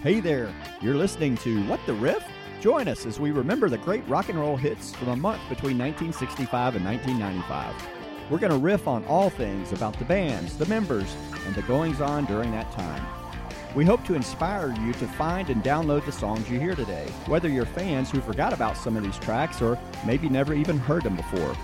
Hey 0.00 0.20
there, 0.20 0.54
you're 0.80 0.94
listening 0.94 1.36
to 1.38 1.60
What 1.66 1.80
the 1.84 1.92
Riff? 1.92 2.24
Join 2.60 2.86
us 2.86 3.04
as 3.04 3.18
we 3.18 3.32
remember 3.32 3.68
the 3.68 3.78
great 3.78 4.06
rock 4.06 4.28
and 4.28 4.38
roll 4.38 4.56
hits 4.56 4.94
from 4.94 5.08
a 5.08 5.16
month 5.16 5.40
between 5.48 5.76
1965 5.76 6.76
and 6.76 6.84
1995. 6.84 8.30
We're 8.30 8.38
going 8.38 8.52
to 8.52 8.58
riff 8.58 8.86
on 8.86 9.04
all 9.06 9.28
things 9.28 9.72
about 9.72 9.98
the 9.98 10.04
bands, 10.04 10.56
the 10.56 10.66
members, 10.66 11.16
and 11.46 11.54
the 11.56 11.62
goings 11.62 12.00
on 12.00 12.26
during 12.26 12.52
that 12.52 12.70
time. 12.70 13.04
We 13.74 13.84
hope 13.84 14.04
to 14.04 14.14
inspire 14.14 14.72
you 14.80 14.92
to 14.92 15.08
find 15.08 15.50
and 15.50 15.64
download 15.64 16.06
the 16.06 16.12
songs 16.12 16.48
you 16.48 16.60
hear 16.60 16.76
today, 16.76 17.08
whether 17.26 17.48
you're 17.48 17.66
fans 17.66 18.08
who 18.08 18.20
forgot 18.20 18.52
about 18.52 18.76
some 18.76 18.96
of 18.96 19.02
these 19.02 19.18
tracks 19.18 19.60
or 19.60 19.76
maybe 20.06 20.28
never 20.28 20.54
even 20.54 20.78
heard 20.78 21.02
them 21.02 21.16
before. 21.16 21.56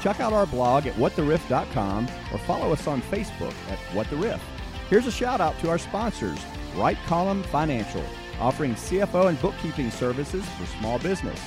Check 0.00 0.20
out 0.20 0.32
our 0.32 0.46
blog 0.46 0.86
at 0.86 0.94
whattheriff.com 0.94 2.08
or 2.32 2.38
follow 2.38 2.72
us 2.72 2.86
on 2.86 3.02
Facebook 3.02 3.54
at 3.70 3.78
What 3.94 4.08
the 4.08 4.16
Riff. 4.16 4.42
Here's 4.88 5.06
a 5.06 5.12
shout 5.12 5.42
out 5.42 5.58
to 5.58 5.68
our 5.68 5.78
sponsors, 5.78 6.38
Right 6.76 6.98
Column 7.06 7.42
Financial, 7.44 8.02
offering 8.40 8.74
CFO 8.74 9.28
and 9.28 9.40
bookkeeping 9.40 9.90
services 9.90 10.44
for 10.50 10.66
small 10.78 10.98
business, 10.98 11.40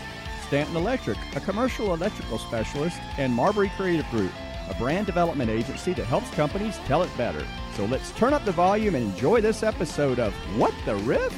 Stanton 0.47 0.77
Electric, 0.77 1.17
a 1.35 1.39
commercial 1.41 1.93
electrical 1.93 2.37
specialist, 2.37 2.97
and 3.17 3.33
Marbury 3.33 3.69
Creative 3.75 4.09
Group, 4.09 4.31
a 4.69 4.73
brand 4.75 5.05
development 5.05 5.49
agency 5.49 5.93
that 5.93 6.05
helps 6.05 6.29
companies 6.31 6.77
tell 6.85 7.03
it 7.03 7.17
better. 7.17 7.45
So 7.75 7.85
let's 7.85 8.11
turn 8.11 8.33
up 8.33 8.45
the 8.45 8.51
volume 8.51 8.95
and 8.95 9.03
enjoy 9.13 9.41
this 9.41 9.63
episode 9.63 10.19
of 10.19 10.33
What 10.57 10.73
the 10.85 10.95
Riff? 10.95 11.33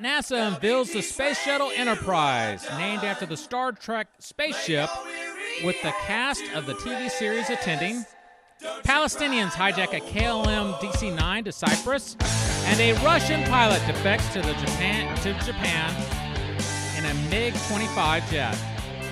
NASA 0.00 0.48
unveils 0.48 0.92
the 0.92 1.02
Space 1.02 1.38
Shuttle 1.42 1.70
Enterprise, 1.76 2.66
named 2.78 3.04
after 3.04 3.26
the 3.26 3.36
Star 3.36 3.72
Trek 3.72 4.08
spaceship, 4.18 4.88
with 5.64 5.80
the 5.82 5.92
cast 6.06 6.42
of 6.54 6.66
the 6.66 6.74
TV 6.74 7.10
series 7.10 7.50
attending. 7.50 8.04
Palestinians 8.84 9.50
hijack 9.50 9.94
a 9.96 10.00
KLM 10.00 10.74
DC 10.80 11.14
9 11.14 11.44
to 11.44 11.52
Cyprus, 11.52 12.16
and 12.66 12.80
a 12.80 12.92
Russian 13.04 13.42
pilot 13.44 13.80
defects 13.86 14.28
to, 14.32 14.42
the 14.42 14.52
Japan, 14.54 15.16
to 15.18 15.32
Japan 15.44 15.94
in 16.98 17.04
a 17.06 17.14
MiG 17.30 17.54
25 17.68 18.30
jet. 18.30 18.58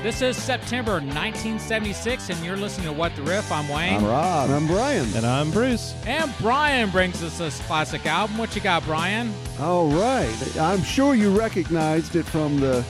This 0.03 0.23
is 0.23 0.37
September 0.37 1.01
1976, 1.01 2.31
and 2.31 2.45
you're 2.45 2.57
listening 2.57 2.87
to 2.87 2.93
What 2.93 3.17
the 3.17 3.23
Riff. 3.23 3.51
I'm 3.51 3.69
Wayne. 3.69 3.97
I'm 3.97 4.05
Rob. 4.05 4.51
And 4.51 4.55
I'm 4.55 4.67
Brian. 4.67 5.17
And 5.17 5.27
I'm 5.27 5.51
Bruce. 5.51 5.95
And 6.07 6.33
Brian 6.39 6.91
brings 6.91 7.23
us 7.23 7.39
this 7.39 7.61
classic 7.63 8.07
album. 8.07 8.39
What 8.39 8.55
you 8.55 8.63
got, 8.63 8.85
Brian? 8.85 9.33
All 9.59 9.89
right. 9.89 10.57
I'm 10.59 10.83
sure 10.83 11.15
you 11.15 11.37
recognized 11.37 12.15
it 12.17 12.25
from 12.25 12.61
the 12.61 12.85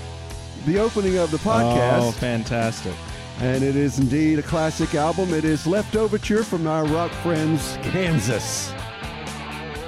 the 0.66 0.78
opening 0.78 1.16
of 1.16 1.30
the 1.30 1.38
podcast. 1.38 2.00
Oh, 2.00 2.10
fantastic. 2.10 2.92
And 3.40 3.62
it 3.62 3.76
is 3.76 4.00
indeed 4.00 4.40
a 4.40 4.42
classic 4.42 4.96
album. 4.96 5.32
It 5.32 5.44
is 5.44 5.64
Left 5.64 5.94
Overture 5.94 6.42
from 6.42 6.66
our 6.66 6.84
rock 6.86 7.12
friends, 7.12 7.78
Kansas. 7.82 8.72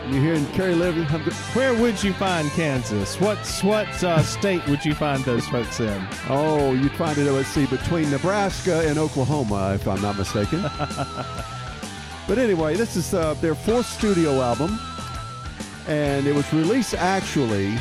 You're 0.08 0.22
hearing 0.22 0.46
Kerry 0.52 0.74
Livgren. 0.74 1.32
Where 1.56 1.74
would 1.74 2.00
you 2.02 2.12
find 2.12 2.48
Kansas? 2.50 3.20
What's 3.20 3.64
what 3.64 3.88
uh, 4.04 4.22
state 4.22 4.64
would 4.68 4.84
you 4.84 4.94
find 4.94 5.24
those 5.24 5.48
folks 5.48 5.80
in? 5.80 6.06
Oh, 6.28 6.74
you'd 6.74 6.92
find 6.92 7.18
it, 7.18 7.28
let's 7.30 7.48
see, 7.48 7.66
between 7.66 8.08
Nebraska 8.08 8.88
and 8.88 8.98
Oklahoma, 8.98 9.72
if 9.74 9.88
I'm 9.88 10.00
not 10.00 10.16
mistaken. 10.16 10.62
but 12.28 12.38
anyway, 12.38 12.76
this 12.76 12.94
is 12.94 13.12
uh, 13.14 13.34
their 13.34 13.56
fourth 13.56 13.86
studio 13.86 14.40
album. 14.40 14.78
And 15.88 16.24
it 16.24 16.34
was 16.36 16.52
released 16.52 16.94
actually 16.94 17.76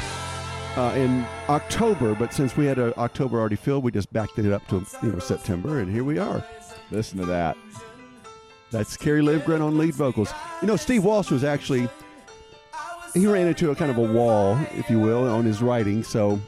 uh, 0.78 0.94
in 0.96 1.26
October, 1.48 2.16
but 2.16 2.34
since 2.34 2.56
we 2.56 2.66
had 2.66 2.80
a 2.80 2.98
October 2.98 3.40
already 3.40 3.56
filled, 3.56 3.84
we 3.84 3.92
just 3.92 4.12
backed 4.14 4.38
it 4.40 4.52
up 4.52 4.66
to 4.68 4.86
you 5.04 5.12
know 5.12 5.20
September, 5.20 5.80
and 5.80 5.92
here 5.92 6.04
we 6.04 6.18
are. 6.18 6.44
Listen 6.92 7.20
to 7.20 7.26
that. 7.26 7.58
That's 8.72 8.96
Kerry 8.96 9.22
Livgren 9.22 9.62
on 9.62 9.78
lead 9.78 9.96
vocals. 9.96 10.32
You 10.62 10.68
know, 10.68 10.76
Steve 10.76 11.04
Walsh 11.04 11.32
was 11.32 11.44
actually 11.44 11.90
he 13.14 13.26
ran 13.28 13.48
into 13.48 13.72
a 13.72 13.76
kind 13.76 13.90
of 13.92 13.98
a 13.98 14.14
wall, 14.14 14.58
if 14.74 14.90
you 14.90 15.00
will, 15.00 15.28
on 15.28 15.46
his 15.46 15.62
writing. 15.62 16.04
So 16.04 16.40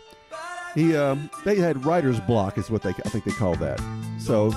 he 0.76 0.96
uh, 0.96 1.16
they 1.44 1.56
had 1.56 1.86
writer's 1.86 2.20
block, 2.20 2.58
is 2.58 2.70
what 2.70 2.82
they 2.82 2.92
I 2.92 3.10
think 3.10 3.26
they 3.26 3.32
call 3.32 3.56
that. 3.56 3.82
So 4.20 4.52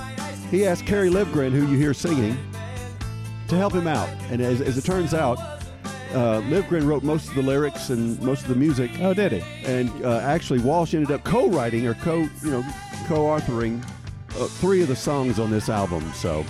he 0.50 0.66
asked 0.66 0.86
Kerry 0.86 1.10
Livgren, 1.10 1.52
who 1.52 1.66
you 1.66 1.78
hear 1.78 1.94
singing, 1.94 2.36
to 3.48 3.56
help 3.56 3.72
him 3.72 3.86
out. 3.86 4.08
And 4.30 4.40
as, 4.40 4.60
as 4.60 4.76
it 4.78 4.84
turns 4.84 5.14
out, 5.14 5.38
uh, 6.14 6.40
Livgren 6.42 6.86
wrote 6.86 7.02
most 7.02 7.28
of 7.28 7.34
the 7.34 7.42
lyrics 7.42 7.90
and 7.90 8.20
most 8.22 8.42
of 8.42 8.48
the 8.48 8.54
music. 8.54 8.90
Oh, 9.00 9.14
did 9.14 9.32
he? 9.32 9.42
And 9.64 9.90
uh, 10.04 10.18
actually, 10.18 10.60
Walsh 10.60 10.94
ended 10.94 11.10
up 11.10 11.24
co-writing 11.24 11.86
or 11.86 11.94
co, 11.94 12.28
you 12.42 12.50
know, 12.50 12.64
co-authoring 13.06 13.82
uh, 14.30 14.46
three 14.46 14.82
of 14.82 14.88
the 14.88 14.96
songs 14.96 15.38
on 15.38 15.50
this 15.50 15.68
album. 15.68 16.10
So 16.14 16.44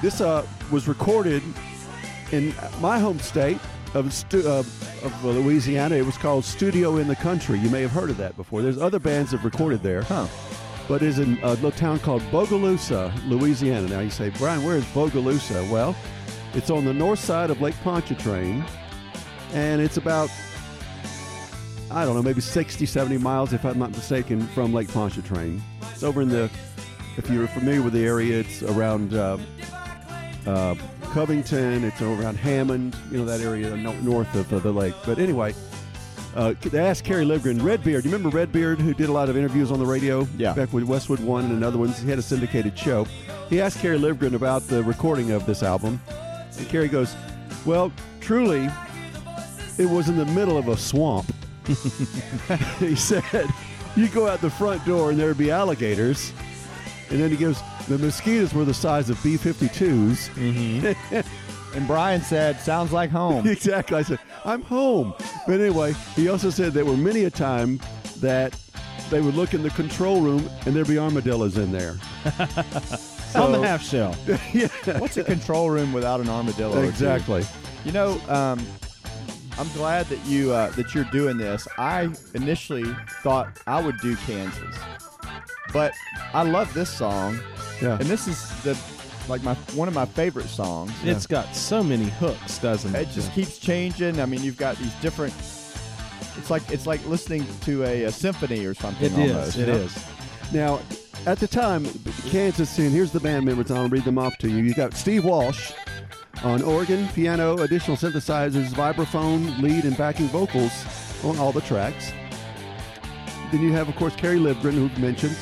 this 0.00 0.20
uh, 0.20 0.46
was 0.70 0.88
recorded 0.88 1.42
in 2.30 2.54
my 2.80 2.98
home 2.98 3.18
state 3.18 3.58
of, 3.94 4.12
stu- 4.12 4.48
uh, 4.48 4.60
of 4.60 5.24
Louisiana. 5.24 5.96
It 5.96 6.06
was 6.06 6.16
called 6.16 6.44
Studio 6.44 6.96
in 6.96 7.08
the 7.08 7.16
Country. 7.16 7.58
You 7.58 7.70
may 7.70 7.82
have 7.82 7.90
heard 7.90 8.10
of 8.10 8.16
that 8.16 8.36
before. 8.36 8.62
There's 8.62 8.80
other 8.80 8.98
bands 8.98 9.30
that 9.30 9.38
have 9.38 9.44
recorded 9.44 9.82
there. 9.82 10.02
Huh. 10.02 10.26
But 10.88 11.02
it's 11.02 11.18
in 11.18 11.38
a 11.42 11.50
little 11.50 11.70
town 11.70 12.00
called 12.00 12.22
Bogalusa, 12.22 13.12
Louisiana. 13.28 13.86
Now 13.88 14.00
you 14.00 14.10
say, 14.10 14.30
Brian, 14.30 14.64
where 14.64 14.76
is 14.76 14.84
Bogalusa? 14.86 15.70
Well, 15.70 15.94
it's 16.54 16.70
on 16.70 16.84
the 16.84 16.92
north 16.92 17.18
side 17.18 17.50
of 17.50 17.60
Lake 17.60 17.74
Pontchartrain, 17.82 18.64
and 19.52 19.80
it's 19.80 19.96
about, 19.96 20.30
I 21.90 22.04
don't 22.04 22.14
know, 22.14 22.22
maybe 22.22 22.40
60, 22.40 22.84
70 22.86 23.18
miles, 23.18 23.52
if 23.52 23.64
I'm 23.64 23.78
not 23.78 23.90
mistaken, 23.90 24.46
from 24.48 24.72
Lake 24.72 24.88
Pontchartrain. 24.88 25.62
It's 25.92 26.02
over 26.02 26.22
in 26.22 26.28
the, 26.28 26.50
if 27.16 27.28
you're 27.30 27.46
familiar 27.48 27.82
with 27.82 27.92
the 27.92 28.04
area, 28.04 28.40
it's 28.40 28.62
around 28.62 29.14
uh, 29.14 29.38
uh, 30.46 30.74
Covington, 31.12 31.84
it's 31.84 32.00
around 32.00 32.36
Hammond, 32.36 32.96
you 33.10 33.18
know, 33.18 33.24
that 33.24 33.40
area 33.40 33.76
north 33.76 34.34
of 34.34 34.52
uh, 34.52 34.58
the 34.58 34.72
lake. 34.72 34.94
But 35.04 35.18
anyway, 35.18 35.54
uh, 36.34 36.54
they 36.62 36.78
asked 36.78 37.04
Kerry 37.04 37.24
Livgren, 37.24 37.62
Redbeard. 37.62 38.02
Do 38.02 38.08
you 38.08 38.14
remember 38.14 38.34
Redbeard, 38.34 38.80
who 38.80 38.94
did 38.94 39.08
a 39.08 39.12
lot 39.12 39.28
of 39.28 39.36
interviews 39.36 39.70
on 39.70 39.78
the 39.78 39.86
radio? 39.86 40.26
Yeah. 40.36 40.54
Back 40.54 40.72
with 40.72 40.84
Westwood 40.84 41.20
One 41.20 41.44
and 41.44 41.52
another 41.52 41.78
ones. 41.78 41.98
He 41.98 42.08
had 42.08 42.18
a 42.18 42.22
syndicated 42.22 42.78
show. 42.78 43.06
He 43.50 43.60
asked 43.60 43.80
Kerry 43.80 43.98
Livgren 43.98 44.34
about 44.34 44.62
the 44.62 44.82
recording 44.82 45.32
of 45.32 45.44
this 45.44 45.62
album. 45.62 46.00
And 46.58 46.68
Kerry 46.68 46.88
goes, 46.88 47.14
Well, 47.64 47.92
truly, 48.20 48.68
it 49.78 49.86
was 49.86 50.08
in 50.08 50.16
the 50.16 50.26
middle 50.26 50.56
of 50.56 50.68
a 50.68 50.76
swamp. 50.76 51.32
he 52.78 52.96
said, 52.96 53.48
You 53.96 54.08
go 54.08 54.28
out 54.28 54.40
the 54.40 54.50
front 54.50 54.84
door 54.84 55.10
and 55.10 55.18
there'd 55.18 55.38
be 55.38 55.50
alligators. 55.50 56.32
And 57.10 57.20
then 57.20 57.30
he 57.30 57.36
goes, 57.36 57.60
The 57.88 57.98
mosquitoes 57.98 58.54
were 58.54 58.64
the 58.64 58.74
size 58.74 59.10
of 59.10 59.22
B 59.22 59.36
52s. 59.36 60.30
Mm-hmm. 60.30 61.20
And 61.74 61.86
Brian 61.86 62.20
said, 62.20 62.60
sounds 62.60 62.92
like 62.92 63.10
home. 63.10 63.46
exactly. 63.48 63.96
I 63.96 64.02
said, 64.02 64.18
I'm 64.44 64.62
home. 64.62 65.14
But 65.46 65.60
anyway, 65.60 65.94
he 66.14 66.28
also 66.28 66.50
said 66.50 66.72
there 66.72 66.84
were 66.84 66.96
many 66.96 67.24
a 67.24 67.30
time 67.30 67.80
that 68.18 68.54
they 69.10 69.20
would 69.20 69.34
look 69.34 69.54
in 69.54 69.62
the 69.62 69.70
control 69.70 70.20
room 70.20 70.48
and 70.66 70.74
there'd 70.76 70.88
be 70.88 70.98
armadillos 70.98 71.56
in 71.56 71.72
there. 71.72 71.96
On 73.36 73.52
the 73.52 73.60
half 73.66 73.82
shell. 73.82 74.16
yeah. 74.52 74.68
What's 74.98 75.16
a 75.16 75.24
control 75.24 75.70
room 75.70 75.92
without 75.92 76.20
an 76.20 76.28
armadillo? 76.28 76.82
Exactly. 76.82 77.44
You 77.84 77.92
know, 77.92 78.20
um, 78.28 78.64
I'm 79.58 79.68
glad 79.72 80.06
that 80.06 80.24
you 80.26 80.52
uh, 80.52 80.70
that 80.70 80.94
you're 80.94 81.04
doing 81.04 81.36
this. 81.38 81.66
I 81.78 82.10
initially 82.34 82.84
thought 83.22 83.48
I 83.66 83.82
would 83.82 83.98
do 84.00 84.16
Kansas, 84.16 84.76
but 85.72 85.92
I 86.34 86.42
love 86.42 86.72
this 86.74 86.90
song, 86.90 87.38
Yeah. 87.80 87.94
and 87.98 88.04
this 88.08 88.26
is 88.28 88.48
the 88.62 88.78
like 89.28 89.42
my 89.42 89.54
one 89.74 89.88
of 89.88 89.94
my 89.94 90.06
favorite 90.06 90.48
songs. 90.48 90.92
It's 91.04 91.26
got 91.26 91.54
so 91.54 91.82
many 91.82 92.04
hooks, 92.06 92.58
doesn't 92.58 92.94
it? 92.94 93.02
It 93.02 93.08
just 93.10 93.32
keeps 93.32 93.58
changing. 93.58 94.20
I 94.20 94.26
mean, 94.26 94.42
you've 94.42 94.56
got 94.56 94.76
these 94.76 94.94
different. 94.96 95.34
It's 96.38 96.50
like 96.50 96.62
it's 96.70 96.86
like 96.86 97.04
listening 97.06 97.46
to 97.62 97.84
a, 97.84 98.04
a 98.04 98.12
symphony 98.12 98.64
or 98.64 98.74
something. 98.74 99.12
It 99.12 99.18
is. 99.18 99.30
almost, 99.32 99.56
It 99.58 99.68
know? 99.68 99.74
is. 99.74 100.04
Now, 100.52 100.80
at 101.26 101.38
the 101.38 101.46
time, 101.46 101.86
Kansas, 102.26 102.78
and 102.78 102.90
here's 102.90 103.12
the 103.12 103.20
band 103.20 103.44
members, 103.44 103.70
I'll 103.70 103.88
read 103.88 104.04
them 104.04 104.18
off 104.18 104.36
to 104.38 104.48
you. 104.48 104.58
You 104.58 104.74
got 104.74 104.94
Steve 104.94 105.24
Walsh 105.24 105.72
on 106.42 106.62
organ, 106.62 107.06
piano, 107.08 107.58
additional 107.58 107.96
synthesizers, 107.96 108.68
vibraphone, 108.70 109.60
lead, 109.62 109.84
and 109.84 109.96
backing 109.96 110.26
vocals 110.28 110.72
on 111.24 111.38
all 111.38 111.52
the 111.52 111.60
tracks. 111.60 112.12
Then 113.52 113.62
you 113.62 113.72
have, 113.72 113.88
of 113.88 113.96
course, 113.96 114.16
Kerry 114.16 114.38
Livgren, 114.38 114.72
who 114.72 115.00
mentioned, 115.00 115.36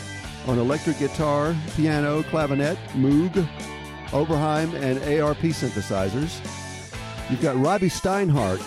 on 0.46 0.58
electric 0.58 0.98
guitar, 0.98 1.54
piano, 1.76 2.22
clavinet, 2.24 2.76
Moog, 2.92 3.32
Oberheim, 4.08 4.74
and 4.74 4.98
ARP 5.20 5.38
synthesizers. 5.38 6.40
You've 7.30 7.40
got 7.40 7.56
Robbie 7.56 7.88
Steinhardt 7.88 8.60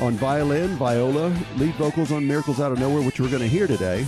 on 0.00 0.14
violin, 0.14 0.76
viola, 0.76 1.36
lead 1.56 1.74
vocals 1.74 2.12
on 2.12 2.26
Miracles 2.26 2.60
Out 2.60 2.72
of 2.72 2.78
Nowhere, 2.78 3.02
which 3.02 3.20
we're 3.20 3.28
going 3.28 3.42
to 3.42 3.48
hear 3.48 3.66
today. 3.66 4.06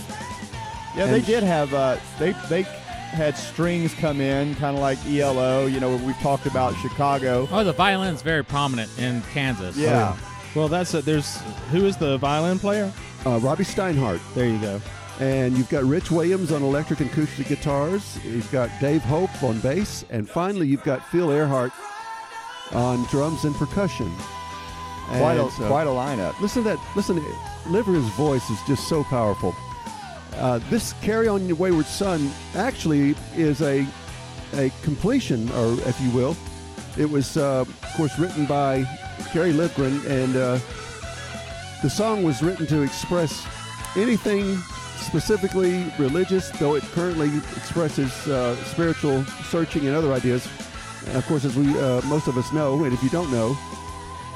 Yeah, 0.96 1.06
they 1.06 1.20
did 1.20 1.42
have. 1.42 1.72
Uh, 1.72 1.96
they 2.18 2.32
they 2.48 2.62
had 2.62 3.36
strings 3.36 3.94
come 3.94 4.20
in, 4.20 4.54
kind 4.56 4.76
of 4.76 4.82
like 4.82 4.98
ELO. 5.06 5.66
You 5.66 5.80
know, 5.80 5.96
we've 5.96 6.16
talked 6.18 6.46
about 6.46 6.74
Chicago. 6.76 7.48
Oh, 7.50 7.64
the 7.64 7.72
violin's 7.72 8.22
very 8.22 8.44
prominent 8.44 8.90
in 8.98 9.22
Kansas. 9.32 9.76
Yeah. 9.76 10.16
Well, 10.54 10.68
that's 10.68 10.92
it. 10.94 11.04
There's 11.04 11.38
who 11.70 11.86
is 11.86 11.96
the 11.96 12.18
violin 12.18 12.58
player? 12.58 12.92
Uh, 13.24 13.38
Robbie 13.38 13.64
Steinhardt. 13.64 14.20
There 14.34 14.48
you 14.48 14.58
go. 14.58 14.80
And 15.20 15.56
you've 15.56 15.68
got 15.68 15.84
Rich 15.84 16.10
Williams 16.10 16.50
on 16.52 16.62
electric 16.62 17.00
and 17.00 17.10
acoustic 17.10 17.46
guitars. 17.48 18.18
You've 18.24 18.50
got 18.50 18.68
Dave 18.80 19.02
Hope 19.02 19.42
on 19.42 19.60
bass. 19.60 20.04
And 20.10 20.28
finally, 20.28 20.66
you've 20.66 20.82
got 20.82 21.06
Phil 21.08 21.30
Earhart 21.30 21.70
on 22.72 23.04
drums 23.06 23.44
and 23.44 23.54
percussion. 23.54 24.10
Quite 25.08 25.34
a, 25.36 25.42
And 25.44 25.52
so- 25.52 25.66
quite 25.68 25.86
a 25.86 25.90
lineup. 25.90 26.38
Listen 26.40 26.62
to 26.64 26.70
that. 26.70 26.78
Listen, 26.96 27.16
to 27.16 27.34
Liver's 27.68 28.04
voice 28.16 28.48
is 28.50 28.58
just 28.66 28.88
so 28.88 29.04
powerful. 29.04 29.54
Uh, 30.36 30.58
this 30.70 30.94
"Carry 31.02 31.28
On 31.28 31.46
Your 31.46 31.56
Wayward 31.56 31.86
Son" 31.86 32.30
actually 32.54 33.14
is 33.36 33.62
a 33.62 33.86
a 34.54 34.70
completion, 34.82 35.50
or 35.52 35.72
if 35.88 35.98
you 36.00 36.10
will, 36.10 36.36
it 36.98 37.08
was 37.08 37.36
uh, 37.36 37.60
of 37.60 37.92
course 37.96 38.18
written 38.18 38.46
by 38.46 38.84
Kerry 39.32 39.52
Livgren, 39.52 40.04
and 40.06 40.36
uh, 40.36 40.58
the 41.82 41.90
song 41.90 42.22
was 42.22 42.42
written 42.42 42.66
to 42.66 42.82
express 42.82 43.46
anything 43.96 44.56
specifically 44.98 45.92
religious, 45.98 46.50
though 46.50 46.74
it 46.74 46.82
currently 46.92 47.28
expresses 47.56 48.10
uh, 48.28 48.54
spiritual 48.64 49.24
searching 49.50 49.86
and 49.86 49.96
other 49.96 50.12
ideas. 50.12 50.46
And 51.06 51.16
of 51.16 51.26
course, 51.26 51.44
as 51.44 51.56
we 51.56 51.66
uh, 51.78 52.00
most 52.02 52.28
of 52.28 52.36
us 52.36 52.52
know, 52.52 52.84
and 52.84 52.92
if 52.92 53.02
you 53.02 53.10
don't 53.10 53.30
know, 53.30 53.56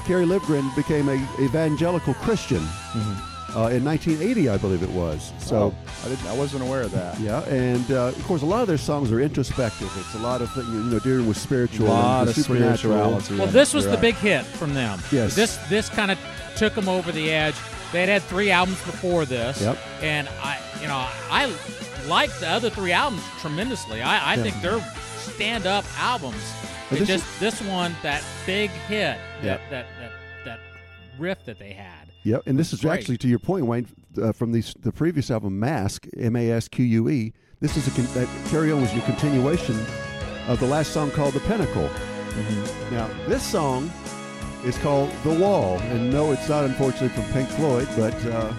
Kerry 0.05 0.27
Livgren 0.27 0.75
became 0.75 1.09
a 1.09 1.15
evangelical 1.41 2.15
Christian 2.15 2.63
uh, 3.55 3.69
in 3.69 3.85
1980, 3.85 4.49
I 4.49 4.57
believe 4.59 4.83
it 4.83 4.91
was. 4.91 5.33
So. 5.39 5.47
So 5.47 5.75
I 6.05 6.09
didn't. 6.09 6.27
I 6.27 6.37
wasn't 6.37 6.63
aware 6.63 6.83
of 6.83 6.91
that. 6.93 7.19
Yeah, 7.21 7.43
and 7.45 7.91
uh, 7.91 8.07
of 8.09 8.25
course, 8.25 8.43
a 8.43 8.47
lot 8.47 8.61
of 8.63 8.69
their 8.69 8.77
songs 8.79 9.11
are 9.13 9.21
introspective. 9.21 9.91
It's 9.99 10.15
a 10.15 10.19
lot 10.19 10.43
of 10.43 10.51
things, 10.53 10.69
you 10.69 10.75
know, 10.75 10.99
dealing 10.99 11.27
with 11.27 11.39
A 11.51 11.83
lot 11.85 12.21
and 12.23 12.29
of 12.31 12.35
the 12.35 12.43
supernatural. 12.43 13.21
spirituality. 13.21 13.37
Well, 13.39 13.47
this 13.47 13.73
was 13.73 13.85
You're 13.85 13.93
the 13.93 13.97
right. 13.99 14.03
big 14.03 14.15
hit 14.17 14.45
from 14.45 14.75
them. 14.75 15.01
Yes. 15.13 15.35
This 15.37 15.57
this 15.69 15.89
kind 15.89 16.11
of 16.11 16.19
took 16.57 16.75
them 16.75 16.89
over 16.89 17.13
the 17.13 17.31
edge. 17.31 17.55
They 17.93 18.01
had 18.01 18.09
had 18.09 18.23
three 18.25 18.51
albums 18.51 18.83
before 18.85 19.25
this. 19.25 19.61
Yep. 19.63 19.79
And 20.03 20.29
I, 20.43 20.59
you 20.83 20.89
know, 20.89 21.07
I 21.31 21.55
like 22.09 22.31
the 22.41 22.49
other 22.49 22.69
three 22.69 22.93
albums 22.93 23.23
tremendously. 23.41 24.03
I, 24.03 24.33
I 24.33 24.35
Yeah. 24.35 24.43
think 24.43 24.61
they're 24.61 24.81
stand-up 25.19 25.85
albums. 25.99 26.43
But 26.91 26.97
It 26.97 27.07
this 27.07 27.09
just 27.21 27.41
this 27.41 27.63
one, 27.63 27.95
that 28.03 28.23
big 28.45 28.71
hit, 28.71 29.19
Yep. 29.43 29.61
that, 29.71 29.71
that 29.71 29.87
that 30.01 30.11
that 30.45 30.61
riff 31.19 31.45
that 31.47 31.59
they 31.59 31.73
had. 31.73 31.96
Yep, 32.27 32.43
and 32.47 32.59
this 32.59 32.73
is 32.73 32.81
Great. 32.81 32.93
actually 32.99 33.19
to 33.19 33.29
your 33.29 33.39
point, 33.39 33.67
Wayne, 33.67 33.87
uh, 34.21 34.33
from 34.33 34.51
the 34.51 34.61
the 34.81 34.91
previous 34.91 35.31
album, 35.31 35.61
Masque, 35.61 36.09
M 36.19 36.35
A 36.35 36.51
S 36.51 36.67
Q 36.67 36.85
U 36.85 37.09
E. 37.09 37.33
This 37.61 37.77
is 37.77 37.87
a 37.87 37.91
con- 37.93 38.13
that 38.15 38.29
Carry 38.51 38.73
On 38.73 38.81
was 38.83 38.93
your 38.93 39.05
continuation 39.05 39.79
of 40.49 40.59
the 40.59 40.67
last 40.67 40.93
song 40.93 41.13
called 41.13 41.35
The 41.35 41.41
Pinnacle. 41.41 41.89
Mm-hmm. 41.89 42.95
Now, 42.95 43.09
this 43.29 43.45
song 43.45 43.91
is 44.65 44.77
called 44.79 45.11
The 45.23 45.35
Wall, 45.39 45.79
and 45.79 46.11
no, 46.11 46.33
it's 46.33 46.49
not 46.49 46.65
unfortunately 46.65 47.11
from 47.11 47.33
Pink 47.33 47.49
Floyd, 47.51 47.89
but 47.97 48.15
uh, 48.27 48.53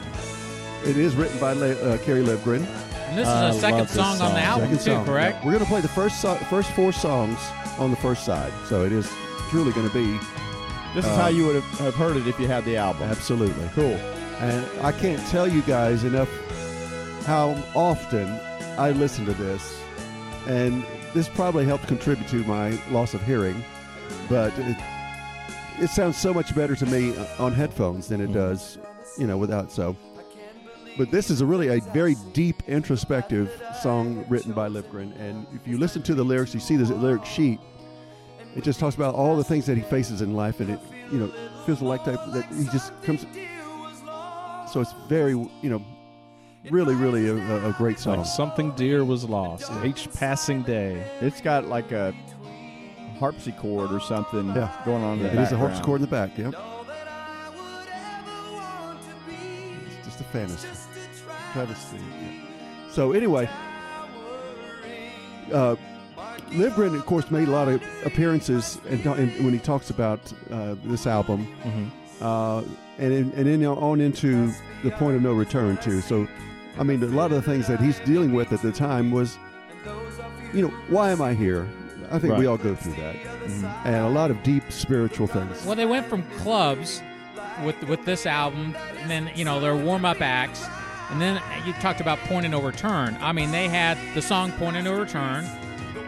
it 0.85 0.95
is 0.97 1.15
written 1.15 1.37
by 1.37 1.51
Le- 1.51 1.73
uh, 1.75 1.97
Kerry 1.99 2.23
Livgren. 2.23 2.65
And 3.09 3.17
this 3.19 3.27
I 3.27 3.49
is 3.49 3.57
a 3.57 3.59
second 3.59 3.77
love 3.79 3.87
this 3.87 3.95
song, 3.97 4.21
on 4.21 4.33
the 4.33 4.39
album 4.41 4.67
Second 4.69 4.77
too, 4.85 4.91
song. 4.91 5.05
correct? 5.05 5.39
Yeah. 5.39 5.45
We're 5.45 5.51
going 5.53 5.63
to 5.65 5.69
play 5.69 5.81
the 5.81 5.87
first 5.89 6.21
so- 6.21 6.35
first 6.49 6.71
four 6.71 6.91
songs 6.93 7.37
on 7.77 7.91
the 7.91 7.97
first 7.97 8.23
side, 8.25 8.51
so 8.67 8.85
it 8.85 8.91
is 8.93 9.11
truly 9.49 9.71
going 9.73 9.87
to 9.89 9.93
be 9.93 10.17
This 10.95 11.05
is 11.05 11.11
Uh, 11.11 11.15
how 11.21 11.27
you 11.27 11.45
would 11.45 11.55
have, 11.55 11.79
have 11.79 11.95
heard 11.95 12.17
it 12.17 12.27
if 12.27 12.39
you 12.39 12.47
had 12.47 12.65
the 12.65 12.77
album. 12.77 13.03
absolutely. 13.03 13.69
Cool. 13.75 13.97
And 14.39 14.65
I 14.81 14.91
can't 14.91 15.25
tell 15.27 15.47
you 15.47 15.61
guys 15.63 16.03
enough 16.03 16.29
how 17.25 17.55
often 17.75 18.27
I 18.77 18.91
listen 18.91 19.25
to 19.25 19.33
this, 19.33 19.79
and 20.47 20.83
this 21.13 21.27
probably 21.27 21.65
helped 21.65 21.87
contribute 21.87 22.27
to 22.29 22.43
my 22.45 22.77
loss 22.91 23.13
of 23.13 23.21
hearing, 23.23 23.63
but 24.29 24.53
it, 24.59 24.77
it 25.79 25.89
sounds 25.89 26.17
so 26.17 26.33
much 26.33 26.55
better 26.55 26.75
to 26.75 26.85
me 26.85 27.13
on 27.39 27.53
headphones 27.53 28.07
than 28.07 28.21
it 28.21 28.29
Mhm. 28.29 28.33
does, 28.33 28.77
you 29.17 29.25
know, 29.27 29.37
without 29.37 29.71
so. 29.71 29.95
But 30.97 31.11
this 31.11 31.29
is 31.29 31.41
a 31.41 31.45
really 31.45 31.67
a 31.67 31.79
very 31.93 32.15
deep, 32.33 32.63
introspective 32.67 33.49
song 33.81 34.23
written 34.29 34.51
by 34.51 34.67
Livgren, 34.69 35.11
and 35.19 35.45
if 35.53 35.67
you 35.67 35.77
listen 35.77 36.01
to 36.03 36.15
the 36.15 36.23
lyrics, 36.23 36.53
you 36.53 36.59
see 36.59 36.75
the 36.75 36.85
lyric 36.95 37.25
sheet. 37.25 37.59
It 38.57 38.63
just 38.63 38.80
talks 38.80 38.95
about 38.95 39.13
all 39.15 39.36
the 39.38 39.44
things 39.44 39.65
that 39.68 39.77
he 39.77 39.83
faces 39.83 40.21
in 40.21 40.33
life, 40.36 40.59
and 40.59 40.71
it, 40.71 40.80
you 41.12 41.19
know, 41.19 41.31
feels 41.65 41.81
like 41.81 42.04
that, 42.06 42.15
that 42.33 42.45
he 42.54 42.65
just 42.65 42.92
comes. 43.04 43.25
So 44.74 44.81
it's 44.81 44.94
very, 45.07 45.31
you 45.31 45.69
know, 45.69 45.81
really, 46.71 46.95
really 46.95 47.27
a, 47.30 47.36
a- 47.36 47.69
a 47.69 47.74
great 47.74 48.00
song. 48.00 48.18
Like 48.18 48.25
something 48.25 48.71
dear 48.71 49.06
was 49.06 49.24
lost 49.24 49.71
each 49.86 50.12
passing 50.13 50.63
day. 50.63 51.01
It's 51.21 51.39
got 51.39 51.65
like 51.68 51.92
a 51.92 52.13
harpsichord 53.19 53.92
or 53.92 54.00
something 54.00 54.48
Yeah. 54.48 54.71
going 54.86 55.04
on 55.04 55.19
in 55.19 55.25
Yeah, 55.25 55.31
the 55.33 55.39
it 55.39 55.44
is 55.44 55.51
a 55.51 55.57
harpsichord 55.57 56.01
in 56.01 56.01
the 56.01 56.07
back. 56.12 56.38
Yep. 56.38 56.54
It's 59.30 60.06
just 60.06 60.19
a 60.21 60.24
fantasy, 60.25 60.68
travesty. 61.54 61.98
yeah. 61.98 62.92
So 62.92 63.12
anyway, 63.13 63.48
uh, 65.54 65.75
Livgren, 66.51 66.95
of 66.95 67.05
course, 67.05 67.29
made 67.31 67.47
a 67.47 67.51
lot 67.51 67.67
of 67.67 67.81
appearances, 68.05 68.79
and, 68.89 69.05
and 69.05 69.44
when 69.45 69.53
he 69.53 69.59
talks 69.59 69.89
about 69.89 70.19
uh, 70.51 70.75
this 70.85 71.05
album, 71.07 71.47
Mm-hmm. 71.63 72.23
uh, 72.25 72.61
and 72.99 73.13
in, 73.13 73.31
and 73.33 73.45
then 73.45 73.63
on 73.65 74.01
into 74.01 74.51
the 74.83 74.89
point 74.91 75.15
of 75.15 75.21
no 75.21 75.33
return 75.33 75.77
too. 75.77 76.01
So, 76.01 76.27
I 76.79 76.83
mean, 76.83 77.03
a 77.03 77.07
lot 77.07 77.31
of 77.31 77.44
the 77.44 77.51
things 77.51 77.67
that 77.67 77.79
he's 77.79 77.99
dealing 77.99 78.33
with 78.33 78.51
at 78.53 78.61
the 78.63 78.71
time 78.71 79.11
was, 79.11 79.38
you 80.53 80.61
know, 80.63 80.69
why 80.89 81.11
am 81.11 81.21
I 81.21 81.33
here? 81.35 81.67
I 82.09 82.17
think 82.19 82.38
we 82.38 82.45
all 82.47 82.57
go 82.57 82.73
through 82.73 82.94
that, 82.94 83.15
and 83.85 83.95
a 83.97 84.09
lot 84.09 84.31
of 84.31 84.41
deep 84.41 84.63
spiritual 84.71 85.27
things. 85.27 85.63
Well, 85.65 85.75
they 85.75 85.85
went 85.85 86.07
from 86.07 86.23
clubs 86.39 87.01
with 87.65 87.81
with 87.83 88.03
this 88.05 88.25
album, 88.25 88.75
and 88.99 89.11
then 89.11 89.29
you 89.35 89.44
know 89.45 89.59
their 89.59 89.75
warm 89.75 90.05
up 90.05 90.21
acts, 90.21 90.65
and 91.11 91.21
then 91.21 91.41
you 91.65 91.73
talked 91.73 91.99
about 92.01 92.17
Point 92.19 92.45
of 92.45 92.51
No 92.51 92.61
Return. 92.61 93.17
I 93.19 93.31
mean, 93.33 93.51
they 93.51 93.67
had 93.67 93.97
the 94.15 94.21
song 94.21 94.51
Point 94.53 94.77
of 94.77 94.85
No 94.85 94.97
Return, 94.97 95.45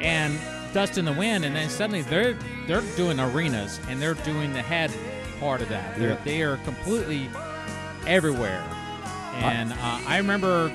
and 0.02 0.40
Dust 0.74 0.98
in 0.98 1.06
the 1.06 1.14
Wind, 1.14 1.46
and 1.46 1.56
then 1.56 1.70
suddenly 1.70 2.02
they're 2.04 2.38
they're 2.68 2.84
doing 2.96 3.20
arenas 3.20 3.80
and 3.90 4.02
they're 4.02 4.14
doing 4.14 4.54
the 4.54 4.62
head 4.62 4.92
part 5.40 5.62
of 5.62 5.70
that. 5.70 5.98
They're 5.98 6.10
Yeah. 6.10 6.18
they 6.24 6.42
are 6.44 6.58
completely 6.58 7.30
everywhere, 8.08 8.64
and 9.36 9.74
uh, 9.74 10.00
I 10.08 10.18
remember 10.18 10.72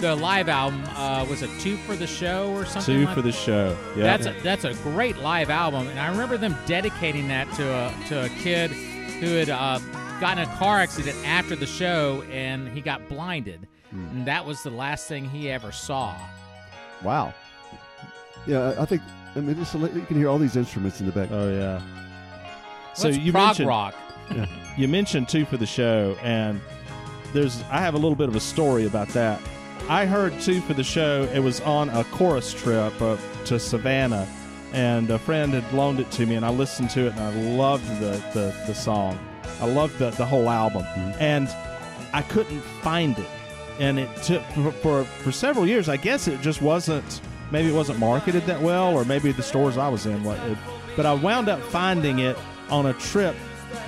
the 0.00 0.14
live 0.16 0.48
album 0.48 0.82
uh, 0.96 1.26
was 1.28 1.42
a 1.42 1.48
Two 1.58 1.76
for 1.78 1.94
the 1.96 2.06
Show 2.06 2.52
or 2.54 2.64
something. 2.64 2.94
Two 3.00 3.04
like 3.06 3.14
for 3.14 3.22
the 3.22 3.32
show. 3.32 3.76
Yeah. 3.96 4.04
that's 4.04 4.26
a, 4.26 4.34
that's 4.42 4.64
a 4.64 4.74
great 4.82 5.18
live 5.18 5.50
album, 5.50 5.86
and 5.88 5.98
I 5.98 6.08
remember 6.10 6.36
them 6.38 6.54
dedicating 6.66 7.28
that 7.28 7.50
to 7.54 7.62
a 7.70 7.94
to 8.08 8.24
a 8.24 8.28
kid 8.28 8.70
who 8.70 9.34
had 9.36 9.50
uh, 9.50 9.78
gotten 10.20 10.42
a 10.44 10.56
car 10.56 10.78
accident 10.80 11.16
after 11.26 11.54
the 11.56 11.66
show, 11.66 12.22
and 12.30 12.68
he 12.68 12.80
got 12.80 13.08
blinded, 13.08 13.66
and 13.90 14.26
that 14.26 14.44
was 14.46 14.62
the 14.62 14.70
last 14.70 15.06
thing 15.08 15.28
he 15.28 15.50
ever 15.50 15.72
saw. 15.72 16.14
Wow. 17.02 17.32
Yeah, 18.50 18.74
I 18.78 18.84
think. 18.84 19.00
I 19.36 19.40
mean, 19.40 19.54
just, 19.54 19.72
you 19.74 20.04
can 20.08 20.16
hear 20.16 20.28
all 20.28 20.38
these 20.38 20.56
instruments 20.56 20.98
in 20.98 21.06
the 21.06 21.12
back. 21.12 21.28
oh 21.30 21.52
yeah. 21.52 21.80
So 22.94 23.08
What's 23.08 23.18
you 23.18 23.30
prog 23.30 23.46
mentioned 23.46 23.68
rock. 23.68 23.94
you 24.76 24.88
mentioned 24.88 25.28
two 25.28 25.44
for 25.44 25.56
the 25.56 25.66
show, 25.66 26.16
and 26.20 26.60
there's 27.32 27.62
I 27.70 27.78
have 27.78 27.94
a 27.94 27.96
little 27.96 28.16
bit 28.16 28.28
of 28.28 28.34
a 28.34 28.40
story 28.40 28.86
about 28.86 29.06
that. 29.10 29.40
I 29.88 30.04
heard 30.04 30.38
two 30.40 30.60
for 30.62 30.74
the 30.74 30.82
show. 30.82 31.28
It 31.32 31.38
was 31.38 31.60
on 31.60 31.90
a 31.90 32.02
chorus 32.04 32.52
trip 32.52 33.00
up 33.00 33.20
to 33.44 33.60
Savannah, 33.60 34.26
and 34.72 35.08
a 35.10 35.18
friend 35.20 35.54
had 35.54 35.72
loaned 35.72 36.00
it 36.00 36.10
to 36.12 36.26
me, 36.26 36.34
and 36.34 36.44
I 36.44 36.50
listened 36.50 36.90
to 36.90 37.06
it, 37.06 37.12
and 37.12 37.20
I 37.20 37.56
loved 37.56 37.86
the 38.00 38.20
the, 38.34 38.52
the 38.66 38.74
song. 38.74 39.16
I 39.60 39.66
loved 39.66 39.96
the 39.98 40.10
the 40.10 40.26
whole 40.26 40.50
album, 40.50 40.82
mm-hmm. 40.82 41.22
and 41.22 41.48
I 42.12 42.22
couldn't 42.22 42.62
find 42.82 43.16
it, 43.16 43.30
and 43.78 44.00
it 44.00 44.08
took 44.24 44.42
for, 44.46 44.72
for 44.72 45.04
for 45.04 45.30
several 45.30 45.68
years. 45.68 45.88
I 45.88 45.98
guess 45.98 46.26
it 46.26 46.40
just 46.40 46.60
wasn't. 46.60 47.20
Maybe 47.50 47.68
it 47.68 47.74
wasn't 47.74 47.98
marketed 47.98 48.44
that 48.46 48.60
well, 48.60 48.94
or 48.94 49.04
maybe 49.04 49.32
the 49.32 49.42
stores 49.42 49.76
I 49.76 49.88
was 49.88 50.06
in. 50.06 50.22
What, 50.22 50.38
but 50.96 51.06
I 51.06 51.12
wound 51.14 51.48
up 51.48 51.60
finding 51.60 52.20
it 52.20 52.36
on 52.70 52.86
a 52.86 52.92
trip 52.94 53.34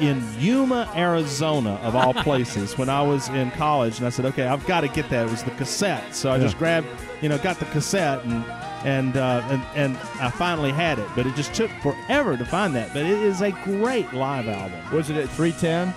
in 0.01 0.23
Yuma, 0.39 0.91
Arizona, 0.97 1.75
of 1.83 1.95
all 1.95 2.15
places, 2.25 2.77
when 2.79 2.89
I 2.89 3.03
was 3.03 3.29
in 3.29 3.51
college, 3.53 3.99
and 3.99 4.07
I 4.07 4.11
said, 4.11 4.25
"Okay, 4.27 4.47
I've 4.47 4.67
got 4.67 4.81
to 4.83 4.89
get 4.89 5.09
that." 5.11 5.27
It 5.27 5.31
was 5.31 5.43
the 5.43 5.51
cassette, 5.53 6.15
so 6.15 6.31
I 6.31 6.39
just 6.39 6.59
grabbed, 6.59 6.87
you 7.21 7.29
know, 7.29 7.39
got 7.39 7.59
the 7.59 7.67
cassette, 7.67 8.25
and 8.25 8.45
and 8.85 9.17
uh, 9.17 9.43
and 9.51 9.63
and 9.75 9.97
I 10.21 10.31
finally 10.31 10.73
had 10.73 10.99
it. 10.99 11.09
But 11.15 11.27
it 11.27 11.35
just 11.35 11.55
took 11.55 11.71
forever 11.83 12.37
to 12.37 12.45
find 12.45 12.75
that. 12.75 12.93
But 12.93 13.03
it 13.03 13.19
is 13.19 13.41
a 13.41 13.51
great 13.51 14.13
live 14.13 14.49
album. 14.49 14.81
Was 14.93 15.11
it 15.11 15.17
at 15.17 15.29
310? 15.31 15.89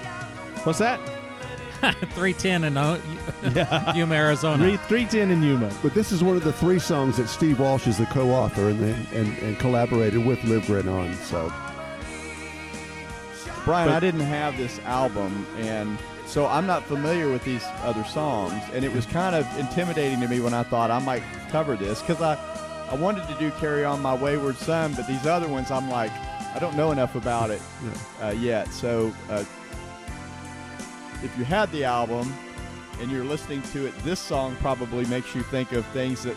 What's 0.65 0.79
that? 0.79 0.99
310 2.15 2.63
in 2.63 2.77
uh, 2.77 3.93
Yuma, 3.95 4.15
Arizona. 4.15 4.57
Three 4.63 4.77
three 4.77 5.05
ten 5.05 5.31
in 5.31 5.43
Yuma. 5.43 5.71
But 5.83 5.93
this 5.93 6.11
is 6.11 6.23
one 6.23 6.35
of 6.37 6.43
the 6.43 6.53
three 6.53 6.79
songs 6.79 7.17
that 7.17 7.27
Steve 7.27 7.59
Walsh 7.59 7.87
is 7.87 7.97
the 7.97 8.05
co-author 8.07 8.69
and 8.69 8.81
and, 9.13 9.37
and 9.39 9.59
collaborated 9.59 10.25
with 10.25 10.39
Livgren 10.39 10.91
on. 10.91 11.13
So 11.15 11.51
Brian, 13.65 13.87
But- 13.89 13.95
I 13.95 13.99
didn't 13.99 14.21
have 14.21 14.57
this 14.57 14.79
album, 14.85 15.45
and 15.57 15.97
so 16.27 16.47
I'm 16.47 16.67
not 16.67 16.83
familiar 16.85 17.29
with 17.31 17.43
these 17.43 17.63
other 17.83 18.03
songs, 18.03 18.61
and 18.73 18.83
it 18.85 18.93
was 18.93 19.05
kind 19.05 19.35
of 19.35 19.45
intimidating 19.59 20.19
to 20.21 20.27
me 20.27 20.39
when 20.39 20.53
I 20.53 20.63
thought 20.63 20.91
I 20.91 20.99
might 20.99 21.23
cover 21.49 21.75
this 21.75 22.01
because 22.01 22.21
I, 22.21 22.35
I 22.91 22.95
wanted 22.95 23.27
to 23.27 23.35
do 23.39 23.51
"Carry 23.59 23.83
On 23.83 24.01
My 24.01 24.13
Wayward 24.13 24.57
Son," 24.57 24.93
but 24.93 25.07
these 25.07 25.25
other 25.25 25.47
ones, 25.47 25.71
I'm 25.71 25.89
like, 25.89 26.11
I 26.55 26.59
don't 26.59 26.75
know 26.77 26.91
enough 26.91 27.15
about 27.15 27.49
it 27.49 27.61
uh, 28.21 28.29
yet. 28.29 28.67
So, 28.69 29.11
uh, 29.29 29.43
if 31.23 31.37
you 31.37 31.43
had 31.45 31.71
the 31.71 31.83
album, 31.83 32.33
and 32.99 33.11
you're 33.11 33.25
listening 33.25 33.61
to 33.61 33.85
it, 33.85 33.97
this 33.99 34.19
song 34.19 34.55
probably 34.57 35.05
makes 35.05 35.35
you 35.35 35.43
think 35.43 35.71
of 35.73 35.85
things 35.87 36.23
that 36.23 36.35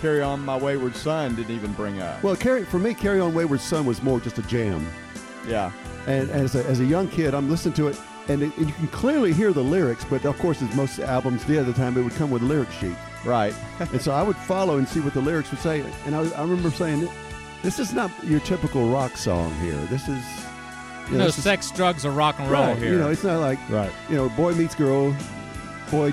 Carry 0.00 0.20
On 0.20 0.44
My 0.44 0.56
Wayward 0.56 0.94
Son 0.94 1.34
didn't 1.34 1.54
even 1.54 1.72
bring 1.72 2.00
up. 2.02 2.22
Well, 2.22 2.36
carry, 2.36 2.64
for 2.64 2.78
me, 2.78 2.92
Carry 2.94 3.20
On 3.20 3.32
Wayward 3.34 3.60
Son 3.60 3.86
was 3.86 4.02
more 4.02 4.20
just 4.20 4.38
a 4.38 4.42
jam. 4.42 4.86
yeah. 5.48 5.72
And 6.06 6.28
as 6.30 6.54
a, 6.54 6.64
as 6.66 6.80
a 6.80 6.84
young 6.84 7.08
kid, 7.08 7.32
I'm 7.32 7.48
listening 7.48 7.72
to 7.76 7.88
it, 7.88 7.98
and, 8.28 8.42
it, 8.42 8.54
and 8.58 8.66
you 8.68 8.74
can 8.74 8.88
clearly 8.88 9.32
hear 9.32 9.54
the 9.54 9.62
lyrics. 9.64 10.04
But 10.04 10.26
of 10.26 10.38
course, 10.38 10.60
as 10.60 10.74
most 10.76 10.98
albums 10.98 11.44
did 11.46 11.58
at 11.58 11.66
the 11.66 11.72
time, 11.72 11.96
it 11.96 12.02
would 12.02 12.12
come 12.14 12.30
with 12.30 12.42
a 12.42 12.44
lyric 12.44 12.70
sheet. 12.72 12.96
Right. 13.24 13.54
and 13.78 14.02
so 14.02 14.12
I 14.12 14.22
would 14.22 14.36
follow 14.36 14.76
and 14.76 14.86
see 14.86 15.00
what 15.00 15.14
the 15.14 15.22
lyrics 15.22 15.50
would 15.50 15.60
say. 15.60 15.82
And 16.04 16.14
I, 16.14 16.28
I 16.32 16.42
remember 16.42 16.70
saying, 16.70 17.08
"This 17.62 17.78
is 17.78 17.94
not 17.94 18.10
your 18.22 18.40
typical 18.40 18.86
rock 18.90 19.16
song 19.16 19.54
here. 19.60 19.76
This 19.86 20.06
is 20.08 20.22
you 21.06 21.12
know, 21.12 21.18
no 21.18 21.24
this 21.26 21.38
is- 21.38 21.44
sex, 21.44 21.70
drugs, 21.70 22.04
or 22.06 22.10
rock 22.10 22.38
and 22.38 22.50
roll 22.50 22.62
right, 22.68 22.76
here. 22.78 22.92
You 22.92 22.98
know, 22.98 23.10
it's 23.10 23.24
not 23.24 23.40
like 23.40 23.58
Right. 23.68 23.90
you 24.08 24.16
know, 24.16 24.28
boy 24.30 24.52
meets 24.54 24.74
girl, 24.74 25.14
boy 25.90 26.12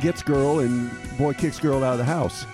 gets 0.00 0.22
girl, 0.22 0.60
and 0.60 0.90
boy 1.18 1.32
kicks 1.34 1.58
girl 1.58 1.82
out 1.84 1.92
of 1.92 1.98
the 1.98 2.04
house. 2.04 2.46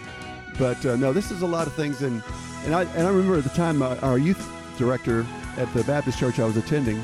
But 0.58 0.84
uh, 0.84 0.96
no, 0.96 1.12
this 1.12 1.30
is 1.30 1.42
a 1.42 1.46
lot 1.46 1.66
of 1.66 1.72
things, 1.74 2.02
and 2.02 2.22
and 2.64 2.74
I 2.74 2.82
and 2.96 3.06
I 3.06 3.10
remember 3.10 3.38
at 3.38 3.44
the 3.44 3.50
time 3.50 3.82
uh, 3.82 3.96
our 4.02 4.18
youth 4.18 4.46
director 4.78 5.24
at 5.56 5.72
the 5.74 5.82
Baptist 5.84 6.18
church 6.18 6.38
I 6.38 6.44
was 6.44 6.56
attending, 6.56 7.02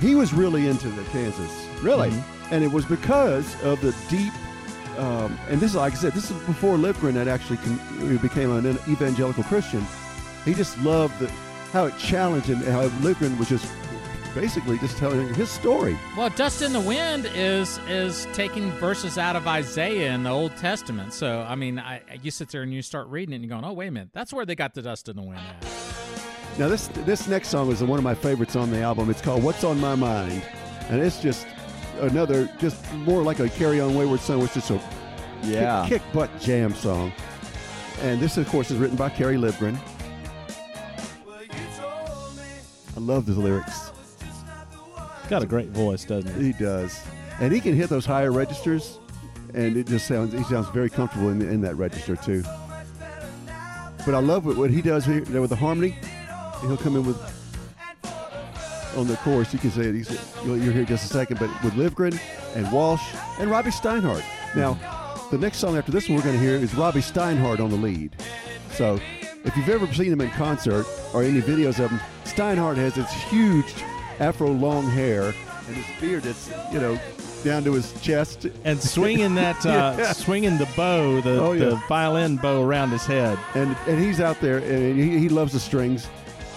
he 0.00 0.14
was 0.14 0.32
really 0.32 0.66
into 0.68 0.88
the 0.88 1.02
Kansas, 1.04 1.50
Really? 1.82 2.12
and 2.50 2.64
it 2.64 2.70
was 2.72 2.84
because 2.84 3.54
of 3.62 3.80
the 3.80 3.94
deep. 4.08 4.32
Um, 4.98 5.38
and 5.48 5.58
this 5.58 5.70
is 5.70 5.76
like 5.76 5.94
I 5.94 5.96
said, 5.96 6.12
this 6.12 6.30
is 6.30 6.36
before 6.44 6.76
Livgren 6.76 7.14
had 7.14 7.26
actually 7.28 7.56
con- 7.58 8.18
became 8.18 8.50
an 8.52 8.66
evangelical 8.88 9.42
Christian. 9.44 9.84
He 10.44 10.52
just 10.54 10.76
loved 10.82 11.18
the, 11.18 11.30
how 11.72 11.86
it 11.86 11.96
challenged 11.98 12.48
and 12.50 12.62
how 12.64 12.88
Livgren 13.00 13.38
was 13.38 13.48
just 13.48 13.70
basically 14.34 14.78
just 14.78 14.96
telling 14.96 15.32
his 15.34 15.50
story. 15.50 15.96
Well, 16.16 16.30
"Dust 16.30 16.62
in 16.62 16.72
the 16.72 16.80
Wind" 16.80 17.28
is 17.34 17.78
is 17.88 18.26
taking 18.32 18.70
verses 18.72 19.18
out 19.18 19.36
of 19.36 19.46
Isaiah 19.46 20.12
in 20.12 20.22
the 20.22 20.30
Old 20.30 20.56
Testament. 20.56 21.12
So, 21.12 21.44
I 21.48 21.54
mean, 21.54 21.78
I, 21.78 22.00
you 22.22 22.30
sit 22.30 22.48
there 22.48 22.62
and 22.62 22.72
you 22.72 22.82
start 22.82 23.08
reading 23.08 23.32
it, 23.32 23.36
and 23.36 23.44
you're 23.44 23.50
going, 23.50 23.64
"Oh, 23.64 23.72
wait 23.74 23.88
a 23.88 23.90
minute, 23.90 24.10
that's 24.12 24.32
where 24.32 24.46
they 24.46 24.54
got 24.54 24.74
the 24.74 24.82
dust 24.82 25.08
in 25.08 25.16
the 25.16 25.22
wind." 25.22 25.38
At. 25.40 26.58
Now 26.58 26.68
this 26.68 26.88
this 27.06 27.28
next 27.28 27.48
song 27.48 27.70
is 27.72 27.82
one 27.82 27.98
of 27.98 28.04
my 28.04 28.14
favorites 28.14 28.56
on 28.56 28.70
the 28.70 28.80
album. 28.80 29.10
It's 29.10 29.22
called 29.22 29.42
"What's 29.42 29.64
on 29.64 29.80
My 29.80 29.94
Mind," 29.94 30.42
and 30.90 31.00
it's 31.00 31.20
just 31.20 31.46
another, 32.00 32.48
just 32.58 32.90
more 32.94 33.22
like 33.22 33.38
a 33.40 33.48
"Carry 33.48 33.80
On 33.80 33.94
Wayward 33.94 34.20
Son," 34.20 34.38
which 34.40 34.56
is 34.56 34.70
a 34.70 34.80
Yeah. 35.42 35.86
kick, 35.88 36.02
kick 36.02 36.12
butt 36.12 36.30
jam 36.40 36.74
song. 36.74 37.12
And 38.02 38.20
this, 38.20 38.36
of 38.36 38.48
course, 38.48 38.70
is 38.70 38.78
written 38.78 38.96
by 38.96 39.08
Kerry 39.10 39.36
Livgren. 39.36 39.78
I 42.96 43.00
love 43.00 43.26
his 43.26 43.38
lyrics. 43.38 43.90
Got 45.28 45.42
a 45.42 45.46
great 45.46 45.68
voice, 45.68 46.04
doesn't 46.04 46.34
he? 46.34 46.46
He 46.46 46.52
does, 46.52 47.00
and 47.40 47.52
he 47.52 47.60
can 47.60 47.74
hit 47.74 47.88
those 47.88 48.04
higher 48.04 48.32
registers, 48.32 48.98
and 49.54 49.76
it 49.76 49.86
just 49.86 50.06
sounds 50.06 50.32
he 50.32 50.42
sounds 50.44 50.68
very 50.70 50.90
comfortable 50.90 51.30
in, 51.30 51.40
in 51.42 51.60
that 51.62 51.76
register 51.76 52.16
too. 52.16 52.42
But 54.04 54.14
I 54.14 54.18
love 54.18 54.44
what, 54.44 54.56
what 54.56 54.70
he 54.70 54.82
does 54.82 55.04
here 55.04 55.22
with 55.40 55.50
the 55.50 55.56
harmony. 55.56 55.96
He'll 56.60 56.76
come 56.76 56.96
in 56.96 57.06
with 57.06 57.20
on 58.96 59.06
the 59.06 59.16
chorus. 59.18 59.52
You 59.52 59.58
can 59.58 59.70
say 59.70 59.82
it. 59.82 60.20
You'll, 60.44 60.58
you'll 60.58 60.72
hear 60.72 60.84
just 60.84 61.04
a 61.04 61.08
second, 61.08 61.38
but 61.38 61.50
with 61.62 61.74
Livgren 61.74 62.18
and 62.54 62.70
Walsh 62.72 63.02
and 63.38 63.50
Robbie 63.50 63.70
Steinhardt. 63.70 64.24
Now, 64.54 64.74
the 65.30 65.38
next 65.38 65.58
song 65.58 65.76
after 65.76 65.92
this 65.92 66.08
one 66.08 66.16
we're 66.16 66.24
going 66.24 66.36
to 66.36 66.42
hear 66.42 66.56
is 66.56 66.74
Robbie 66.74 67.00
Steinhardt 67.00 67.60
on 67.60 67.70
the 67.70 67.76
lead. 67.76 68.16
So, 68.72 68.98
if 69.44 69.56
you've 69.56 69.68
ever 69.68 69.92
seen 69.92 70.12
him 70.12 70.20
in 70.20 70.30
concert 70.30 70.86
or 71.14 71.22
any 71.22 71.40
videos 71.40 71.82
of 71.82 71.90
him, 71.90 72.00
Steinhardt 72.32 72.76
has 72.76 72.94
this 72.94 73.10
huge 73.24 73.74
afro 74.18 74.48
long 74.48 74.86
hair 74.88 75.34
and 75.68 75.76
his 75.76 75.86
beard 76.00 76.22
that's 76.22 76.50
you 76.72 76.80
know 76.80 76.98
down 77.44 77.64
to 77.64 77.72
his 77.72 77.92
chest. 78.00 78.46
And 78.64 78.80
swinging 78.80 79.34
that, 79.34 79.64
uh, 79.66 79.96
Yeah. 79.98 80.12
swinging 80.12 80.58
the 80.58 80.68
bow, 80.76 81.20
the, 81.20 81.40
Oh, 81.40 81.52
yeah. 81.52 81.64
the 81.70 81.76
violin 81.88 82.36
bow 82.36 82.62
around 82.62 82.90
his 82.90 83.04
head. 83.04 83.36
and 83.54 83.76
and 83.88 83.98
he's 84.02 84.20
out 84.20 84.40
there 84.40 84.58
and 84.58 84.98
he, 84.98 85.18
he 85.18 85.28
loves 85.28 85.52
the 85.52 85.60
strings 85.60 86.06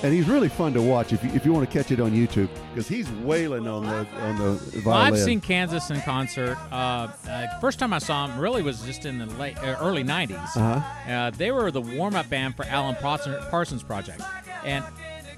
and 0.03 0.13
he's 0.13 0.27
really 0.27 0.49
fun 0.49 0.73
to 0.73 0.81
watch 0.81 1.11
if 1.13 1.23
you, 1.23 1.31
if 1.31 1.43
you 1.45 1.53
want 1.53 1.67
to 1.67 1.75
catch 1.75 1.89
it 1.89 1.99
on 1.99 2.11
YouTube 2.11 2.49
because 2.71 2.87
he's 2.87 3.09
wailing 3.23 3.67
on 3.67 3.83
the 3.83 4.05
on 4.21 4.37
the 4.37 4.53
violin. 4.81 4.83
Well, 4.85 4.93
I've 4.95 5.17
seen 5.17 5.41
Kansas 5.41 5.89
in 5.89 5.99
concert. 6.01 6.57
Uh, 6.71 7.07
uh, 7.27 7.59
first 7.59 7.79
time 7.79 7.91
I 7.93 7.97
saw 7.99 8.27
him 8.27 8.37
really 8.39 8.61
was 8.61 8.81
just 8.81 9.05
in 9.05 9.17
the 9.17 9.25
late 9.37 9.57
uh, 9.57 9.77
early 9.81 10.03
'90s. 10.03 10.35
Uh-huh. 10.57 11.11
Uh, 11.11 11.29
they 11.31 11.49
were 11.51 11.71
the 11.71 11.81
warm-up 11.81 12.29
band 12.29 12.55
for 12.55 12.65
Alan 12.65 12.95
Parsons, 12.95 13.43
Parsons 13.49 13.81
Project, 13.83 14.21
and 14.63 14.83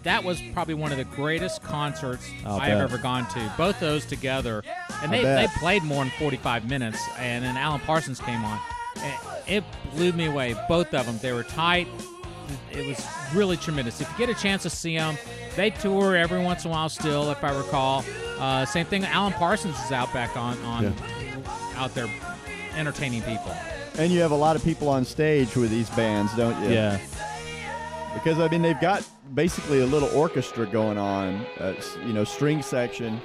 that 0.07 0.23
was 0.23 0.41
probably 0.53 0.73
one 0.73 0.91
of 0.91 0.97
the 0.97 1.03
greatest 1.03 1.61
concerts 1.61 2.29
I'll 2.45 2.59
I 2.59 2.67
have 2.67 2.79
bet. 2.79 2.91
ever 2.91 2.97
gone 2.97 3.27
to. 3.29 3.53
Both 3.57 3.79
those 3.79 4.05
together, 4.05 4.63
and 5.03 5.11
they, 5.11 5.21
they 5.21 5.47
played 5.59 5.83
more 5.83 6.03
than 6.03 6.13
45 6.17 6.69
minutes. 6.69 6.99
And 7.19 7.43
then 7.43 7.57
Alan 7.57 7.81
Parsons 7.81 8.19
came 8.19 8.43
on, 8.43 8.59
it 9.47 9.63
blew 9.93 10.13
me 10.13 10.25
away. 10.25 10.55
Both 10.67 10.93
of 10.93 11.05
them, 11.05 11.19
they 11.21 11.33
were 11.33 11.43
tight. 11.43 11.87
It 12.71 12.87
was 12.87 13.05
really 13.33 13.57
tremendous. 13.57 13.99
If 13.99 14.09
you 14.11 14.17
get 14.17 14.29
a 14.29 14.39
chance 14.39 14.63
to 14.63 14.69
see 14.69 14.97
them, 14.97 15.17
they 15.57 15.71
tour 15.71 16.15
every 16.15 16.41
once 16.41 16.63
in 16.63 16.71
a 16.71 16.73
while 16.73 16.87
still, 16.87 17.29
if 17.29 17.43
I 17.43 17.55
recall. 17.57 18.05
Uh, 18.39 18.65
same 18.65 18.85
thing. 18.85 19.03
Alan 19.03 19.33
Parsons 19.33 19.77
is 19.83 19.91
out 19.91 20.13
back 20.13 20.37
on 20.37 20.57
on 20.63 20.93
out 21.75 21.93
there 21.93 22.09
entertaining 22.75 23.23
people. 23.23 23.53
And 23.97 24.11
you 24.11 24.21
have 24.21 24.31
a 24.31 24.35
lot 24.35 24.55
of 24.55 24.63
people 24.63 24.87
on 24.87 25.03
stage 25.03 25.55
with 25.55 25.69
these 25.69 25.89
bands, 25.91 26.33
don't 26.37 26.61
you? 26.63 26.69
Yeah. 26.69 26.99
Because 28.13 28.39
I 28.39 28.47
mean, 28.47 28.61
they've 28.61 28.79
got 28.79 29.03
basically 29.33 29.81
a 29.81 29.85
little 29.85 30.09
orchestra 30.09 30.65
going 30.65 30.97
on. 30.97 31.45
Uh, 31.59 31.73
you 32.05 32.13
know, 32.13 32.23
string 32.23 32.61
section. 32.61 33.19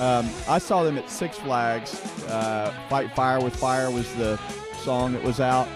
Um, 0.00 0.28
I 0.48 0.58
saw 0.58 0.82
them 0.82 0.98
at 0.98 1.08
Six 1.10 1.38
Flags. 1.38 1.94
Uh, 2.28 2.72
"Fight 2.88 3.10
Fire 3.14 3.40
with 3.40 3.56
Fire" 3.56 3.90
was 3.90 4.12
the 4.14 4.38
song 4.82 5.12
that 5.14 5.22
was 5.22 5.40
out. 5.40 5.66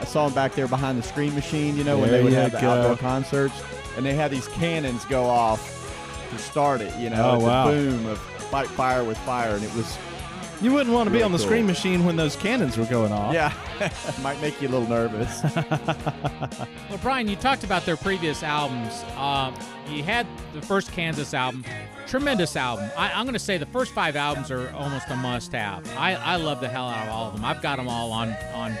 I 0.00 0.04
saw 0.04 0.26
them 0.26 0.34
back 0.34 0.54
there 0.54 0.66
behind 0.68 0.98
the 0.98 1.02
Screen 1.02 1.34
Machine. 1.34 1.76
You 1.76 1.84
know, 1.84 1.98
when 1.98 2.10
they 2.10 2.22
would 2.22 2.32
have 2.32 2.52
the 2.52 2.60
go. 2.60 2.70
outdoor 2.70 2.96
concerts, 2.96 3.54
and 3.96 4.04
they 4.04 4.14
had 4.14 4.30
these 4.30 4.48
cannons 4.48 5.04
go 5.06 5.24
off 5.24 5.78
to 6.30 6.38
start 6.38 6.80
it. 6.80 6.94
You 6.98 7.10
know, 7.10 7.32
Oh, 7.32 7.38
the 7.38 7.44
wow. 7.44 7.70
boom 7.70 8.06
of 8.06 8.18
"Fight 8.18 8.66
Fire 8.68 9.04
with 9.04 9.18
Fire," 9.18 9.54
and 9.54 9.64
it 9.64 9.74
was 9.74 9.96
You 10.62 10.72
wouldn't 10.72 10.94
want 10.94 11.08
to 11.08 11.10
be 11.10 11.14
Really 11.18 11.24
on 11.24 11.32
the 11.32 11.38
cool. 11.38 11.46
screen 11.46 11.66
machine 11.66 12.04
when 12.06 12.14
those 12.16 12.36
cannons 12.36 12.76
were 12.78 12.84
going 12.86 13.10
off. 13.12 13.34
yeah, 13.34 13.52
might 14.22 14.40
make 14.40 14.62
you 14.62 14.68
a 14.68 14.70
little 14.70 14.88
nervous. 14.88 15.42
Well, 16.88 16.98
Brian, 17.02 17.26
you 17.26 17.36
talked 17.36 17.64
about 17.64 17.86
their 17.86 17.96
previous 17.96 18.42
albums. 18.42 19.02
Um, 19.16 19.54
you 19.88 20.02
had 20.02 20.26
the 20.52 20.60
first 20.60 20.92
Kansas 20.92 21.32
album, 21.32 21.64
tremendous 22.06 22.54
album. 22.54 22.90
I, 22.98 23.10
I'm 23.12 23.24
going 23.24 23.32
to 23.32 23.38
say 23.38 23.56
the 23.56 23.64
first 23.66 23.92
five 23.94 24.14
albums 24.14 24.50
are 24.50 24.70
almost 24.72 25.08
a 25.08 25.16
must-have. 25.16 25.90
I, 25.96 26.14
I 26.16 26.36
love 26.36 26.60
the 26.60 26.68
hell 26.68 26.86
out 26.86 27.06
of 27.08 27.12
all 27.12 27.26
of 27.28 27.34
them. 27.34 27.44
I've 27.46 27.62
got 27.62 27.76
them 27.78 27.88
all 27.88 28.12
on 28.12 28.32
on, 28.52 28.76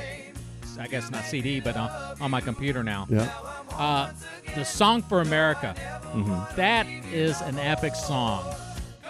I 0.78 0.86
guess 0.88 1.10
not 1.10 1.24
CD, 1.24 1.58
but 1.60 1.74
on, 1.76 1.90
on 2.20 2.30
my 2.30 2.42
computer 2.42 2.82
now. 2.84 3.06
Yeah. 3.08 3.32
Uh, 3.72 4.12
the 4.54 4.64
song 4.64 5.00
for 5.02 5.22
America, 5.22 5.74
that 6.56 6.86
is 7.12 7.40
an 7.40 7.58
epic 7.58 7.94
song. 7.94 8.44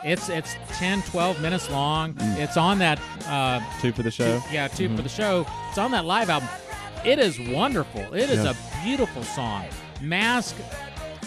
It's 0.04 0.28
it's 0.28 0.54
10, 0.78 1.02
12 1.02 1.40
minutes 1.40 1.70
long. 1.70 2.14
It's 2.20 2.56
on 2.56 2.78
that 2.78 3.00
uh, 3.26 3.60
Two 3.80 3.92
for 3.92 4.02
the 4.02 4.10
show. 4.10 4.42
yeah, 4.50 4.68
2 4.68 4.96
for 4.96 5.02
the 5.02 5.08
show. 5.08 5.46
It's 5.68 5.78
on 5.78 5.90
that 5.92 6.04
live 6.04 6.28
album. 6.30 6.48
It 7.04 7.18
is 7.18 7.38
wonderful. 7.50 8.00
It 8.14 8.30
is 8.30 8.44
Yeah. 8.44 8.50
a 8.52 8.84
beautiful 8.84 9.22
song. 9.22 9.64
Masque, 10.00 10.56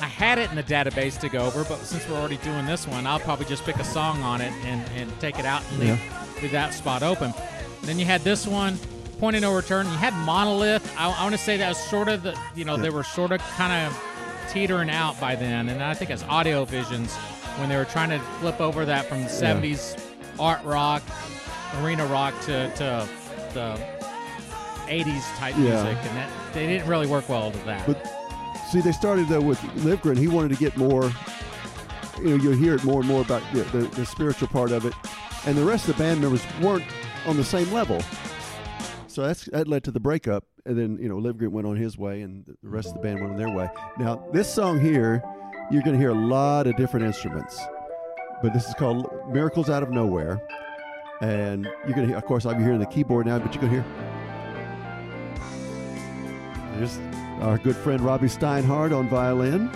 I 0.02 0.06
had 0.08 0.38
it 0.40 0.50
in 0.50 0.56
the 0.58 0.64
database 0.64 1.18
to 1.22 1.30
go 1.30 1.40
over, 1.46 1.64
but 1.64 1.80
since 1.86 2.08
we're 2.10 2.18
already 2.18 2.38
doing 2.38 2.66
this 2.66 2.86
one, 2.88 3.08
I'll 3.08 3.20
probably 3.20 3.46
just 3.46 3.64
pick 3.66 3.78
a 3.78 3.84
song 3.84 4.22
on 4.22 4.42
it 4.42 4.52
and, 4.66 4.86
and 4.98 5.20
take 5.22 5.40
it 5.40 5.46
out 5.46 5.64
and 5.72 5.80
leave, 5.80 6.42
leave 6.42 6.52
that 6.52 6.74
spot 6.74 7.02
open. 7.04 7.34
then 7.84 7.98
you 8.00 8.06
had 8.06 8.22
this 8.22 8.46
one, 8.46 8.78
Point 9.20 9.38
of 9.38 9.42
No 9.42 9.56
Return. 9.56 9.86
You 9.86 9.94
had 9.94 10.14
Monolith. 10.26 10.94
I, 10.98 11.10
I 11.10 11.24
want 11.24 11.32
to 11.34 11.38
say 11.38 11.56
that 11.58 11.70
was 11.70 11.78
sort 11.78 12.10
of 12.10 12.24
the, 12.24 12.38
you 12.56 12.66
know, 12.66 12.76
they 12.76 12.90
were 12.90 13.04
sort 13.04 13.32
of 13.32 13.40
kind 13.56 13.72
of 13.88 13.98
teetering 14.52 14.90
out 14.90 15.18
by 15.22 15.36
then. 15.36 15.70
And 15.70 15.82
I 15.82 15.94
think 15.94 16.12
it's 16.12 16.24
Audio 16.24 16.66
Visions 16.66 17.16
when 17.58 17.70
they 17.70 17.78
were 17.78 17.86
trying 17.86 18.10
to 18.10 18.20
flip 18.40 18.60
over 18.62 18.86
that 18.86 19.06
from 19.06 19.22
the 19.24 19.30
70s 19.30 20.00
art 20.40 20.64
rock, 20.64 21.02
arena 21.82 22.06
rock 22.08 22.34
to, 22.42 22.70
to 22.76 23.08
the 23.54 23.80
80s 24.88 25.24
type 25.38 25.56
Yeah. 25.58 25.84
music. 25.84 25.98
And 26.04 26.18
that 26.18 26.30
they 26.54 26.68
didn't 26.68 26.88
really 26.88 27.08
work 27.08 27.28
well 27.30 27.52
to 27.52 27.58
that. 27.66 27.86
But 27.88 28.06
see, 28.72 28.82
they 28.82 28.92
started 28.92 29.28
though 29.28 29.42
with 29.42 29.60
Livgren. 29.78 30.18
He 30.18 30.28
wanted 30.28 30.50
to 30.50 30.58
get 30.58 30.76
more. 30.78 31.12
You 32.20 32.30
know, 32.30 32.36
you'll 32.44 32.54
hear 32.56 32.76
it 32.76 32.84
more 32.86 33.00
and 33.02 33.08
more 33.10 33.22
about 33.22 33.42
the, 33.54 33.64
the, 33.64 33.80
the 33.90 34.06
spiritual 34.06 34.48
part 34.48 34.72
of 34.72 34.86
it, 34.86 34.94
and 35.46 35.58
the 35.58 35.66
rest 35.66 35.88
of 35.90 35.98
the 35.98 36.02
band 36.04 36.22
members 36.22 36.42
weren't 36.62 36.86
on 37.26 37.36
the 37.36 37.44
same 37.44 37.70
level. 37.74 38.02
So 39.08 39.24
that's 39.24 39.46
that 39.46 39.68
led 39.68 39.84
to 39.86 39.92
the 39.92 40.00
breakup, 40.00 40.46
and 40.66 40.78
then 40.78 40.98
you 41.02 41.10
know 41.10 41.18
Livgren 41.18 41.50
went 41.50 41.68
on 41.68 41.76
his 41.76 41.98
way, 41.98 42.22
and 42.22 42.46
the 42.46 42.70
rest 42.70 42.90
of 42.90 42.94
the 42.96 43.00
band 43.02 43.20
went 43.20 43.32
on 43.34 43.38
their 43.38 43.50
way. 43.50 43.70
Now 43.98 44.26
this 44.32 44.54
song 44.54 44.80
here, 44.80 45.22
you're 45.72 45.82
going 45.82 45.94
to 45.96 46.00
hear 46.00 46.12
a 46.12 46.14
lot 46.14 46.68
of 46.68 46.76
different 46.76 47.06
instruments, 47.06 47.60
but 48.42 48.54
this 48.54 48.68
is 48.68 48.74
called 48.76 49.10
"Miracles 49.30 49.70
Out 49.70 49.84
of 49.84 49.90
Nowhere," 49.90 50.42
and 51.22 51.66
you're 51.86 51.96
going 51.96 52.02
to, 52.02 52.08
hear, 52.08 52.18
of 52.18 52.26
course, 52.26 52.46
I'll 52.46 52.56
be 52.56 52.64
hearing 52.64 52.80
the 52.80 52.86
keyboard 52.86 53.26
now, 53.26 53.40
but 53.40 53.54
you're 53.54 53.62
going 53.62 53.74
to 53.74 53.82
hear. 53.82 53.86
There's 56.78 57.00
our 57.42 57.58
good 57.58 57.76
friend 57.76 58.02
Robbie 58.02 58.28
Steinhardt 58.28 58.96
on 58.98 59.08
violin, 59.10 59.70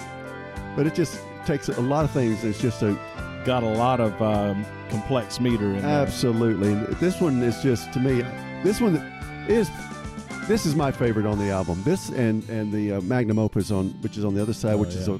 but 0.75 0.85
it 0.85 0.93
just 0.95 1.19
takes 1.45 1.69
a 1.69 1.81
lot 1.81 2.03
of 2.05 2.11
things. 2.11 2.43
It's 2.43 2.59
just 2.61 2.81
a 2.83 2.97
got 3.45 3.63
a 3.63 3.69
lot 3.69 3.99
of 4.01 4.21
um, 4.21 4.65
complex 4.89 5.39
meter 5.39 5.63
in 5.65 5.81
there. 5.81 5.85
Absolutely. 6.01 6.73
And 6.73 6.87
This 6.97 7.21
one 7.21 7.41
is 7.41 7.61
just 7.63 7.91
to 7.93 7.99
me. 7.99 8.21
This 8.63 8.81
one 8.81 8.95
is. 9.47 9.69
This 10.47 10.65
is 10.65 10.75
my 10.75 10.91
favorite 10.91 11.27
on 11.27 11.37
the 11.37 11.49
album. 11.51 11.81
This 11.83 12.09
and 12.09 12.47
and 12.49 12.71
the 12.73 12.93
uh, 12.93 13.01
Magnum 13.01 13.37
Opus 13.39 13.71
on 13.71 13.89
which 14.01 14.17
is 14.17 14.25
on 14.25 14.33
the 14.33 14.41
other 14.41 14.53
side, 14.53 14.73
Oh, 14.73 14.77
which 14.77 14.95
is 14.95 15.07
a 15.07 15.19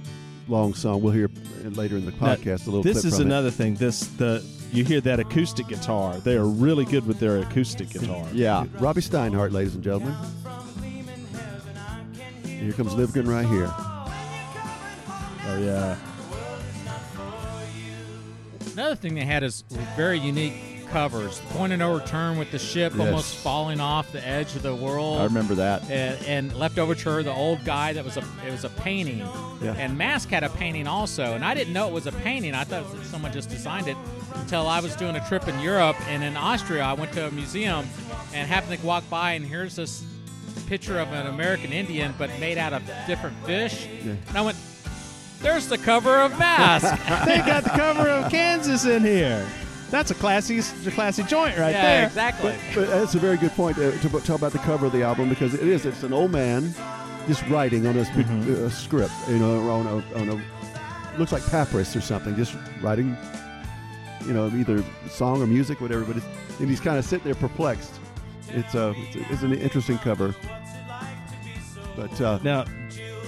long 0.50 0.74
song. 0.74 1.02
We'll 1.02 1.14
hear 1.14 1.30
later 1.64 1.98
in 1.98 2.06
the 2.06 2.12
Now, 2.12 2.36
podcast 2.36 2.64
a 2.64 2.72
little. 2.72 2.84
Bit. 2.84 2.94
This 2.94 3.02
clip 3.02 3.14
is 3.14 3.20
from 3.20 3.28
it. 3.28 3.32
another 3.32 3.52
thing. 3.52 3.76
This 3.76 4.08
the 4.08 4.44
you 4.72 4.84
hear 4.84 5.02
that 5.02 5.20
acoustic 5.20 5.68
guitar. 5.68 6.18
They 6.18 6.36
are 6.36 6.46
really 6.46 6.86
good 6.86 7.06
with 7.08 7.20
their 7.20 7.40
acoustic 7.40 7.90
guitar. 7.90 8.26
Yeah. 8.34 8.66
Robbie 8.80 9.02
Steinhardt, 9.02 9.52
ladies 9.52 9.76
and 9.76 9.84
gentlemen. 9.84 10.16
Here 12.44 12.74
comes 12.74 12.94
Livgren 12.94 13.28
right 13.28 13.46
here. 13.48 13.72
Oh 15.48 15.60
yeah. 15.64 15.98
Another 18.74 18.96
thing 18.96 19.16
they 19.16 19.26
had 19.26 19.44
is 19.44 19.64
very 19.96 20.20
unique 20.20 20.79
covers. 20.92 21.40
Point 21.52 21.74
of 21.74 21.80
no 21.80 21.94
return 21.94 22.38
with 22.38 22.52
the 22.52 22.60
ship 22.60 22.94
Yes. 22.96 23.08
almost 23.08 23.36
falling 23.38 23.80
off 23.80 24.12
the 24.12 24.26
edge 24.28 24.56
of 24.56 24.62
the 24.64 24.76
world. 24.76 25.20
I 25.20 25.24
remember 25.26 25.56
that. 25.56 25.90
and, 25.90 26.24
and 26.26 26.56
left 26.56 26.78
overture 26.80 27.24
the 27.24 27.34
old 27.34 27.64
guy 27.66 27.94
that 27.94 28.04
was 28.06 28.18
a 28.18 28.24
it 28.46 28.52
was 28.52 28.64
a 28.64 28.70
painting 28.70 29.20
Yeah. 29.62 29.74
and 29.78 29.98
mask 29.98 30.30
had 30.30 30.44
a 30.44 30.50
painting 30.50 30.88
also 30.88 31.34
and 31.34 31.44
i 31.44 31.54
didn't 31.54 31.74
know 31.74 31.88
it 31.88 31.94
was 31.94 32.08
a 32.08 32.12
painting 32.12 32.54
i 32.56 32.64
thought 32.64 32.86
someone 33.06 33.32
just 33.34 33.50
designed 33.50 33.88
it 33.88 33.98
until 34.36 34.68
i 34.68 34.80
was 34.80 34.96
doing 34.96 35.16
a 35.16 35.28
trip 35.28 35.48
in 35.48 35.60
europe 35.60 35.98
and 36.10 36.24
in 36.24 36.38
austria 36.38 36.84
i 36.84 36.94
went 36.94 37.12
to 37.14 37.28
a 37.28 37.32
museum 37.32 37.86
and 38.34 38.48
happened 38.48 38.80
to 38.80 38.86
walk 38.86 39.04
by 39.10 39.34
and 39.34 39.46
here's 39.46 39.76
this 39.76 40.04
picture 40.68 40.98
of 41.00 41.12
an 41.12 41.28
american 41.28 41.72
indian 41.74 42.14
but 42.18 42.30
made 42.40 42.58
out 42.58 42.72
of 42.74 42.82
different 43.08 43.36
fish 43.46 43.86
Yeah. 44.04 44.14
and 44.30 44.38
i 44.38 44.42
went 44.42 44.58
there's 45.42 45.68
the 45.68 45.78
cover 45.78 46.18
of 46.20 46.38
mask 46.40 46.88
they 47.26 47.38
got 47.40 47.64
the 47.64 47.70
cover 47.72 48.08
of 48.10 48.32
Kansas 48.32 48.86
in 48.86 49.04
here. 49.04 49.46
That's 49.90 50.12
a 50.12 50.16
classy, 50.16 50.60
a 50.60 50.92
classy 50.92 51.24
joint 51.24 51.58
right 51.58 51.72
yeah 51.72 51.82
there. 51.82 52.06
exactly 52.08 52.56
But 52.76 52.88
that's 52.90 53.16
a 53.16 53.20
very 53.20 53.38
good 53.38 53.52
point 53.52 53.78
uh, 53.78 53.92
to 53.92 54.20
tell 54.22 54.36
about 54.36 54.52
the 54.52 54.60
cover 54.60 54.86
of 54.86 54.92
the 54.92 55.04
album 55.04 55.30
because 55.30 55.54
it 55.54 55.68
is. 55.68 55.86
It's 55.86 56.04
an 56.04 56.14
old 56.14 56.32
man 56.32 56.74
just 57.28 57.46
writing 57.48 57.86
on 57.88 57.98
a, 57.98 58.06
sp- 58.06 58.26
Mm-hmm. 58.30 58.66
a 58.66 58.70
script, 58.72 59.14
you 59.28 59.38
know, 59.40 59.70
on 59.70 59.86
a, 59.88 60.20
on 60.20 60.30
a 60.30 61.18
looks 61.20 61.32
like 61.32 61.46
papyrus 61.48 61.96
or 61.96 62.02
something, 62.02 62.36
just 62.36 62.56
writing, 62.82 63.16
you 64.26 64.34
know, 64.34 64.48
either 64.48 64.84
song 65.10 65.42
or 65.42 65.48
music, 65.48 65.82
whatever. 65.82 66.04
But 66.06 66.18
it's, 66.18 66.26
and 66.60 66.70
he's 66.70 66.80
kind 66.80 66.98
of 66.98 67.06
sitting 67.06 67.26
there 67.26 67.36
perplexed. 67.36 67.94
It's 68.50 68.74
a, 68.76 68.94
it's, 68.98 69.16
a, 69.16 69.34
it's 69.34 69.42
an 69.44 69.54
interesting 69.54 69.98
cover. 70.00 70.34
But 71.96 72.20
uh, 72.22 72.40
Now, 72.44 72.66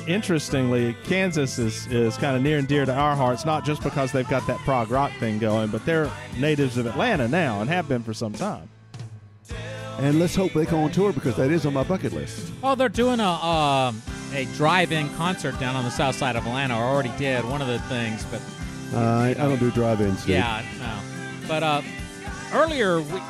interestingly, 0.08 0.96
Kansas 1.03 1.58
is, 1.60 1.88
is 1.88 2.17
kind 2.17 2.36
of 2.36 2.41
near 2.41 2.58
and 2.58 2.67
dear 2.67 2.86
to 2.86 2.93
our 2.93 3.15
hearts, 3.15 3.46
not 3.46 3.65
just 3.65 3.81
because 3.84 4.12
they've 4.12 4.27
got 4.27 4.46
that 4.48 4.58
prog 4.60 4.89
rock 4.91 5.12
thing 5.20 5.39
going, 5.39 5.70
but 5.70 5.86
they're 5.86 6.10
natives 6.38 6.77
of 6.77 6.86
Atlanta 6.86 7.27
now 7.27 7.62
and 7.62 7.70
have 7.70 7.88
been 7.88 8.03
for 8.03 8.13
some 8.13 8.34
time. 8.34 8.70
and 10.00 10.20
let's 10.20 10.36
hope 10.36 10.53
they 10.53 10.65
go 10.65 10.79
on 10.79 10.91
tour 10.91 11.12
because 11.13 11.36
that 11.36 11.51
is 11.51 11.65
on 11.65 11.74
my 11.74 11.84
bucket 11.84 12.13
list. 12.13 12.51
Oh, 12.63 12.75
they're 12.75 12.89
doing 12.89 13.20
a 13.20 13.29
um, 13.29 14.01
a 14.34 14.46
drive-in 14.55 15.10
concert 15.15 15.60
down 15.60 15.75
on 15.75 15.84
the 15.84 15.91
south 15.91 16.15
side 16.15 16.36
of 16.36 16.46
Atlanta. 16.46 16.77
Or 16.77 16.84
already 16.84 17.12
did 17.17 17.43
one 17.46 17.62
of 17.62 17.67
the 17.67 17.79
things, 17.79 18.24
but 18.25 18.41
Uh, 18.93 19.00
I, 19.00 19.29
I 19.29 19.34
don't 19.34 19.60
do 19.60 19.72
drive-ins. 19.72 20.20
Steve. 20.24 20.36
yeah, 20.36 20.63
no. 20.79 21.48
But 21.48 21.63
uh, 21.63 21.81
earlier, 22.53 23.01
we, 23.01 23.22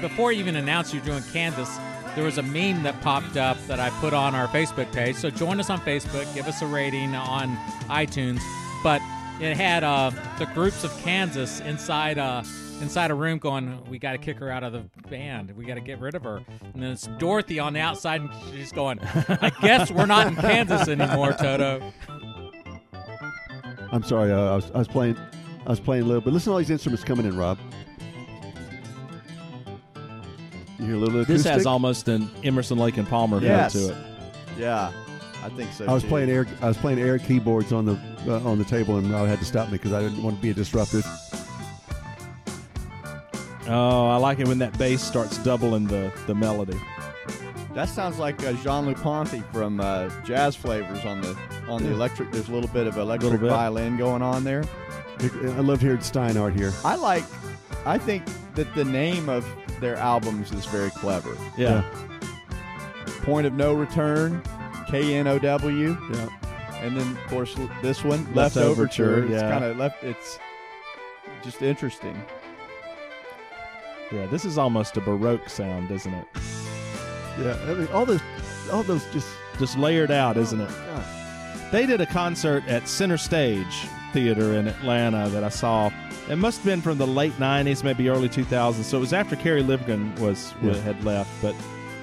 before 0.00 0.30
you 0.32 0.40
even 0.40 0.56
announced 0.56 0.94
you're 0.94 1.02
doing 1.04 1.22
Kansas, 1.32 1.78
there 2.16 2.24
was 2.24 2.38
a 2.38 2.42
meme 2.42 2.82
that 2.82 3.00
popped 3.02 3.36
up 3.36 3.58
that 3.66 3.78
I 3.78 3.90
put 4.00 4.14
on 4.14 4.34
our 4.34 4.48
Facebook 4.48 4.90
page. 4.92 5.16
So 5.16 5.30
join 5.30 5.60
us 5.60 5.70
on 5.70 5.78
Facebook, 5.82 6.32
give 6.34 6.48
us 6.48 6.62
a 6.62 6.66
rating 6.66 7.14
on 7.14 7.54
iTunes. 7.88 8.40
But 8.82 9.02
it 9.38 9.56
had 9.56 9.84
uh, 9.84 10.10
the 10.38 10.46
groups 10.46 10.82
of 10.82 10.96
Kansas 11.02 11.60
inside 11.60 12.18
uh, 12.18 12.42
inside 12.80 13.10
a 13.10 13.14
room 13.14 13.38
going, 13.38 13.84
"We 13.88 13.98
got 13.98 14.12
to 14.12 14.18
kick 14.18 14.38
her 14.38 14.50
out 14.50 14.64
of 14.64 14.72
the 14.72 14.84
band. 15.08 15.54
We 15.54 15.66
got 15.66 15.74
to 15.74 15.80
get 15.80 16.00
rid 16.00 16.14
of 16.14 16.24
her." 16.24 16.40
And 16.74 16.82
then 16.82 16.92
it's 16.92 17.06
Dorothy 17.18 17.58
on 17.58 17.74
the 17.74 17.80
outside, 17.80 18.22
and 18.22 18.30
she's 18.50 18.72
going, 18.72 18.98
"I 19.00 19.52
guess 19.60 19.90
we're 19.90 20.06
not 20.06 20.26
in 20.28 20.36
Kansas 20.36 20.88
anymore, 20.88 21.34
Toto." 21.34 21.92
I'm 23.92 24.02
sorry. 24.02 24.32
Uh, 24.32 24.52
I, 24.52 24.56
was, 24.56 24.70
I 24.72 24.78
was 24.78 24.88
playing. 24.88 25.18
I 25.66 25.70
was 25.70 25.80
playing 25.80 26.04
a 26.04 26.06
little, 26.06 26.22
but 26.22 26.32
listen 26.32 26.50
to 26.50 26.52
all 26.52 26.58
these 26.58 26.70
instruments 26.70 27.04
coming 27.04 27.26
in, 27.26 27.36
Rob. 27.36 27.58
You 30.78 30.84
hear 30.86 30.94
a 30.94 30.98
little 30.98 31.20
acoustic. 31.20 31.36
This 31.36 31.44
has 31.46 31.66
almost 31.66 32.08
an 32.08 32.30
Emerson, 32.44 32.78
Lake, 32.78 32.96
and 32.96 33.08
Palmer 33.08 33.40
Yes. 33.40 33.72
feel 33.72 33.88
to 33.88 33.94
it. 33.94 33.98
Yeah, 34.58 34.92
I 35.42 35.48
think 35.50 35.72
so. 35.72 35.86
I 35.86 35.92
was 35.92 36.02
too. 36.02 36.08
playing 36.08 36.30
air. 36.30 36.46
I 36.60 36.68
was 36.68 36.76
playing 36.76 36.98
air 36.98 37.18
keyboards 37.18 37.72
on 37.72 37.84
the 37.84 37.98
uh, 38.26 38.40
on 38.48 38.58
the 38.58 38.64
table, 38.64 38.96
and 38.96 39.10
Rob 39.10 39.26
had 39.26 39.38
to 39.38 39.44
stop 39.44 39.68
me 39.68 39.72
because 39.72 39.92
I 39.92 40.00
didn't 40.00 40.22
want 40.22 40.36
to 40.36 40.42
be 40.42 40.50
a 40.50 40.54
disruptive. 40.54 41.06
Oh, 43.68 44.06
I 44.08 44.16
like 44.16 44.38
it 44.38 44.46
when 44.46 44.58
that 44.58 44.78
bass 44.78 45.02
starts 45.02 45.38
doubling 45.38 45.86
the, 45.88 46.12
the 46.28 46.34
melody. 46.34 46.78
That 47.74 47.88
sounds 47.88 48.16
like 48.18 48.42
uh, 48.44 48.52
Jean-Luc 48.62 48.96
Ponty 49.02 49.42
from 49.52 49.80
uh, 49.80 50.08
Jazz 50.24 50.54
Flavors 50.54 51.04
on 51.04 51.20
the 51.20 51.36
on 51.68 51.82
the 51.82 51.90
electric. 51.90 52.30
There's 52.30 52.48
a 52.48 52.52
little 52.52 52.70
bit 52.70 52.86
of 52.86 52.96
electric 52.96 53.40
bit. 53.40 53.50
violin 53.50 53.96
going 53.96 54.22
on 54.22 54.44
there. 54.44 54.64
I 55.20 55.60
love 55.60 55.80
hearing 55.80 55.98
Steinhardt 55.98 56.56
here. 56.56 56.72
I 56.84 56.94
like. 56.94 57.24
I 57.84 57.98
think 57.98 58.22
that 58.54 58.72
the 58.74 58.84
name 58.84 59.28
of 59.28 59.44
their 59.80 59.96
albums 59.96 60.52
is 60.52 60.64
very 60.66 60.90
clever. 60.90 61.36
Yeah. 61.56 61.82
Point 63.22 63.46
of 63.46 63.52
No 63.54 63.72
Return, 63.72 64.42
K 64.88 65.14
N 65.14 65.26
O 65.26 65.38
W, 65.38 65.96
Yeah. 66.12 66.28
and 66.82 66.96
then 66.96 67.10
of 67.16 67.26
course 67.28 67.56
l- 67.58 67.70
this 67.82 68.04
one, 68.04 68.20
Left 68.34 68.54
Left, 68.54 68.56
Overture. 68.56 69.16
Overture, 69.16 69.32
It's 69.32 69.42
yeah. 69.42 69.50
kind 69.50 69.64
of 69.64 69.76
left. 69.76 70.02
It's 70.04 70.38
just 71.42 71.62
interesting. 71.62 72.20
Yeah, 74.12 74.26
this 74.26 74.44
is 74.44 74.56
almost 74.58 74.96
a 74.96 75.00
Baroque 75.00 75.48
sound, 75.48 75.90
isn't 75.90 76.14
it? 76.14 76.26
Yeah. 77.40 77.56
I 77.66 77.74
mean, 77.74 77.88
all 77.88 78.06
those, 78.06 78.20
all 78.72 78.82
those 78.82 79.04
just. 79.12 79.28
Just 79.58 79.78
layered 79.78 80.10
out, 80.10 80.36
oh, 80.36 80.40
isn't 80.42 80.60
it? 80.60 80.68
God. 80.68 81.04
They 81.72 81.86
did 81.86 82.02
a 82.02 82.06
concert 82.06 82.62
at 82.68 82.86
Center 82.86 83.16
Stage 83.16 83.86
Theater 84.16 84.54
in 84.54 84.66
Atlanta 84.66 85.28
that 85.28 85.44
I 85.44 85.50
saw. 85.50 85.90
It 86.30 86.36
must 86.36 86.60
have 86.60 86.64
been 86.64 86.80
from 86.80 86.96
the 86.96 87.06
late 87.06 87.34
'90s, 87.38 87.84
maybe 87.84 88.08
early 88.08 88.30
2000s. 88.30 88.82
So 88.84 88.96
it 88.96 89.00
was 89.00 89.12
after 89.12 89.36
Kerry 89.36 89.62
Livgren 89.62 90.18
was 90.18 90.54
Yeah. 90.62 90.74
had 90.78 91.04
left, 91.04 91.30
but 91.42 91.54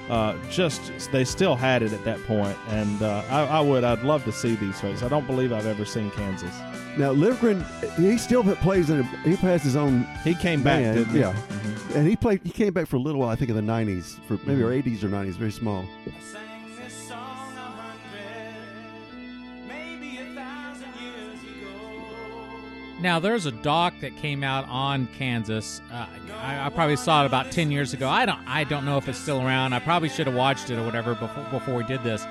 uh, 0.08 0.36
just 0.48 0.92
they 1.10 1.24
still 1.24 1.56
had 1.56 1.82
it 1.82 1.92
at 1.92 2.04
that 2.04 2.22
point. 2.22 2.56
And 2.68 3.02
uh, 3.02 3.24
I, 3.28 3.40
I 3.58 3.60
would, 3.60 3.82
I'd 3.82 4.04
love 4.04 4.22
to 4.26 4.32
see 4.32 4.54
these 4.54 4.80
folks. 4.80 5.02
I 5.02 5.08
don't 5.08 5.26
believe 5.26 5.52
I've 5.52 5.66
ever 5.66 5.84
seen 5.84 6.08
Kansas. 6.12 6.54
Now 6.96 7.12
Livgren, 7.12 7.64
he 7.98 8.16
still 8.16 8.44
plays 8.56 8.90
in. 8.90 9.00
A, 9.00 9.02
he 9.28 9.34
has 9.34 9.64
his 9.64 9.74
own 9.74 10.06
He 10.22 10.36
came 10.36 10.62
back, 10.62 10.84
didn't 10.84 11.06
he? 11.12 11.18
yeah. 11.18 11.32
Mhm. 11.32 11.96
and 11.96 12.06
he 12.06 12.14
played. 12.14 12.42
He 12.44 12.50
came 12.50 12.72
back 12.72 12.86
for 12.86 12.94
a 12.94 13.00
little 13.00 13.22
while. 13.22 13.30
I 13.30 13.34
think 13.34 13.50
in 13.50 13.56
the 13.56 13.72
'90s, 13.72 14.20
for 14.28 14.34
maybe 14.46 14.60
Mhm. 14.62 14.66
or 14.66 14.70
'80s 14.72 15.02
or 15.02 15.08
'90s, 15.08 15.34
very 15.36 15.50
small. 15.50 15.84
Now, 23.04 23.20
there's 23.20 23.44
a 23.44 23.52
doc 23.52 23.92
that 24.00 24.16
came 24.16 24.42
out 24.42 24.66
on 24.66 25.08
Kansas. 25.18 25.82
Uh, 25.92 26.06
I, 26.40 26.64
I 26.64 26.70
probably 26.70 26.96
saw 26.96 27.22
it 27.22 27.26
about 27.26 27.52
ten 27.52 27.70
years 27.70 27.92
ago. 27.92 28.08
I 28.08 28.24
don't. 28.24 28.40
I 28.48 28.64
don't 28.64 28.86
know 28.86 28.96
if 28.96 29.06
it's 29.10 29.18
still 29.18 29.42
around. 29.42 29.74
I 29.74 29.78
probably 29.78 30.08
should 30.08 30.26
have 30.26 30.34
watched 30.34 30.70
it 30.70 30.78
or 30.78 30.86
whatever 30.86 31.14
before 31.14 31.44
before 31.50 31.74
we 31.74 31.84
did 31.84 32.02
this. 32.02 32.24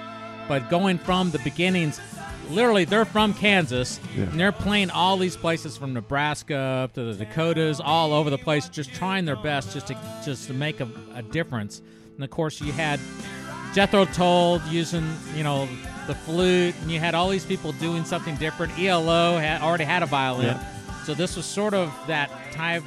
But 0.48 0.72
going 0.72 0.98
from 0.98 1.30
the 1.30 1.38
beginnings, 1.40 2.02
literally, 2.50 2.86
they're 2.86 3.06
from 3.06 3.36
Kansas, 3.36 4.00
Yeah. 4.16 4.24
and 4.24 4.40
they're 4.40 4.52
playing 4.52 4.90
all 4.90 5.16
these 5.16 5.38
places 5.38 5.78
from 5.78 5.94
Nebraska 5.94 6.58
up 6.58 6.94
to 6.94 7.14
the 7.14 7.24
Dakotas, 7.24 7.80
all 7.80 8.12
over 8.12 8.32
the 8.32 8.40
place, 8.40 8.68
just 8.68 8.92
trying 8.96 9.26
their 9.26 9.36
best 9.36 9.74
just 9.74 9.86
to 9.88 10.22
just 10.26 10.48
to 10.48 10.56
make 10.56 10.80
a, 10.80 10.88
a 11.14 11.22
difference. 11.22 11.84
And 12.16 12.24
of 12.24 12.32
course, 12.32 12.60
you 12.60 12.72
had 12.74 13.00
Jethro 13.76 14.06
Tull 14.06 14.60
using, 14.72 15.08
you 15.36 15.44
know, 15.44 15.70
the 16.08 16.16
flute, 16.16 16.76
and 16.82 16.92
you 16.92 17.00
had 17.00 17.16
all 17.16 17.30
these 17.30 17.46
people 17.46 17.72
doing 17.74 18.04
something 18.06 18.36
different. 18.38 18.78
ELO 18.80 19.38
had 19.38 19.62
already 19.62 19.84
had 19.84 20.04
a 20.04 20.06
violin, 20.06 20.58
so 21.06 21.14
this 21.14 21.36
was 21.36 21.46
sort 21.46 21.74
of 21.74 21.94
that 22.08 22.30
type 22.52 22.84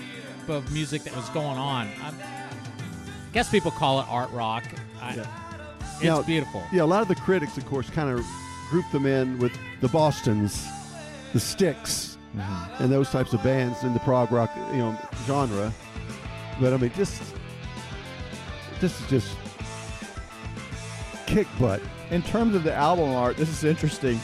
of 0.48 0.70
music 0.72 1.02
that 1.05 1.14
was 1.16 1.29
going 1.31 1.59
on. 1.59 1.88
I 2.00 2.12
guess 3.33 3.50
people 3.50 3.70
call 3.70 4.00
it 4.00 4.07
art 4.09 4.31
rock. 4.31 4.64
I, 5.00 5.14
Yeah. 5.16 5.26
It's 5.96 6.05
Now- 6.05 6.22
beautiful. 6.22 6.62
Yeah, 6.72 6.83
a 6.83 6.85
lot 6.85 7.00
of 7.02 7.09
the 7.09 7.14
critics, 7.14 7.57
of 7.57 7.64
course, 7.66 7.88
kind 7.88 8.11
of 8.11 8.24
grouped 8.70 8.92
them 8.92 9.07
in 9.07 9.38
with 9.38 9.52
the 9.81 9.88
Boston's, 9.88 10.66
the 11.33 11.40
Styx, 11.40 12.18
mm-hmm. 12.37 12.83
and 12.83 12.92
those 12.92 13.09
types 13.11 13.33
of 13.33 13.42
bands 13.42 13.83
in 13.83 13.94
the 13.94 14.00
prog 14.00 14.31
rock, 14.31 14.50
you 14.72 14.79
know, 14.79 14.96
genre. 15.26 15.72
But 16.61 16.74
I 16.74 16.76
mean, 16.76 16.92
just 16.94 17.22
this 18.81 19.00
is 19.00 19.09
just 19.09 19.37
kick 21.26 21.46
butt. 21.59 21.81
In 22.11 22.23
terms 22.23 22.55
of 22.55 22.62
the 22.62 22.73
album 22.73 23.11
art, 23.14 23.37
this 23.37 23.49
is 23.49 23.64
interesting. 23.64 24.21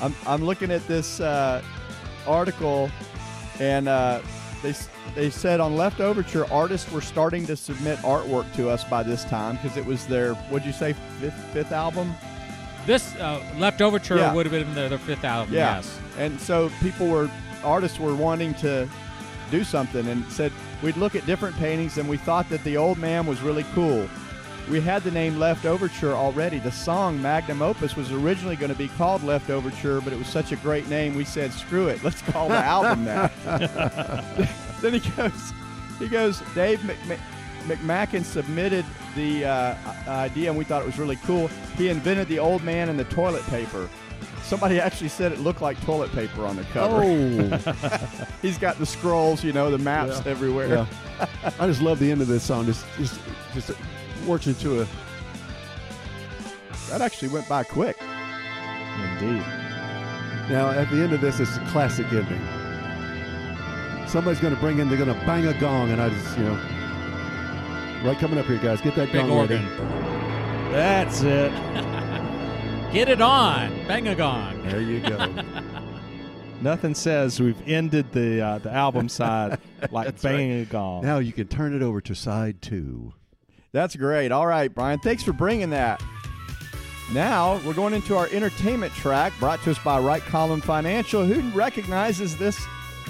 I'm 0.00 0.14
I'm 0.26 0.44
looking 0.44 0.70
at 0.70 0.86
this 0.86 1.20
uh, 1.20 1.62
article, 2.26 2.90
and 3.58 3.88
uh, 3.88 4.20
they 4.62 4.74
they 5.14 5.30
said 5.30 5.58
on 5.60 5.76
Left 5.76 6.00
Overture, 6.00 6.46
artists 6.52 6.90
were 6.92 7.00
starting 7.00 7.44
to 7.46 7.56
submit 7.56 7.98
artwork 7.98 8.52
to 8.54 8.68
us 8.70 8.84
by 8.84 9.02
this 9.02 9.24
time 9.24 9.56
because 9.56 9.76
it 9.76 9.84
was 9.84 10.06
their 10.06 10.34
what'd 10.34 10.64
you 10.66 10.72
say 10.72 10.92
fifth 11.20 11.34
fifth 11.52 11.72
album? 11.72 12.14
This 12.86 13.14
uh, 13.16 13.42
Left 13.58 13.82
Overture 13.82 14.16
Yeah. 14.16 14.32
would 14.32 14.46
have 14.46 14.52
been 14.52 14.74
their, 14.74 14.88
their 14.88 14.98
fifth 14.98 15.24
album. 15.24 15.52
Yeah. 15.54 15.76
Yes. 15.76 15.98
And 16.18 16.40
so 16.40 16.70
people 16.80 17.08
were 17.08 17.28
artists 17.62 17.98
were 17.98 18.14
wanting 18.14 18.54
to 18.54 18.88
do 19.50 19.64
something 19.64 20.06
and 20.08 20.24
said 20.32 20.50
we'd 20.82 20.96
look 20.96 21.14
at 21.14 21.26
different 21.26 21.56
paintings 21.56 21.98
and 21.98 22.08
we 22.08 22.16
thought 22.16 22.48
that 22.48 22.62
the 22.64 22.76
old 22.76 22.96
man 22.96 23.26
was 23.26 23.42
really 23.42 23.64
cool. 23.74 24.08
We 24.70 24.80
had 24.80 25.02
the 25.02 25.10
name 25.10 25.36
Left 25.36 25.66
Overture 25.66 26.12
already. 26.12 26.60
The 26.60 26.70
song 26.70 27.20
Magnum 27.20 27.60
Opus 27.60 27.96
was 27.96 28.12
originally 28.12 28.54
going 28.54 28.70
to 28.70 28.78
be 28.78 28.86
called 28.86 29.20
Left 29.24 29.50
Overture, 29.50 30.00
but 30.00 30.12
it 30.12 30.18
was 30.18 30.28
such 30.28 30.52
a 30.52 30.56
great 30.56 30.88
name 30.88 31.16
we 31.16 31.24
said 31.24 31.52
screw 31.52 31.88
it, 31.88 32.04
let's 32.04 32.22
call 32.22 32.48
the 32.48 32.56
album 32.56 33.04
that. 33.04 33.32
then 34.80 34.94
he 34.94 35.00
goes, 35.10 35.52
he 35.98 36.06
goes, 36.06 36.40
Dave 36.54 36.84
Mc, 36.84 37.18
McMacken 37.66 38.24
submitted 38.24 38.84
the 39.16 39.44
uh, 39.44 39.74
idea 40.06 40.50
and 40.50 40.56
we 40.56 40.62
thought 40.64 40.82
it 40.82 40.86
was 40.86 41.00
really 41.00 41.16
cool. 41.16 41.48
He 41.76 41.88
invented 41.88 42.28
the 42.28 42.38
old 42.38 42.62
man 42.62 42.88
and 42.88 42.98
the 42.98 43.04
toilet 43.04 43.42
paper. 43.46 43.88
Somebody 44.44 44.78
actually 44.78 45.08
said 45.08 45.32
it 45.32 45.40
looked 45.40 45.62
like 45.62 45.80
toilet 45.84 46.12
paper 46.12 46.46
on 46.46 46.54
the 46.54 46.64
cover. 46.64 47.02
Oh, 47.04 48.26
He's 48.42 48.56
got 48.56 48.78
the 48.78 48.86
scrolls, 48.86 49.42
you 49.42 49.52
know, 49.52 49.70
the 49.70 49.78
maps 49.78 50.22
Yeah. 50.24 50.30
everywhere. 50.30 50.68
yeah. 50.68 50.86
I 51.58 51.66
just 51.66 51.82
love 51.82 51.98
the 51.98 52.10
end 52.10 52.20
of 52.20 52.28
this 52.28 52.44
song. 52.44 52.66
Just, 52.66 52.86
just, 52.96 53.20
just 53.52 53.70
works 54.26 54.46
into 54.46 54.82
a. 54.82 54.86
That 56.88 57.00
actually 57.00 57.28
went 57.28 57.48
by 57.48 57.62
quick. 57.64 57.96
Indeed. 59.20 59.42
Now, 60.50 60.70
at 60.70 60.90
the 60.90 61.02
end 61.02 61.12
of 61.12 61.20
this, 61.20 61.38
it's 61.38 61.56
a 61.56 61.60
classic 61.66 62.06
ending. 62.12 62.40
Somebody's 64.08 64.40
going 64.40 64.54
to 64.54 64.60
bring 64.60 64.78
in, 64.80 64.88
they're 64.88 64.98
going 64.98 65.16
to 65.16 65.26
bang 65.26 65.46
a 65.46 65.54
gong, 65.60 65.90
and 65.90 66.02
I 66.02 66.08
just, 66.08 66.36
you 66.36 66.44
know. 66.44 66.54
Right 68.04 68.18
coming 68.18 68.38
up 68.38 68.46
here, 68.46 68.58
guys. 68.58 68.80
Get 68.80 68.96
that 68.96 69.12
Big 69.12 69.20
gong 69.22 69.30
organ. 69.30 69.64
ready. 69.78 70.72
That's 70.72 71.22
it. 71.22 71.52
Get 72.92 73.08
it 73.08 73.20
on. 73.20 73.86
Bang 73.86 74.08
a 74.08 74.16
gong. 74.16 74.66
There 74.66 74.80
you 74.80 74.98
go. 75.00 75.28
Nothing 76.60 76.94
says 76.94 77.40
we've 77.40 77.60
ended 77.68 78.10
the 78.12 78.40
uh, 78.44 78.58
the 78.58 78.70
album 78.72 79.08
side 79.08 79.58
like 79.92 80.20
banging 80.20 80.60
a 80.62 80.64
gong. 80.64 81.02
now 81.02 81.18
you 81.18 81.32
can 81.32 81.46
turn 81.46 81.74
it 81.74 81.82
over 81.82 82.00
to 82.02 82.14
side 82.14 82.60
two. 82.60 83.14
That's 83.72 83.96
great. 83.96 84.32
All 84.32 84.46
right, 84.46 84.72
Brian. 84.74 84.98
Thanks 84.98 85.22
for 85.22 85.32
bringing 85.32 85.70
that. 85.70 86.02
Now 87.12 87.60
we're 87.64 87.74
going 87.74 87.94
into 87.94 88.16
our 88.16 88.28
entertainment 88.28 88.92
track 88.94 89.32
brought 89.40 89.62
to 89.64 89.72
us 89.72 89.78
by 89.80 89.98
Right 89.98 90.22
Column 90.22 90.60
Financial. 90.60 91.24
Who 91.24 91.40
recognizes 91.56 92.36
this? 92.36 92.60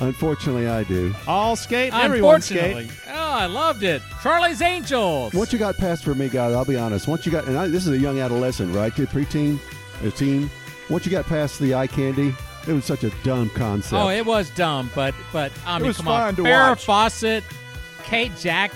Unfortunately, 0.01 0.67
I 0.67 0.85
do. 0.85 1.15
All 1.27 1.57
skate, 1.57 1.93
everyone 1.93 2.41
skate. 2.41 2.77
Unfortunately. 2.77 3.13
Oh, 3.13 3.33
I 3.33 3.47
loved 3.47 3.83
it. 3.83 4.01
Charlie's 4.23 4.63
Angels. 4.63 5.35
Once 5.35 5.53
you 5.53 5.59
got 5.59 5.77
past 5.77 6.05
for 6.05 6.15
me, 6.15 6.29
guys, 6.31 6.55
I'll 6.55 6.65
be 6.65 6.77
honest. 6.77 7.07
Once 7.09 7.27
you 7.27 7.33
got, 7.33 7.47
and 7.47 7.59
I, 7.59 7.69
this 7.69 7.87
is 7.87 7.93
a 7.93 7.99
young 7.99 8.19
adolescent, 8.19 8.75
right? 8.75 8.95
Kid, 8.95 9.09
preteen, 9.09 9.59
a 10.03 10.11
teen. 10.11 10.49
Once 10.89 11.05
you 11.05 11.11
got 11.11 11.27
past 11.27 11.59
the 11.59 11.75
eye 11.75 11.87
candy, 11.87 12.35
it 12.67 12.73
was 12.73 12.87
such 12.87 13.05
a 13.05 13.11
dumb 13.23 13.51
concept. 13.51 13.93
Oh, 14.01 14.09
it 14.09 14.25
was 14.25 14.49
dumb, 14.51 14.91
but 14.95 15.15
but 15.33 15.53
I 15.67 15.79
mean, 15.79 15.89
was 15.89 15.99
come 15.99 16.07
fun 16.07 16.23
on. 16.23 16.37
to 16.37 16.43
Farrah 16.43 16.71
watch. 16.71 16.85
Fawcett, 16.85 17.45
Kate 18.03 18.33
Jack. 18.39 18.73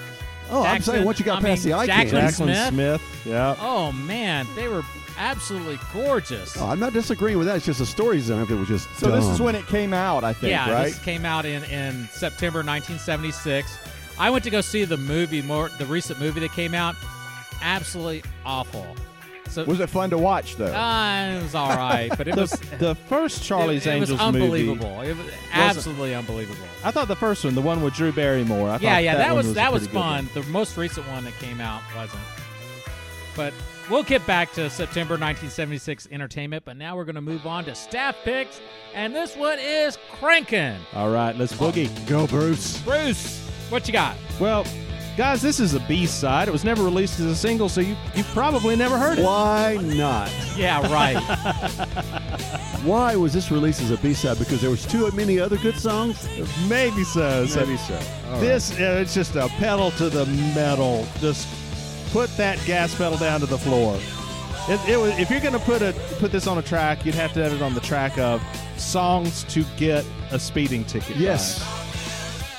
Oh, 0.51 0.63
I'm 0.63 0.83
saying 0.83 1.05
once 1.05 1.19
you 1.19 1.25
got 1.25 1.39
I 1.39 1.43
past 1.49 1.65
mean, 1.65 1.73
the 1.73 1.79
eye 1.79 1.87
Jaclyn 1.87 2.11
candy. 2.11 2.17
Jaclyn 2.17 2.33
Smith. 2.33 2.69
Smith. 2.69 3.23
Yeah. 3.27 3.57
Oh 3.61 3.93
man, 3.93 4.47
they 4.55 4.69
were 4.69 4.83
absolutely 5.17 5.79
gorgeous. 5.93 6.57
Oh, 6.57 6.67
I'm 6.67 6.81
not 6.81 6.93
disagreeing 6.93 7.39
with 7.39 7.47
that. 7.47 7.57
It's 7.57 7.67
just 7.67 7.79
the 7.79 7.87
story 7.87 8.17
design 8.19 8.41
of 8.43 8.51
it 8.51 8.55
was 8.55 8.69
just 8.69 8.93
So 8.97 9.11
this 9.11 9.25
is 9.25 9.41
when 9.41 9.55
it 9.55 9.67
came 9.67 9.93
out, 9.95 10.25
I 10.25 10.33
think, 10.33 10.51
yeah, 10.51 10.71
right? 10.71 10.85
this 10.87 10.99
came 11.03 11.25
out 11.25 11.45
in, 11.45 11.65
in 11.65 12.09
September 12.13 12.59
1976. 12.59 13.79
I 14.19 14.31
went 14.31 14.45
to 14.45 14.51
go 14.51 14.61
see 14.61 14.85
the 14.85 14.97
movie, 14.97 15.43
more 15.43 15.69
the 15.71 15.87
recent 15.87 16.21
movie 16.21 16.41
that 16.41 16.53
came 16.53 16.75
out. 16.75 16.95
Absolutely 17.63 18.23
awful. 18.45 18.87
So 19.51 19.65
Was 19.65 19.79
it 19.81 19.89
fun 19.89 20.11
to 20.11 20.19
watch 20.19 20.57
though? 20.57 20.75
uh, 20.75 21.39
it 21.39 21.43
was 21.43 21.55
all 21.55 21.69
right, 21.77 22.11
but 22.17 22.27
it 22.27 22.35
was 22.37 22.51
The, 22.53 22.77
the 22.77 22.95
first 22.95 23.45
Charlie's 23.45 23.87
it, 23.87 23.91
it 23.91 23.93
Angels 23.95 24.11
was 24.21 24.33
movie. 24.33 24.43
unbelievable. 24.45 25.01
It 25.03 25.17
was 25.17 25.27
absolutely 25.53 26.15
unbelievable. 26.15 26.67
I 26.83 26.91
thought 26.91 27.07
the 27.09 27.15
first 27.17 27.45
one, 27.45 27.55
the 27.55 27.61
one 27.63 27.83
with 27.83 27.95
Drew 27.95 28.11
Barrymore. 28.11 28.69
I 28.71 28.79
Yeah, 28.79 28.99
yeah, 28.99 29.17
that, 29.17 29.29
one 29.29 29.37
was, 29.37 29.51
a 29.51 29.55
that 29.55 29.73
was 29.73 29.87
fun. 29.87 30.29
The 30.35 30.43
most 30.45 30.77
recent 30.77 31.07
one 31.09 31.25
that 31.25 31.35
came 31.39 31.61
out 31.61 31.83
wasn't. 31.95 32.23
But 33.37 33.53
we'll 33.91 34.03
get 34.05 34.25
back 34.27 34.53
to 34.55 34.71
September 34.71 35.15
1976 35.15 36.09
entertainment. 36.11 36.65
But 36.65 36.77
now 36.77 36.97
we're 36.97 37.05
going 37.05 37.15
to 37.17 37.21
move 37.21 37.47
on 37.47 37.65
to 37.67 37.75
staff 37.75 38.17
picks, 38.25 38.61
and 38.95 39.15
this 39.15 39.37
one 39.37 39.59
is 39.61 39.99
cranking. 40.19 40.77
All 40.95 41.11
right, 41.11 41.37
let's 41.37 41.53
boogie. 41.53 41.89
Go, 42.09 42.27
Bruce. 42.27 42.81
Bruce, 42.83 43.41
what 43.71 43.87
you 43.87 43.93
got? 43.93 44.17
Well, 44.41 44.65
guys, 45.17 45.43
this 45.43 45.61
is 45.61 45.75
a 45.75 45.81
B 45.81 46.07
side. 46.07 46.49
It 46.49 46.51
was 46.53 46.65
never 46.65 46.83
released 46.83 47.21
as 47.21 47.27
a 47.27 47.37
single, 47.37 47.69
so 47.69 47.81
you 47.81 47.97
you 48.15 48.25
probably 48.25 48.77
never 48.77 48.99
heard 48.99 49.19
it. 49.19 49.25
Why 49.25 49.79
not? 49.81 50.33
Yeah, 50.57 50.81
right. 50.93 51.21
Why 52.85 53.17
was 53.17 53.33
this 53.33 53.51
released 53.51 53.81
as 53.81 53.91
a 53.91 53.97
B-side? 53.97 54.39
Because 54.39 54.61
there 54.61 54.69
was 54.69 54.85
too 54.85 55.11
many 55.13 55.41
other 55.41 55.57
good 55.57 55.77
songs. 55.77 56.29
Maybe 56.69 57.03
so. 57.03 57.47
So 57.47 57.61
Maybe 57.61 57.79
so. 57.79 57.99
All 58.29 58.41
this 58.41 58.73
uh, 58.73 58.99
it's 59.01 59.15
just 59.15 59.37
a 59.37 59.49
pedal 59.49 59.91
to 59.93 60.11
the 60.11 60.27
metal. 60.55 61.07
Just 61.19 61.49
put 62.13 62.29
that 62.37 62.63
gas 62.67 62.95
pedal 62.95 63.17
down 63.17 63.41
to 63.41 63.47
the 63.47 63.57
floor. 63.57 63.99
It, 64.69 64.81
it 64.89 64.97
was, 64.99 65.19
if 65.19 65.31
you're 65.31 65.41
going 65.41 65.55
to 65.55 65.59
put 65.59 65.81
a 65.81 65.95
put 66.19 66.31
this 66.31 66.47
on 66.47 66.59
a 66.59 66.63
track, 66.63 67.07
you'd 67.07 67.15
have 67.15 67.33
to 67.35 67.43
have 67.43 67.55
it 67.55 67.63
on 67.63 67.73
the 67.73 67.81
track 67.81 68.19
of 68.19 68.43
songs 68.77 69.45
to 69.45 69.65
get 69.79 70.05
a 70.31 70.39
speeding 70.39 70.85
ticket. 70.85 71.17
Yes. 71.17 71.84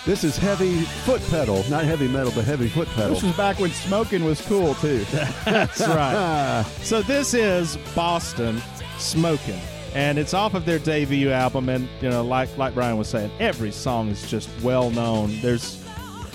This 0.06 0.24
is 0.24 0.38
heavy 0.38 0.82
foot 1.04 1.22
pedal, 1.32 1.64
not 1.68 1.84
heavy 1.84 2.08
metal, 2.08 2.32
but 2.36 2.46
heavy 2.46 2.68
foot 2.68 2.88
pedal. 2.90 3.16
this 3.16 3.24
was 3.24 3.36
back 3.36 3.60
when 3.60 3.72
smoking 3.72 4.24
was 4.24 4.40
cool 4.42 4.76
too. 4.76 5.00
That's 5.46 5.80
right. 5.82 6.64
So 6.84 7.02
this 7.02 7.34
is 7.34 7.78
Boston 7.96 8.62
Smoking, 9.00 9.60
and 9.96 10.20
it's 10.20 10.36
off 10.36 10.54
of 10.54 10.64
their 10.66 10.78
debut 10.78 11.32
album. 11.32 11.70
And 11.70 11.90
you 12.02 12.10
know, 12.10 12.24
like 12.24 12.56
like 12.58 12.76
Brian 12.76 12.98
was 12.98 13.08
saying, 13.10 13.32
every 13.40 13.72
song 13.72 14.10
is 14.10 14.30
just 14.30 14.48
well 14.62 14.92
known. 14.92 15.36
There's 15.42 15.84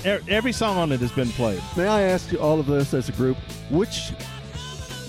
e- 0.04 0.18
every 0.28 0.52
song 0.52 0.76
on 0.76 0.90
it 0.90 0.98
has 1.00 1.12
been 1.12 1.28
played. 1.30 1.62
may 1.76 1.86
I 1.86 2.02
ask 2.02 2.32
you 2.32 2.40
all 2.40 2.58
of 2.58 2.66
this 2.66 2.92
as 2.92 3.08
a 3.08 3.12
group, 3.12 3.36
which, 3.70 4.10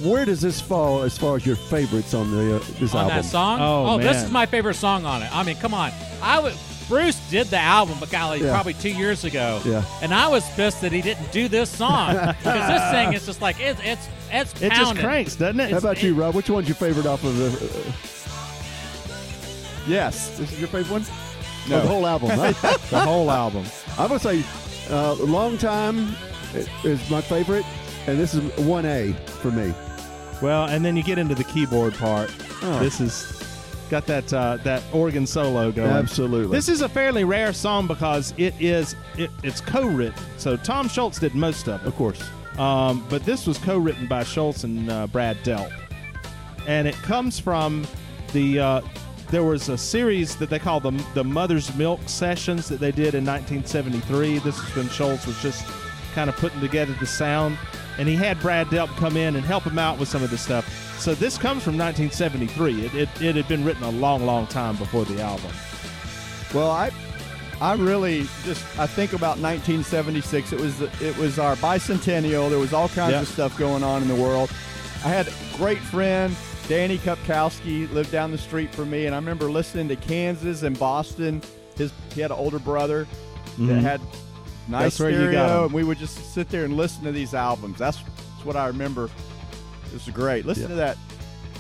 where 0.04 0.24
does 0.24 0.40
this 0.42 0.62
fall 0.62 1.02
as 1.02 1.18
far 1.18 1.36
as 1.36 1.46
your 1.48 1.56
favorites 1.56 2.14
on 2.14 2.30
the 2.30 2.58
uh, 2.58 2.60
this 2.80 2.94
on 2.94 3.06
album? 3.06 3.18
that 3.18 3.26
song? 3.26 3.60
Oh, 3.60 3.98
this 3.98 4.18
man. 4.18 4.26
is 4.26 4.32
my 4.32 4.46
favorite 4.46 4.76
song 4.76 5.04
on 5.06 5.24
it. 5.24 5.36
I 5.36 5.42
mean, 5.44 5.56
come 5.58 5.74
on. 5.74 5.92
I 6.22 6.40
would. 6.40 6.54
Bruce 6.92 7.16
did 7.30 7.48
the 7.48 7.58
album, 7.58 7.96
but 8.02 8.10
golly, 8.12 8.42
Yeah. 8.44 8.52
probably 8.52 8.74
two 8.74 8.90
years 8.92 9.24
ago. 9.24 9.62
Yeah. 9.64 9.82
And 10.02 10.14
I 10.14 10.28
was 10.28 10.44
pissed 10.56 10.82
that 10.82 10.92
he 10.92 11.02
didn't 11.02 11.32
do 11.32 11.48
this 11.48 11.70
song 11.70 12.14
because 12.44 12.68
this 12.68 12.92
thing 12.92 13.14
is 13.14 13.26
just 13.26 13.42
like 13.42 13.62
it's 13.62 13.80
it's 13.82 14.10
it's 14.30 14.62
It 14.62 14.74
just 14.74 14.98
cranks, 14.98 15.38
doesn't 15.38 15.62
it? 15.62 15.72
How 15.72 15.78
about 15.78 16.04
you, 16.04 16.14
Rob? 16.14 16.36
Which 16.36 16.50
one's 16.50 16.68
your 16.68 16.76
favorite 16.76 17.06
off 17.06 17.24
of 17.24 17.38
the, 17.38 17.48
uh, 17.48 17.94
yes. 19.88 20.38
this 20.38 20.52
is 20.52 20.60
your 20.60 20.68
favorite 20.68 20.92
one? 20.92 21.06
No. 21.70 21.78
Of 21.78 21.84
the 21.84 21.88
whole 21.88 22.06
album. 22.08 22.30
huh? 22.32 22.78
the 22.90 23.00
whole 23.00 23.32
album. 23.32 23.66
I'm 23.98 24.10
gonna 24.10 24.20
say, 24.20 24.44
uh, 24.90 25.14
"Long 25.14 25.58
Time" 25.58 26.14
is 26.84 27.10
my 27.10 27.22
favorite, 27.22 27.66
and 28.06 28.20
this 28.20 28.34
is 28.34 28.42
one 28.66 28.86
A 28.86 29.14
for 29.42 29.52
me. 29.52 29.74
Well, 30.42 30.66
and 30.66 30.84
then 30.84 30.98
you 30.98 31.04
get 31.04 31.18
into 31.18 31.36
the 31.36 31.46
keyboard 31.46 31.94
part. 31.94 32.34
Oh. 32.64 32.80
This 32.80 33.00
is 33.00 33.42
got 33.92 34.08
that 34.08 34.34
uh, 34.34 34.58
that 34.64 34.82
organ 34.94 35.28
solo 35.28 35.72
going. 35.72 35.92
Absolutely. 35.92 36.58
This 36.58 36.70
is 36.70 36.82
a 36.82 36.90
fairly 36.90 37.26
rare 37.26 37.52
song 37.52 37.88
because 37.88 38.34
it 38.38 38.56
is 38.60 38.96
it, 39.18 39.30
it's 39.44 39.60
co-written. 39.62 40.18
So 40.38 40.56
Tom 40.56 40.88
Scholz 40.88 41.20
did 41.20 41.36
most 41.36 41.68
of 41.68 41.84
it. 41.84 41.88
of 41.88 41.96
course. 41.96 42.24
Um, 42.58 43.06
but 43.10 43.24
this 43.26 43.46
was 43.46 43.58
co-written 43.58 44.08
by 44.08 44.24
Scholz 44.24 44.64
and 44.64 44.90
uh, 44.90 45.08
Brad 45.08 45.38
Delp, 45.44 45.72
and 46.66 46.88
it 46.88 46.96
comes 46.96 47.40
from 47.40 47.86
the. 48.34 48.60
Uh, 48.60 48.82
there 49.30 49.44
was 49.44 49.70
a 49.70 49.78
series 49.78 50.36
that 50.38 50.50
they 50.50 50.60
call 50.60 50.80
the 50.80 50.92
the 51.14 51.24
Mother's 51.24 51.74
Milk 51.76 52.00
sessions 52.08 52.68
that 52.70 52.80
they 52.80 52.92
did 52.92 53.14
in 53.14 53.26
1973. 53.26 54.40
This 54.40 54.58
is 54.58 54.76
when 54.76 54.86
Scholz 54.88 55.28
was 55.28 55.40
just 55.42 55.66
kind 56.14 56.30
of 56.30 56.36
putting 56.38 56.60
together 56.62 56.94
the 57.00 57.06
sound, 57.06 57.58
and 57.98 58.08
he 58.08 58.16
had 58.16 58.40
Brad 58.40 58.68
Delp 58.68 58.90
come 58.98 59.18
in 59.18 59.36
and 59.36 59.46
help 59.46 59.64
him 59.64 59.80
out 59.80 60.00
with 60.00 60.08
some 60.08 60.24
of 60.24 60.30
this 60.30 60.42
stuff. 60.42 60.91
So 61.02 61.16
this 61.16 61.36
comes 61.36 61.64
from 61.64 61.78
1973. 61.80 62.86
It, 62.86 62.94
it, 62.94 63.10
it 63.22 63.36
had 63.36 63.48
been 63.48 63.66
written 63.66 63.82
a 63.84 63.90
long, 63.90 64.24
long 64.24 64.46
time 64.46 64.76
before 64.76 65.04
the 65.04 65.20
album. 65.22 65.52
Well, 66.54 66.70
I 66.70 66.92
I 67.60 67.74
really 67.74 68.28
just 68.44 68.64
I 68.78 68.86
think 68.86 69.14
about 69.14 69.40
1976. 69.40 70.54
It 70.54 70.60
was 70.62 70.80
it 71.02 71.18
was 71.18 71.40
our 71.40 71.56
bicentennial. 71.56 72.50
There 72.52 72.60
was 72.60 72.72
all 72.74 72.88
kinds 72.90 73.14
Yeah. 73.14 73.22
of 73.22 73.28
stuff 73.28 73.58
going 73.58 73.84
on 73.84 74.04
in 74.04 74.08
the 74.08 74.16
world. 74.16 74.52
I 75.04 75.08
had 75.08 75.28
a 75.28 75.34
great 75.58 75.80
friend, 75.80 76.36
Danny 76.68 77.00
Kupkowski, 77.00 77.92
lived 77.92 78.12
down 78.12 78.30
the 78.32 78.38
street 78.38 78.74
from 78.74 78.92
me, 78.92 79.08
and 79.08 79.16
I 79.16 79.18
remember 79.18 79.50
listening 79.50 79.88
to 79.88 79.96
Kansas 79.96 80.62
and 80.62 80.78
Boston. 80.78 81.42
His 81.78 81.92
he 82.14 82.22
had 82.22 82.30
an 82.30 82.38
older 82.38 82.60
brother 82.60 83.08
that 83.58 83.64
Mhm. 83.64 83.82
had 83.82 84.02
nice 84.68 84.84
That's 84.84 85.00
where 85.00 85.10
you 85.10 85.18
stereo, 85.32 85.64
and 85.66 85.74
we 85.74 85.84
would 85.84 85.98
just 85.98 86.32
sit 86.34 86.50
there 86.50 86.64
and 86.66 86.78
listen 86.78 87.04
to 87.06 87.12
these 87.12 87.34
albums. 87.34 87.80
That's, 87.80 87.98
that's 87.98 88.46
what 88.46 88.56
I 88.56 88.68
remember. 88.68 89.10
It 89.92 89.94
was 89.94 90.10
great. 90.14 90.46
Listen 90.46 90.64
Yeah. 90.64 90.70
to 90.70 90.76
that. 90.76 90.98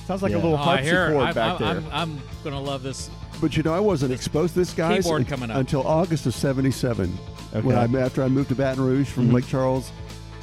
Sounds 0.07 0.21
like 0.23 0.31
Yeah. 0.31 0.37
a 0.37 0.43
little 0.43 0.53
Oh, 0.57 0.61
I 0.61 0.81
hear. 0.81 1.11
harpsichord 1.11 1.27
I'm, 1.27 1.33
back 1.33 1.61
I'm, 1.61 1.81
there. 1.83 1.91
I'm, 1.93 2.11
I'm 2.17 2.21
gonna 2.43 2.61
love 2.61 2.83
this. 2.83 3.09
But 3.39 3.55
you 3.57 3.63
know, 3.63 3.73
I 3.73 3.79
wasn't 3.79 4.11
exposed 4.13 4.53
to 4.53 4.59
this 4.59 4.73
guys 4.73 5.03
Keyboard 5.03 5.27
coming 5.27 5.49
up. 5.51 5.57
until 5.57 5.85
August 5.85 6.25
of 6.25 6.33
'77. 6.35 7.09
When 7.51 7.65
Okay. 7.75 7.97
I 7.97 8.01
after 8.01 8.23
I 8.23 8.27
moved 8.27 8.49
to 8.49 8.55
Baton 8.55 8.83
Rouge 8.83 9.07
from 9.09 9.29
Mhm. 9.29 9.33
Lake 9.33 9.47
Charles, 9.47 9.91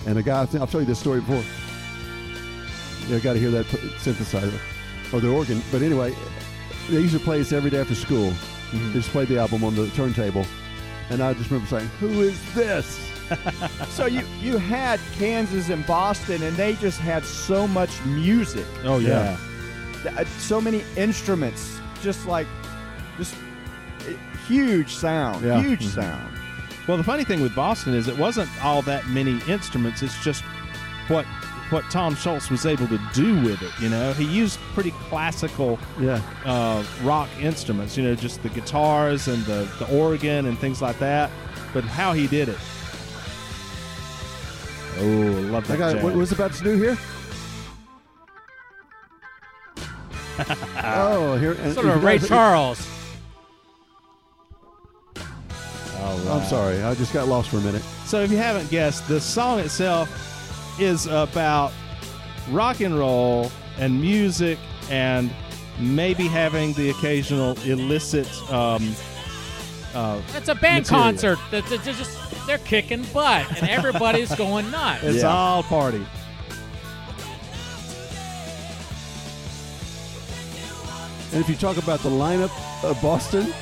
and 0.06 0.18
a 0.18 0.22
guy 0.22 0.40
I'll 0.40 0.66
tell 0.66 0.80
you 0.80 0.86
this 0.86 0.98
story 0.98 1.20
before. 1.20 1.42
Yeah, 3.08 3.16
I 3.16 3.20
got 3.20 3.32
to 3.34 3.38
hear 3.38 3.50
that 3.52 3.66
p- 3.68 3.76
synthesizer 3.98 4.58
or 5.12 5.20
the 5.20 5.28
organ. 5.30 5.62
But 5.72 5.80
anyway, 5.82 6.14
they 6.90 7.00
used 7.00 7.14
to 7.14 7.20
play 7.20 7.38
this 7.38 7.52
every 7.52 7.70
day 7.70 7.80
after 7.80 7.94
school, 7.94 8.32
They 8.72 8.92
just 8.92 9.08
played 9.10 9.28
the 9.28 9.38
album 9.38 9.64
on 9.64 9.74
the 9.74 9.88
turntable, 9.88 10.44
and 11.08 11.22
I 11.22 11.32
just 11.32 11.50
remember 11.50 11.68
saying, 11.70 11.88
"Who 12.00 12.20
is 12.20 12.38
this?" 12.54 12.98
So 13.90 14.06
you 14.06 14.22
you 14.40 14.58
had 14.58 15.00
Kansas 15.18 15.68
and 15.70 15.84
Boston, 15.86 16.42
and 16.42 16.56
they 16.56 16.74
just 16.74 16.98
had 17.00 17.24
so 17.24 17.66
much 17.66 17.90
music, 18.04 18.66
Oh 18.84 18.98
yeah. 18.98 19.36
th- 20.02 20.14
uh, 20.16 20.24
so 20.38 20.60
many 20.60 20.84
instruments, 20.96 21.78
just 22.02 22.26
like 22.26 22.46
just 23.16 23.34
uh, 23.34 24.12
huge 24.46 24.94
sound, 24.94 25.44
Yeah. 25.44 25.60
huge 25.60 25.84
Mhm. 25.86 25.94
sound. 25.94 26.32
Well, 26.86 26.96
the 26.96 27.04
funny 27.04 27.24
thing 27.24 27.40
with 27.42 27.54
Boston 27.54 27.94
is 27.94 28.08
it 28.08 28.16
wasn't 28.16 28.48
all 28.64 28.82
that 28.82 29.08
many 29.08 29.40
instruments. 29.48 30.02
It's 30.02 30.18
just 30.24 30.42
what 31.08 31.26
what 31.70 31.84
Tom 31.90 32.16
Scholz 32.16 32.50
was 32.50 32.64
able 32.64 32.86
to 32.88 32.98
do 33.12 33.42
with 33.42 33.60
it. 33.60 33.72
You 33.78 33.90
know, 33.90 34.14
he 34.14 34.24
used 34.24 34.58
pretty 34.72 34.92
classical 35.10 35.78
Yeah, 36.00 36.20
uh, 36.46 36.82
rock 37.02 37.28
instruments. 37.40 37.94
You 37.96 38.04
know, 38.04 38.14
just 38.14 38.42
the 38.42 38.48
guitars 38.48 39.28
and 39.28 39.44
the 39.44 39.68
the 39.78 39.86
organ 39.94 40.46
and 40.46 40.58
things 40.58 40.80
like 40.80 40.98
that. 41.00 41.30
But 41.74 41.84
how 41.84 42.12
he 42.14 42.26
did 42.26 42.48
it. 42.48 42.56
Oh, 44.98 45.02
love 45.50 45.64
I 45.70 45.76
that. 45.76 45.78
got. 45.78 45.92
jazz. 45.94 46.04
What 46.04 46.14
was 46.14 46.32
about 46.32 46.52
to 46.54 46.64
do 46.64 46.76
here? 46.76 46.98
oh, 50.84 51.36
here. 51.38 51.54
Sort 51.72 51.86
of 51.86 52.02
Ray 52.02 52.18
Charles. 52.18 52.86
All 56.00 56.28
I'm 56.28 56.44
sorry, 56.44 56.82
I 56.82 56.94
just 56.94 57.12
got 57.12 57.26
lost 57.28 57.50
for 57.50 57.58
a 57.58 57.60
minute. 57.60 57.82
So, 58.06 58.22
if 58.22 58.30
you 58.30 58.36
haven't 58.36 58.70
guessed, 58.70 59.08
the 59.08 59.20
song 59.20 59.58
itself 59.58 60.08
is 60.80 61.06
about 61.06 61.72
rock 62.50 62.80
and 62.80 62.96
roll 62.98 63.50
and 63.78 64.00
music 64.00 64.58
and 64.90 65.30
maybe 65.80 66.26
having 66.26 66.72
the 66.74 66.90
occasional 66.90 67.58
illicit. 67.64 68.28
Um, 68.50 68.94
uh, 69.94 70.20
It's 70.34 70.48
a 70.48 70.54
band 70.54 70.84
Material. 70.84 71.04
concert. 71.04 71.38
That 71.50 71.66
that- 71.66 71.84
they're 71.84 71.94
just 71.94 72.46
they're 72.46 72.58
kicking 72.58 73.02
butt, 73.12 73.46
and 73.60 73.68
everybody's 73.76 74.34
going 74.34 74.70
nuts. 74.70 75.02
it's 75.04 75.22
Yeah. 75.22 75.28
all 75.28 75.62
party. 75.62 76.04
And 81.32 81.40
if 81.42 81.48
you 81.48 81.56
talk 81.56 81.76
about 81.76 82.00
the 82.00 82.08
lineup 82.08 82.50
of 82.82 83.00
Boston, 83.02 83.52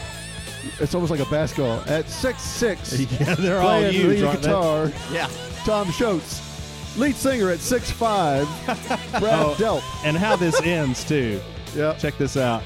it's 0.79 0.95
almost 0.95 1.11
like 1.11 1.21
a 1.21 1.29
basketball. 1.31 1.81
At 1.89 2.09
six 2.09 2.41
six, 2.43 2.99
Yeah, 3.21 3.35
they're 3.35 3.61
all 3.61 3.79
playing 3.81 3.93
huge. 3.93 4.07
lead 4.21 4.25
aren't 4.25 4.43
they? 4.43 4.49
guitar, 4.49 4.93
Yeah, 5.13 5.29
Tom 5.65 5.89
Scholz. 5.89 6.43
Lead 6.97 7.15
singer 7.17 7.51
at 7.51 7.59
six 7.61 7.91
five, 7.91 8.47
Brad 8.67 9.45
Oh. 9.45 9.55
Delp. 9.59 9.83
And 10.05 10.17
how 10.17 10.37
this 10.37 10.61
ends 10.63 11.05
too. 11.05 11.41
Yeah. 11.75 11.95
Check 11.95 12.17
this 12.19 12.37
out. 12.37 12.63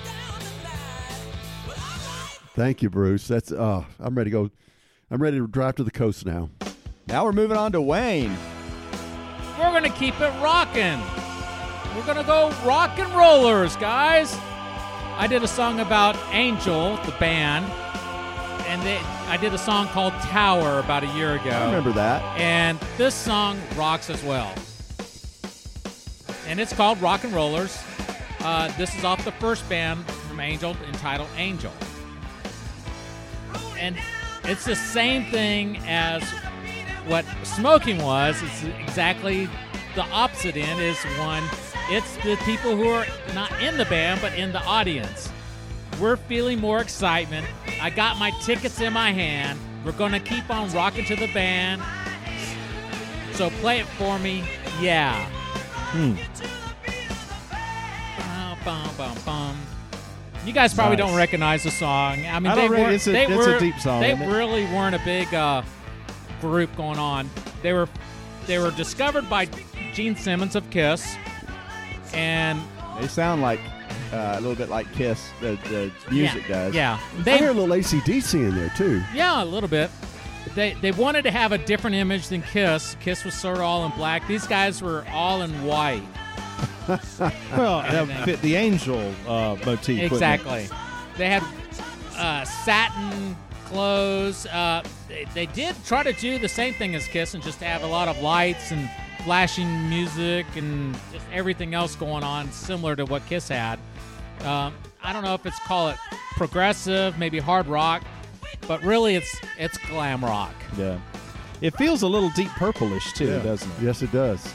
Thank 2.60 2.82
you, 2.82 2.90
Bruce. 2.90 3.26
That's 3.26 3.50
uh 3.52 3.84
I'm 3.98 4.14
ready 4.14 4.30
to 4.30 4.36
go. 4.36 4.50
I'm 5.10 5.22
ready 5.22 5.38
to 5.38 5.46
drive 5.46 5.76
to 5.76 5.82
the 5.82 5.90
coast 5.90 6.26
now. 6.26 6.50
now 7.06 7.24
we're 7.24 7.32
moving 7.32 7.56
on 7.56 7.72
to 7.72 7.80
Wayne. 7.80 8.36
We're 9.58 9.72
gonna 9.72 9.88
keep 9.88 10.20
it 10.20 10.30
rocking. 10.42 11.00
We're 11.96 12.04
gonna 12.04 12.22
go 12.22 12.50
rock 12.62 12.98
and 12.98 13.10
rollers, 13.14 13.76
guys. 13.76 14.36
I 15.16 15.26
did 15.26 15.42
a 15.42 15.48
song 15.48 15.80
about 15.80 16.18
Angel, 16.32 16.96
the 17.06 17.12
band, 17.12 17.64
and 18.66 18.82
they, 18.82 18.98
I 19.28 19.38
did 19.38 19.54
a 19.54 19.58
song 19.58 19.86
called 19.88 20.12
Tower 20.24 20.80
about 20.80 21.02
a 21.02 21.08
year 21.16 21.36
ago. 21.36 21.48
I 21.48 21.64
remember 21.64 21.92
that. 21.92 22.20
And 22.38 22.78
this 22.98 23.14
song 23.14 23.58
rocks 23.74 24.10
as 24.10 24.22
well. 24.22 24.52
And 26.46 26.60
it's 26.60 26.74
called 26.74 27.00
Rock 27.00 27.24
and 27.24 27.32
Rollers. 27.32 27.82
Uh, 28.40 28.70
this 28.76 28.94
is 28.94 29.02
off 29.02 29.24
the 29.24 29.32
first 29.32 29.66
band 29.70 30.04
from 30.04 30.40
Angel 30.40 30.76
entitled 30.86 31.30
Angel. 31.38 31.72
And 33.78 33.96
it's 34.44 34.64
the 34.64 34.76
same 34.76 35.30
thing 35.30 35.78
as 35.86 36.22
what 37.06 37.24
smoking 37.44 38.02
was. 38.02 38.42
It's 38.42 38.64
exactly 38.64 39.48
the 39.94 40.04
opposite 40.04 40.56
end 40.56 40.80
is 40.80 40.98
one 41.18 41.42
it's 41.92 42.16
the 42.18 42.36
people 42.44 42.76
who 42.76 42.88
are 42.88 43.04
not 43.34 43.50
in 43.60 43.76
the 43.76 43.84
band 43.86 44.20
but 44.20 44.32
in 44.34 44.52
the 44.52 44.62
audience. 44.62 45.28
We're 46.00 46.16
feeling 46.16 46.60
more 46.60 46.80
excitement. 46.80 47.46
I 47.82 47.90
got 47.90 48.16
my 48.16 48.30
tickets 48.42 48.80
in 48.80 48.92
my 48.92 49.10
hand. 49.10 49.58
We're 49.84 49.92
going 49.92 50.12
to 50.12 50.20
keep 50.20 50.48
on 50.50 50.70
rocking 50.72 51.04
to 51.06 51.16
the 51.16 51.32
band. 51.32 51.82
So 53.32 53.50
play 53.50 53.80
it 53.80 53.86
for 53.86 54.20
me. 54.20 54.44
Yeah. 54.80 55.28
Hmm. 55.90 56.14
Bum, 58.16 58.58
bum, 58.64 58.96
bum, 58.96 59.16
bum. 59.26 59.69
You 60.44 60.52
guys 60.52 60.72
probably 60.72 60.96
Nice. 60.96 61.06
don't 61.06 61.16
recognize 61.16 61.62
the 61.64 61.70
song. 61.70 62.24
I 62.26 62.38
mean, 62.40 62.46
I 62.52 62.54
they 62.54 62.68
weren't. 62.68 62.92
it's 62.94 63.06
a- 63.06 63.12
they 63.12 63.24
it's 63.24 63.32
a 63.32 63.36
were, 63.36 63.58
deep 63.58 63.78
song, 63.78 64.00
They 64.00 64.14
really 64.14 64.64
weren't 64.66 64.94
a 64.94 65.00
big 65.04 65.32
uh, 65.34 65.62
group 66.40 66.74
going 66.76 66.98
on. 66.98 67.28
They 67.62 67.72
were, 67.74 67.88
they 68.46 68.58
were 68.58 68.70
discovered 68.70 69.28
by 69.28 69.48
Gene 69.92 70.16
Simmons 70.16 70.56
of 70.56 70.68
Kiss, 70.70 71.16
and 72.14 72.60
They 73.00 73.06
sound 73.06 73.42
like 73.42 73.60
uh, 74.12 74.36
a 74.36 74.40
little 74.40 74.56
bit 74.56 74.70
like 74.70 74.90
Kiss. 74.94 75.30
The, 75.40 75.58
the 75.68 75.92
music 76.10 76.42
yeah, 76.48 76.54
does. 76.64 76.74
Yeah, 76.74 76.98
I 77.18 77.22
they 77.22 77.38
hear 77.38 77.50
a 77.50 77.52
little 77.52 77.76
ACDC 77.76 78.34
in 78.34 78.54
there 78.54 78.72
too. 78.76 79.02
Yeah, 79.14 79.42
a 79.42 79.44
little 79.44 79.68
bit. 79.68 79.90
They 80.54 80.72
they 80.80 80.90
wanted 80.90 81.22
to 81.22 81.30
have 81.30 81.52
a 81.52 81.58
different 81.58 81.96
image 81.96 82.28
than 82.28 82.42
Kiss. 82.42 82.96
Kiss 83.00 83.24
was 83.24 83.34
sort 83.34 83.58
of 83.58 83.62
all 83.62 83.84
in 83.84 83.92
black. 83.92 84.26
These 84.26 84.46
guys 84.46 84.82
were 84.82 85.04
all 85.12 85.42
in 85.42 85.64
white. 85.64 86.02
Well, 87.56 87.82
that 87.82 88.24
fit 88.24 88.40
the 88.42 88.54
angel 88.56 89.12
uh, 89.26 89.56
motif. 89.64 90.12
Exactly. 90.12 90.68
They 91.16 91.28
had 91.28 91.42
uh, 92.16 92.44
satin 92.44 93.36
clothes. 93.66 94.46
Uh, 94.46 94.82
they, 95.08 95.26
they 95.34 95.46
did 95.46 95.76
try 95.84 96.02
to 96.02 96.12
do 96.12 96.38
the 96.38 96.48
same 96.48 96.74
thing 96.74 96.94
as 96.94 97.06
Kiss 97.06 97.34
and 97.34 97.42
just 97.42 97.60
have 97.60 97.82
a 97.82 97.86
lot 97.86 98.08
of 98.08 98.20
lights 98.20 98.72
and 98.72 98.88
flashing 99.24 99.88
music 99.88 100.46
and 100.56 100.94
just 101.12 101.24
everything 101.32 101.74
else 101.74 101.94
going 101.94 102.24
on, 102.24 102.50
similar 102.52 102.96
to 102.96 103.04
what 103.04 103.24
Kiss 103.26 103.48
had. 103.48 103.78
Um, 104.40 104.74
I 105.02 105.12
don't 105.12 105.22
know 105.22 105.34
if 105.34 105.44
it's 105.46 105.58
call 105.60 105.88
it 105.90 105.96
progressive, 106.36 107.18
maybe 107.18 107.38
hard 107.38 107.66
rock, 107.66 108.02
but 108.66 108.82
really 108.82 109.14
it's 109.14 109.36
it's 109.58 109.78
glam 109.78 110.24
rock. 110.24 110.54
Yeah. 110.76 110.98
It 111.60 111.76
feels 111.76 112.02
a 112.02 112.08
little 112.08 112.30
deep 112.30 112.48
purplish 112.50 113.12
too, 113.12 113.38
doesn't 113.42 113.70
it? 113.72 113.82
Yes, 113.82 114.02
it 114.02 114.10
does. 114.12 114.52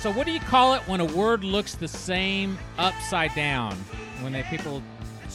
So 0.00 0.10
what 0.10 0.24
do 0.24 0.32
you 0.32 0.40
call 0.40 0.72
it 0.72 0.80
when 0.88 1.00
a 1.00 1.04
word 1.04 1.44
looks 1.44 1.74
the 1.74 1.86
same 1.86 2.56
upside 2.78 3.34
down? 3.34 3.74
When 4.22 4.32
they 4.32 4.42
people 4.44 4.82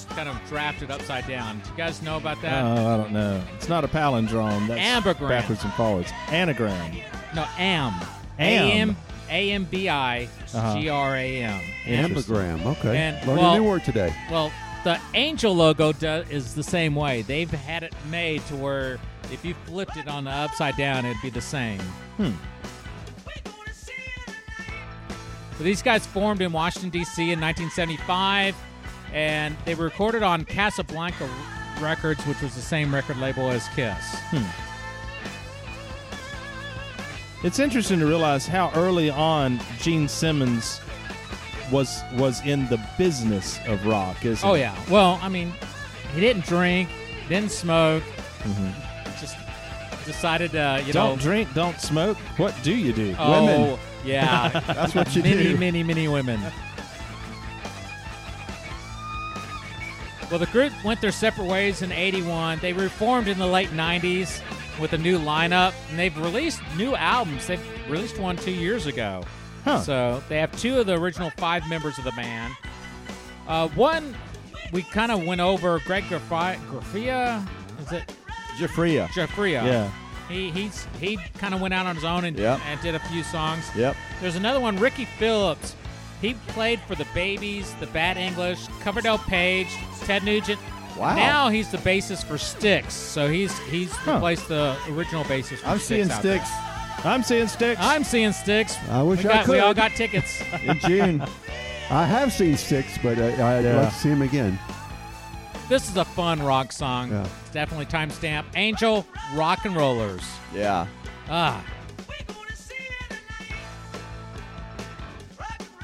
kind 0.10 0.28
of 0.28 0.36
draft 0.50 0.82
it 0.82 0.90
upside 0.90 1.28
down. 1.28 1.60
Do 1.60 1.70
you 1.70 1.78
guys 1.78 2.02
know 2.02 2.18
about 2.18 2.42
that? 2.42 2.64
Oh, 2.64 2.94
I 2.94 2.98
don't 2.98 3.12
know. 3.12 3.44
It's 3.56 3.70
not 3.70 3.84
a 3.84 3.88
palindrome. 3.88 4.68
That's 4.68 4.82
Ambigram. 5.06 5.30
backwards 5.30 5.64
and 5.64 5.72
forwards. 5.74 6.12
Anagram. 6.30 6.96
no, 7.36 7.46
am. 7.60 7.94
Am. 8.40 8.68
A-M. 8.90 8.98
A-M-B-I. 9.30 10.30
Uh-huh. 10.54 10.80
G-R-A-M. 10.80 11.62
Interesting. 11.86 12.36
Ambigram. 12.36 12.66
Okay. 12.78 12.98
And, 12.98 13.28
Learned 13.28 13.40
well- 13.40 13.54
a 13.54 13.60
new 13.60 13.64
word 13.66 13.84
today. 13.84 14.16
Well, 14.32 14.52
the 14.84 15.00
angel 15.14 15.56
logo 15.56 15.92
do, 15.92 16.08
is 16.08 16.56
the 16.56 16.64
same 16.64 16.96
way. 16.96 17.22
They've 17.22 17.50
had 17.50 17.84
it 17.84 17.94
made 18.10 18.46
to 18.48 18.56
where 18.56 18.98
if 19.32 19.46
you 19.46 19.54
flipped 19.66 19.98
it 19.98 20.08
on 20.08 20.24
the 20.24 20.32
upside 20.32 20.76
down, 20.76 21.06
it'd 21.06 21.22
be 21.22 21.30
the 21.30 21.42
same. 21.42 21.80
Hmm. 22.18 22.32
So 25.58 25.64
these 25.64 25.82
guys 25.82 26.06
formed 26.06 26.42
in 26.42 26.52
Washington, 26.52 26.90
D.C. 26.90 27.22
in 27.32 27.40
1975, 27.40 28.56
and 29.14 29.56
they 29.66 29.74
were 29.76 29.86
recorded 29.86 30.22
on 30.24 30.44
Casablanca 30.46 31.30
Records, 31.80 32.22
which 32.26 32.42
was 32.42 32.56
the 32.56 32.62
same 32.62 32.94
record 32.94 33.18
label 33.18 33.50
as 33.50 33.68
Kiss. 33.70 33.96
Hmm. 34.32 34.44
It's 37.46 37.60
interesting 37.60 38.00
to 38.00 38.06
realize 38.08 38.48
how 38.48 38.72
early 38.76 39.10
on 39.10 39.60
Gene 39.80 40.08
Simmons 40.08 40.82
was 41.72 42.02
was 42.14 42.46
in 42.46 42.68
the 42.70 42.80
business 42.98 43.60
of 43.68 43.86
rock, 43.86 44.26
isn't 44.26 44.48
Oh, 44.48 44.54
he? 44.54 44.62
yeah. 44.62 44.76
Well, 44.90 45.20
I 45.22 45.30
mean, 45.30 45.54
he 46.14 46.22
didn't 46.22 46.46
drink, 46.46 46.90
didn't 47.30 47.52
smoke, 47.52 48.04
mm-hmm. 48.40 49.20
just 49.20 49.36
decided 50.06 50.52
to, 50.52 50.82
you 50.86 50.94
know. 50.94 51.08
Don't 51.10 51.16
know. 51.18 51.22
drink, 51.22 51.54
don't 51.54 51.80
smoke. 51.80 52.18
What 52.38 52.56
do 52.64 52.76
you 52.76 52.94
do? 52.94 53.16
Oh, 53.20 53.46
Women. 53.46 53.80
Yeah. 54.06 54.50
That's 54.68 54.94
what 54.96 55.16
you 55.16 55.24
many, 55.24 55.44
do. 55.44 55.58
many, 55.58 55.58
many 55.58 55.84
many 55.84 56.08
women. 56.08 56.40
Well, 60.30 60.40
the 60.40 60.48
group 60.48 60.74
went 60.84 61.02
their 61.02 61.12
separate 61.12 61.48
ways 61.48 61.82
in 61.82 61.92
81. 61.92 62.60
They 62.60 62.74
reformed 62.74 63.28
in 63.28 63.38
the 63.38 63.46
late 63.46 63.70
90s 63.70 64.42
with 64.80 64.94
a 64.94 64.98
new 64.98 65.20
lineup, 65.20 65.74
and 65.90 66.00
they've 66.00 66.18
released 66.18 66.62
new 66.78 66.96
albums. 66.96 67.46
They've 67.48 67.62
released 67.90 68.18
one 68.18 68.36
two 68.36 68.52
years 68.52 68.88
ago. 68.88 69.24
Huh. 69.64 69.82
So 69.82 70.24
they 70.28 70.40
have 70.40 70.52
two 70.60 70.80
of 70.80 70.88
the 70.88 70.94
original 71.00 71.30
five 71.38 71.68
members 71.70 71.98
of 71.98 72.04
the 72.04 72.12
band. 72.12 72.54
Uh, 73.48 73.68
one, 73.70 74.16
we 74.72 74.82
kind 74.82 75.12
of 75.12 75.24
went 75.26 75.42
over 75.42 75.80
Greg 75.86 76.04
Graffi- 76.06 76.60
Graffia. 76.70 77.48
Is 77.82 77.92
it 77.92 78.12
Jafria. 78.58 79.08
Jeffria? 79.10 79.64
Yeah. 79.64 79.92
He 80.30 80.50
he's 80.52 80.88
he 81.00 81.18
kind 81.38 81.54
of 81.54 81.62
went 81.62 81.74
out 81.74 81.86
on 81.86 81.96
his 81.96 82.04
own 82.04 82.26
and, 82.26 82.38
Yep. 82.38 82.60
and 82.66 82.82
did 82.82 82.96
a 82.96 83.00
few 83.00 83.24
songs. 83.24 83.64
Yep. 83.76 83.96
There's 84.22 84.36
another 84.36 84.60
one, 84.60 84.78
Ricky 84.80 85.06
Phillips. 85.06 85.76
He 86.22 86.34
played 86.48 86.80
for 86.88 86.96
the 86.96 87.06
Babys, 87.14 87.74
the 87.80 87.88
Bad 87.88 88.18
English, 88.18 88.66
Coverdale 88.82 89.18
Page, 89.20 89.68
Ted 90.06 90.24
Nugent. 90.24 90.60
Wow. 90.98 91.16
Now 91.16 91.50
he's 91.50 91.70
the 91.70 91.78
bassist 91.78 92.24
for 92.24 92.38
Styx, 92.38 92.94
So 92.94 93.28
he's 93.30 93.58
he's 93.70 93.92
replaced 94.08 94.48
the 94.48 94.76
original 94.90 95.24
bassist. 95.26 95.58
For 95.60 95.68
I'm 95.68 95.78
Styx 95.80 95.88
seeing 95.88 96.12
out 96.12 96.22
there. 96.24 96.38
Styx 96.40 97.06
I'm 97.06 97.22
seeing 97.22 97.48
sticks. 97.48 97.82
I'm 97.84 98.04
seeing 98.04 98.32
Styx. 98.32 98.78
I 98.90 99.04
wish 99.04 99.24
we, 99.24 99.30
I 99.30 99.34
got, 99.34 99.48
we 99.48 99.60
all 99.60 99.74
got 99.76 99.92
tickets. 99.92 100.42
in 100.64 100.80
June. 100.80 101.22
I 101.92 102.04
have 102.06 102.34
seen 102.34 102.58
Styx, 102.58 102.98
but 103.04 103.20
uh, 103.20 103.26
I'd 103.26 103.64
Yeah. 103.64 103.82
like 103.82 103.90
to 103.90 103.96
see 103.96 104.10
him 104.10 104.24
again. 104.24 104.58
This 105.70 105.90
is 105.90 105.98
a 105.98 106.06
fun 106.06 106.42
rock 106.42 106.72
song. 106.72 107.12
Yeah. 107.12 107.28
It's 107.42 107.52
definitely 107.52 107.86
timestamp. 107.88 108.46
Angel 108.56 109.06
Rock 109.36 109.66
and 109.66 109.76
Rollers. 109.76 110.24
yeah. 110.54 110.88
Ah. 111.30 111.64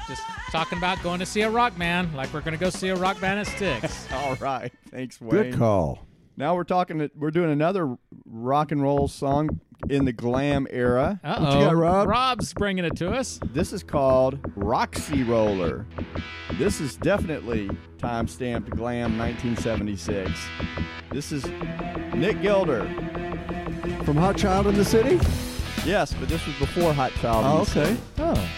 Just 0.08 0.22
talking 0.50 0.78
about 0.78 1.02
going 1.02 1.20
to 1.20 1.26
see 1.26 1.42
a 1.42 1.50
rock 1.50 1.76
man, 1.78 2.12
like 2.14 2.32
we're 2.32 2.40
going 2.40 2.56
to 2.56 2.62
go 2.62 2.70
see 2.70 2.88
a 2.88 2.96
rock 2.96 3.20
band 3.20 3.40
at 3.40 3.46
Styx. 3.46 4.06
All 4.12 4.34
right. 4.36 4.72
Thanks, 4.90 5.20
Wayne. 5.20 5.50
Good 5.50 5.58
call. 5.58 6.06
Now 6.36 6.54
we're 6.54 6.64
talking. 6.64 7.10
We're 7.16 7.30
doing 7.30 7.50
another 7.50 7.96
rock 8.26 8.72
and 8.72 8.82
roll 8.82 9.08
song 9.08 9.60
in 9.90 10.04
the 10.04 10.12
glam 10.12 10.66
era. 10.70 11.20
Uh 11.24 11.38
What 11.38 11.58
you 11.58 11.64
got, 11.66 11.76
Rob? 11.76 12.08
Rob's 12.08 12.52
bringing 12.54 12.84
it 12.84 12.96
to 12.96 13.10
us. 13.10 13.38
This 13.52 13.72
is 13.72 13.82
called 13.82 14.38
Roxy 14.56 15.22
Roller. 15.22 15.86
This 16.58 16.80
is 16.80 16.96
definitely 16.96 17.70
time 17.98 18.28
stamped 18.28 18.70
glam 18.70 19.16
1976. 19.18 20.30
This 21.10 21.32
is 21.32 21.44
Nick 22.14 22.40
Gilder. 22.42 22.84
From 24.04 24.16
Hot 24.16 24.36
Child 24.36 24.66
in 24.68 24.74
the 24.74 24.84
City? 24.84 25.20
Yes, 25.84 26.12
but 26.14 26.28
this 26.28 26.44
was 26.46 26.56
before 26.56 26.92
Hot 26.92 27.12
Child. 27.14 27.44
Oh, 27.46 27.60
okay. 27.62 27.94
City. 27.94 28.00
oh. 28.18 28.48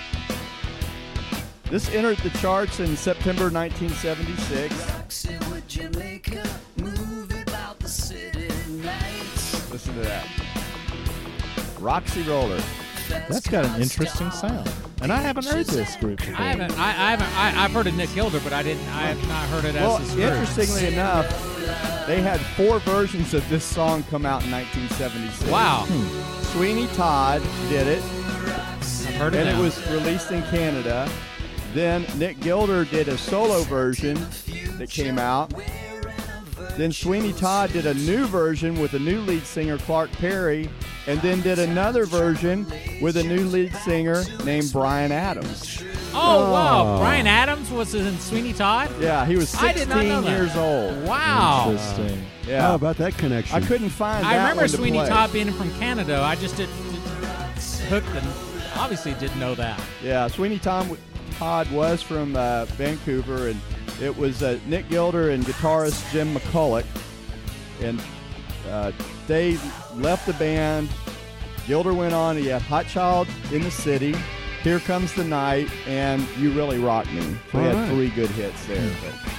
This 1.71 1.89
entered 1.95 2.19
the 2.19 2.31
charts 2.39 2.79
in 2.81 2.97
September 2.97 3.51
1976. 3.51 4.93
Roxy, 4.93 5.37
would 5.51 5.75
you 5.75 5.89
make 5.99 6.35
a 6.35 6.45
movie 6.81 7.43
about 7.43 7.79
the 7.81 7.89
city 7.89 8.49
lights? 8.83 9.71
Listen 9.73 9.95
to 9.95 10.01
that. 10.03 10.27
Roxy 11.79 12.23
Roller. 12.23 12.61
That's 13.09 13.47
got 13.47 13.67
an 13.67 13.83
interesting 13.83 14.31
sound. 14.31 14.71
And 15.03 15.13
I 15.13 15.21
haven't 15.21 15.47
heard 15.47 15.67
this 15.67 15.97
group 15.97 16.21
before. 16.21 16.37
I 16.37 16.49
haven't, 16.49 16.79
I, 16.79 16.89
I 16.89 17.11
haven't, 17.11 17.37
I, 17.37 17.65
I've 17.65 17.73
heard 17.73 17.87
of 17.87 17.95
Nick 17.95 18.15
Gilder, 18.15 18.41
but 18.41 18.53
I 18.53 18.63
didn't, 18.63 18.87
I 18.89 19.03
have 19.03 19.29
not 19.29 19.47
heard 19.49 19.65
it 19.67 19.75
Well, 19.75 19.99
as 19.99 20.13
his 20.13 20.19
interestingly 20.19 20.87
enough, 20.87 21.29
they 22.07 22.23
had 22.23 22.41
four 22.41 22.79
versions 22.81 23.35
of 23.35 23.47
this 23.49 23.65
song 23.65 24.03
come 24.05 24.25
out 24.25 24.45
in 24.45 24.51
1976. 24.51 25.51
Wow, 25.51 25.85
hmm. 25.87 26.43
Sweeney 26.57 26.87
Todd 26.95 27.43
did 27.69 27.87
it, 27.87 28.03
I've 28.03 29.15
heard 29.17 29.35
of 29.35 29.41
and 29.41 29.49
it 29.49 29.61
was 29.61 29.87
released 29.91 30.31
in 30.31 30.43
Canada. 30.45 31.09
Then 31.75 32.07
Nick 32.17 32.41
Gilder 32.41 32.85
did 32.85 33.09
a 33.09 33.19
solo 33.19 33.63
version 33.63 34.15
that 34.79 34.89
came 34.91 35.19
out. 35.19 35.53
Then 36.77 36.91
Sweeney 36.93 37.33
Todd 37.33 37.73
did 37.73 37.87
a 37.87 37.95
new 37.95 38.27
version 38.27 38.81
with 38.81 38.95
a 38.95 38.99
new 38.99 39.21
lead 39.21 39.45
singer, 39.45 39.79
Clark 39.79 40.11
Perry, 40.13 40.69
and 41.07 41.21
then 41.21 41.41
did 41.43 41.59
another 41.59 42.05
version 42.05 42.67
with 43.01 43.17
a 43.17 43.23
new 43.23 43.45
lead 43.47 43.75
singer 43.77 44.25
named 44.45 44.73
Bryan 44.73 45.13
Adams. 45.13 45.83
Oh 46.13 46.51
wow, 46.53 46.95
Oh. 46.95 46.99
Bryan 46.99 47.27
Adams 47.27 47.71
was 47.71 47.95
in 47.95 48.19
Sweeney 48.19 48.53
Todd. 48.53 48.91
Yeah, 49.01 49.25
he 49.27 49.37
was 49.37 49.55
I 49.57 49.73
did 49.73 49.89
16 49.89 50.09
know 50.09 50.21
that. 50.23 50.31
years 50.31 50.57
old. 50.57 51.05
Wow. 51.07 51.71
Interesting. 51.71 52.25
Yeah. 52.47 52.63
How 52.63 52.75
about 52.75 52.97
that 52.99 53.17
connection? 53.19 53.57
I 53.63 53.67
couldn't 53.67 53.91
find 53.91 54.25
I 54.27 54.35
that 54.35 54.43
remember 54.43 54.63
one 54.63 54.71
to 54.71 54.77
Sweeney 54.77 54.99
play. 54.99 55.09
Todd 55.09 55.33
being 55.33 55.53
from 55.53 55.73
Canada. 55.79 56.21
I 56.23 56.35
just 56.37 56.57
didn't, 56.57 56.75
didn't 56.93 57.89
hooked 57.89 58.09
and 58.09 58.27
obviously 58.77 59.15
didn't 59.15 59.39
know 59.41 59.55
that. 59.55 59.81
Yeah, 60.03 60.27
Sweeney 60.29 60.59
Tom 60.59 60.97
Todd 61.39 61.71
was 61.73 62.01
from 62.03 62.37
uh, 62.37 62.65
Vancouver, 62.67 63.49
and 63.49 63.61
it 64.01 64.17
was 64.17 64.43
uh, 64.43 64.59
Nick 64.67 64.89
Gilder 64.89 65.31
and 65.31 65.45
guitarist 65.45 66.11
Jim 66.13 66.35
McCulloch, 66.35 66.87
and 67.81 68.03
uh, 68.69 68.93
they 69.27 69.59
left 69.95 70.27
the 70.27 70.33
band. 70.35 70.89
Gilder 71.67 71.95
went 71.95 72.13
on. 72.13 72.37
He 72.37 72.47
had 72.47 72.63
Hot 72.63 72.87
Child 72.87 73.29
in 73.53 73.63
the 73.63 73.71
City, 73.71 74.15
Here 74.63 74.81
Comes 74.81 75.15
the 75.15 75.25
Night, 75.25 75.71
and 75.87 76.27
You 76.37 76.53
Really 76.53 76.79
Rock 76.79 77.11
Me. 77.13 77.21
All 77.53 77.61
had 77.61 77.75
right. 77.75 77.89
three 77.89 78.11
good 78.11 78.31
hits 78.31 78.67
there. 78.67 78.91
But 79.03 79.33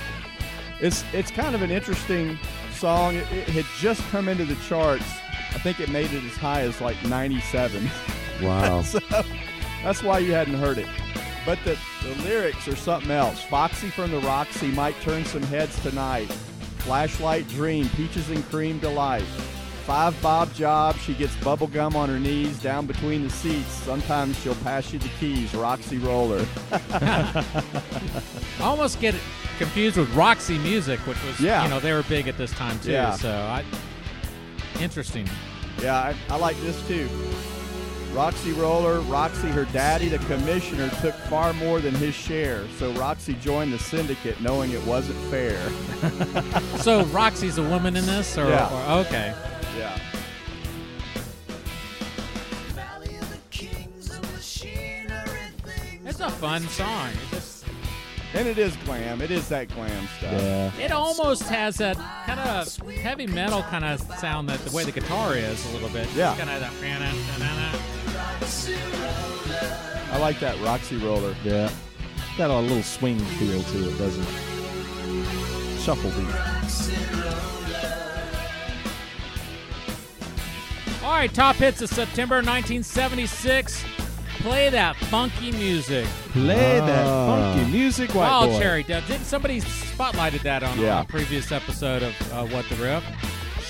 it's 0.81 1.03
it's 1.13 1.31
kind 1.31 1.55
of 1.55 1.61
an 1.61 1.71
interesting 1.71 2.37
song. 2.73 3.15
It, 3.15 3.31
it 3.31 3.49
had 3.49 3.65
just 3.79 4.01
come 4.09 4.27
into 4.27 4.45
the 4.45 4.55
charts. 4.67 5.05
I 5.53 5.59
think 5.59 5.79
it 5.79 5.89
made 5.89 6.11
it 6.11 6.23
as 6.23 6.35
high 6.35 6.61
as 6.61 6.81
like 6.81 7.01
97. 7.05 7.89
Wow. 8.41 8.81
so 8.83 8.99
that's 9.83 10.03
why 10.03 10.19
you 10.19 10.33
hadn't 10.33 10.55
heard 10.55 10.77
it. 10.77 10.87
But 11.45 11.59
the, 11.63 11.77
the 12.03 12.15
lyrics 12.23 12.67
are 12.67 12.75
something 12.75 13.11
else. 13.11 13.43
Foxy 13.43 13.89
from 13.89 14.11
the 14.11 14.19
Roxy 14.21 14.67
might 14.67 14.99
turn 15.01 15.23
some 15.25 15.43
heads 15.43 15.79
tonight. 15.81 16.25
Flashlight 16.79 17.47
dream, 17.49 17.87
peaches 17.89 18.29
and 18.29 18.43
cream 18.49 18.79
delight. 18.79 19.23
Five 19.85 20.19
bob 20.23 20.51
job, 20.55 20.95
she 20.97 21.13
gets 21.13 21.35
bubble 21.37 21.67
gum 21.67 21.95
on 21.95 22.09
her 22.09 22.19
knees 22.19 22.59
down 22.59 22.87
between 22.87 23.23
the 23.23 23.29
seats. 23.29 23.69
Sometimes 23.69 24.35
she'll 24.39 24.55
pass 24.55 24.91
you 24.91 24.97
the 24.97 25.09
keys, 25.19 25.53
Roxy 25.53 25.99
Roller. 25.99 26.43
I 26.71 27.43
almost 28.61 28.99
get 28.99 29.13
confused 29.59 29.97
with 29.97 30.11
Roxy 30.15 30.57
Music, 30.59 30.99
which 31.01 31.23
was 31.23 31.39
Yeah. 31.39 31.63
you 31.63 31.69
know 31.69 31.79
they 31.79 31.93
were 31.93 32.03
big 32.03 32.27
at 32.27 32.35
this 32.37 32.51
time 32.51 32.79
too. 32.79 32.91
Yeah. 32.91 33.11
So 33.13 33.29
I, 33.31 33.63
interesting. 34.81 35.29
Yeah, 35.81 35.95
I, 35.97 36.15
I 36.29 36.37
like 36.37 36.57
this 36.61 36.87
too. 36.87 37.07
Roxy 38.15 38.53
Roller, 38.53 39.01
Roxy, 39.01 39.49
her 39.49 39.65
daddy, 39.65 40.07
the 40.07 40.19
commissioner, 40.19 40.89
took 41.01 41.13
far 41.29 41.51
more 41.53 41.81
than 41.81 41.93
his 41.95 42.15
share. 42.15 42.65
So 42.79 42.91
Roxy 42.93 43.33
joined 43.35 43.73
the 43.73 43.79
syndicate 43.79 44.39
knowing 44.39 44.71
it 44.71 44.81
wasn't 44.85 45.19
fair. 45.29 45.59
So 46.81 47.03
Roxy's 47.05 47.57
a 47.57 47.63
woman 47.63 47.95
in 47.95 48.05
this, 48.05 48.37
or, 48.37 48.47
Yeah. 48.47 48.93
or 48.95 48.99
okay? 49.01 49.33
Yeah. 49.77 49.97
Valley 52.73 53.15
of 53.15 53.29
the 53.31 53.37
Kings 53.49 54.11
of 54.11 54.21
machinery 54.33 55.25
things. 55.63 56.05
It's 56.05 56.19
a 56.19 56.29
fun 56.29 56.61
song. 56.69 57.09
Just 57.31 57.65
And 58.35 58.47
it 58.47 58.57
is 58.59 58.75
glam. 58.85 59.21
It 59.21 59.31
is 59.31 59.49
that 59.49 59.67
glam 59.69 60.07
stuff. 60.19 60.31
Yeah. 60.31 60.71
it 60.79 60.91
almost 60.91 61.43
has 61.43 61.77
that 61.77 61.97
kind 62.27 62.39
of 62.39 62.77
heavy 62.97 63.25
metal 63.27 63.63
kind 63.63 63.83
of 63.83 63.99
sound 64.19 64.47
that 64.49 64.59
the 64.59 64.75
way 64.75 64.83
the 64.83 64.91
guitar 64.91 65.33
is 65.35 65.65
a 65.69 65.73
little 65.73 65.89
bit. 65.89 66.07
Yeah. 66.15 66.35
Kind 66.37 66.49
of 66.51 66.59
that. 66.61 67.84
I 70.11 70.17
like 70.19 70.39
that 70.39 70.59
Roxy 70.61 70.97
Roller. 70.97 71.35
Yeah. 71.43 71.69
Got 72.37 72.49
a 72.51 72.59
little 72.59 72.83
swing 72.83 73.19
feel 73.19 73.61
to 73.63 73.89
it, 73.89 73.97
doesn't 73.97 74.23
it? 74.23 75.79
Shuffle 75.81 76.11
beat. 76.11 76.35
All 81.03 81.11
right, 81.11 81.31
top 81.33 81.55
hits 81.57 81.81
of 81.81 81.89
September 81.89 82.37
1976. 82.37 83.83
Play 84.39 84.69
that 84.69 84.95
funky 84.95 85.51
music. 85.51 86.05
Play 86.31 86.79
that 86.79 87.05
Ah. 87.07 87.27
funky 87.55 87.71
music, 87.71 88.09
white 88.13 88.27
Wild 88.27 88.49
boy. 88.51 88.59
Cherry. 88.59 88.83
Did 88.83 89.05
didn't 89.07 89.25
somebody 89.25 89.61
spotlighted 89.61 90.41
that 90.43 90.63
on 90.63 90.79
Yeah. 90.79 91.01
a 91.01 91.05
previous 91.05 91.51
episode 91.51 92.03
of 92.03 92.13
uh, 92.33 92.45
What 92.47 92.67
the 92.69 92.75
Riff? 92.75 93.03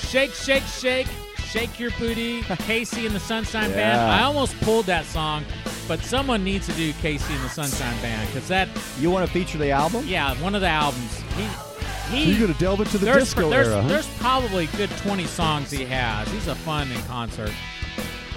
Shake, 0.10 0.34
shake, 0.34 0.63
shake, 0.80 1.08
shake 1.56 1.80
your 1.80 1.91
booty. 1.91 2.41
KC 2.41 3.06
and 3.06 3.15
the 3.15 3.20
Sunshine 3.20 3.72
Band. 3.72 4.02
I 4.02 4.24
almost 4.24 4.60
pulled 4.62 4.86
that 4.88 5.06
song, 5.06 5.46
but 5.88 6.00
someone 6.02 6.44
needs 6.44 6.68
to 6.68 6.74
do 6.74 6.91
KC 6.94 7.30
and 7.34 7.44
the 7.44 7.50
Sunshine 7.50 8.00
Band 8.02 8.28
because 8.28 8.48
that, 8.50 8.68
You 9.00 9.10
want 9.10 9.26
to 9.26 9.32
feature 9.32 9.58
the 9.58 9.72
album? 9.72 10.06
yeah, 10.06 10.36
one 10.41 10.54
of 10.56 10.62
the 10.62 10.68
albums. 10.68 11.22
He, 11.38 11.48
So 11.48 12.15
he. 12.15 12.24
you're 12.32 12.39
going 12.39 12.54
to 12.54 12.60
delve 12.60 12.82
into 12.82 12.98
the 12.98 13.06
there's, 13.06 13.24
disco 13.24 13.50
there's, 13.50 13.68
era, 13.70 13.82
huh? 13.82 13.88
there's 13.88 14.08
probably 14.18 14.68
good 14.78 14.89
20 14.98 15.26
songs 15.26 15.72
he 15.72 15.86
has. 15.86 16.28
He's 16.30 16.48
a 16.48 16.56
fun 16.56 16.91
in 16.91 17.02
concert. 17.04 17.52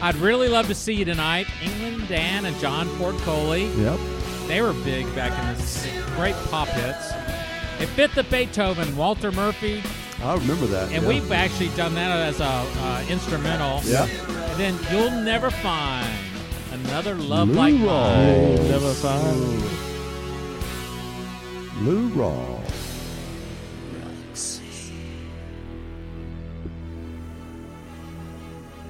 I'd 0.01 0.15
really 0.17 0.49
love 0.49 0.69
to 0.69 0.75
see 0.75 0.95
you 0.95 1.05
tonight. 1.05 1.49
England 1.61 2.09
Dan 2.09 2.45
and 2.45 2.57
John 2.61 2.87
Ford 2.99 3.17
Coley. 3.19 3.67
Yep. 3.83 3.99
They 4.47 4.63
were 4.63 4.73
big 4.73 5.13
back 5.17 5.33
in 5.33 5.59
the 5.59 6.13
great 6.15 6.37
pop 6.51 6.69
hits. 6.69 7.11
It 7.81 7.87
fit 7.89 8.15
the 8.15 8.23
Beethoven, 8.25 8.97
Walter 8.97 9.31
Murphy, 9.33 9.83
I 10.23 10.35
remember 10.35 10.67
that. 10.67 10.91
and 10.93 11.03
yeah. 11.03 11.09
we've 11.09 11.31
actually 11.31 11.69
done 11.71 11.95
that 11.95 12.11
as 12.11 12.41
a 12.41 12.45
uh, 12.45 13.05
instrumental. 13.09 13.81
Yeah. 13.85 14.07
And 14.07 14.59
then 14.59 14.79
you'll 14.91 15.23
never 15.23 15.51
find 15.51 16.13
another 16.73 17.15
love 17.15 17.49
Lou 17.49 17.55
like 17.55 17.75
Rawls. 17.75 18.57
mine. 18.57 18.69
Never 18.69 18.93
find. 18.95 19.63
Lou 21.87 22.09
Raw. 22.09 22.59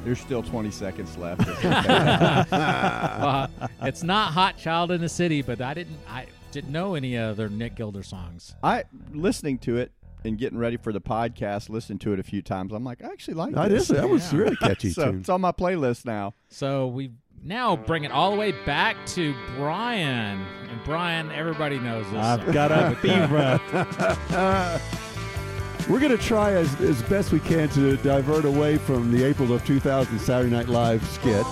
There's 0.05 0.21
still 0.21 0.43
20 0.43 0.71
seconds 0.71 1.17
left. 1.19 1.47
Uh, 2.51 3.47
it's 3.83 4.03
not 4.03 4.33
Hot 4.33 4.57
Child 4.57 4.91
in 4.91 5.01
the 5.03 5.09
City, 5.09 5.43
but 5.43 5.61
I 5.61 5.75
didn't 5.75 5.99
I 6.09 6.27
didn't 6.51 6.73
know 6.73 6.95
any 6.95 7.17
other 7.19 7.49
Nick 7.51 7.75
Gilder 7.75 8.03
songs. 8.03 8.55
I 8.63 8.85
listening 9.13 9.59
to 9.59 9.77
it 9.77 9.93
and 10.25 10.37
getting 10.39 10.59
ready 10.59 10.77
for 10.77 10.93
the 10.93 11.01
podcast, 11.01 11.69
listening 11.69 11.99
to 12.01 12.13
it 12.13 12.19
a 12.19 12.23
few 12.23 12.43
times. 12.43 12.73
I'm 12.73 12.85
like, 12.85 13.03
I 13.03 13.09
actually 13.09 13.35
like 13.35 13.55
That 13.55 13.71
this. 13.71 13.83
is 13.83 13.89
that 13.97 14.09
was 14.09 14.33
Yeah. 14.33 14.39
really 14.39 14.57
catchy 14.57 14.91
so 14.93 15.07
tune. 15.07 15.21
it's 15.21 15.29
on 15.29 15.41
my 15.41 15.53
playlist 15.53 16.05
now. 16.05 16.35
So 16.49 16.87
we 16.89 17.13
Now 17.45 17.77
bring 17.77 18.03
it 18.05 18.11
all 18.11 18.33
the 18.33 18.37
way 18.37 18.53
back 18.67 18.97
to 19.15 19.33
Brian. 19.57 20.45
And 20.69 20.81
Brian, 20.85 21.31
everybody 21.31 21.79
knows 21.79 22.05
this. 22.11 22.17
I've 22.17 22.53
got 22.53 22.73
a 22.73 22.97
fever. 23.01 24.81
We're 25.89 26.01
going 26.01 26.13
to 26.15 26.23
try 26.23 26.53
as, 26.53 26.79
as 26.83 27.01
best 27.05 27.33
we 27.33 27.41
can 27.41 27.69
to 27.71 27.97
divert 27.99 28.45
away 28.45 28.77
from 28.77 29.11
the 29.11 29.25
April 29.25 29.53
of 29.55 29.65
2000 29.65 30.19
Saturday 30.19 30.51
Night 30.51 30.69
Live 30.69 31.03
skit. 31.09 31.47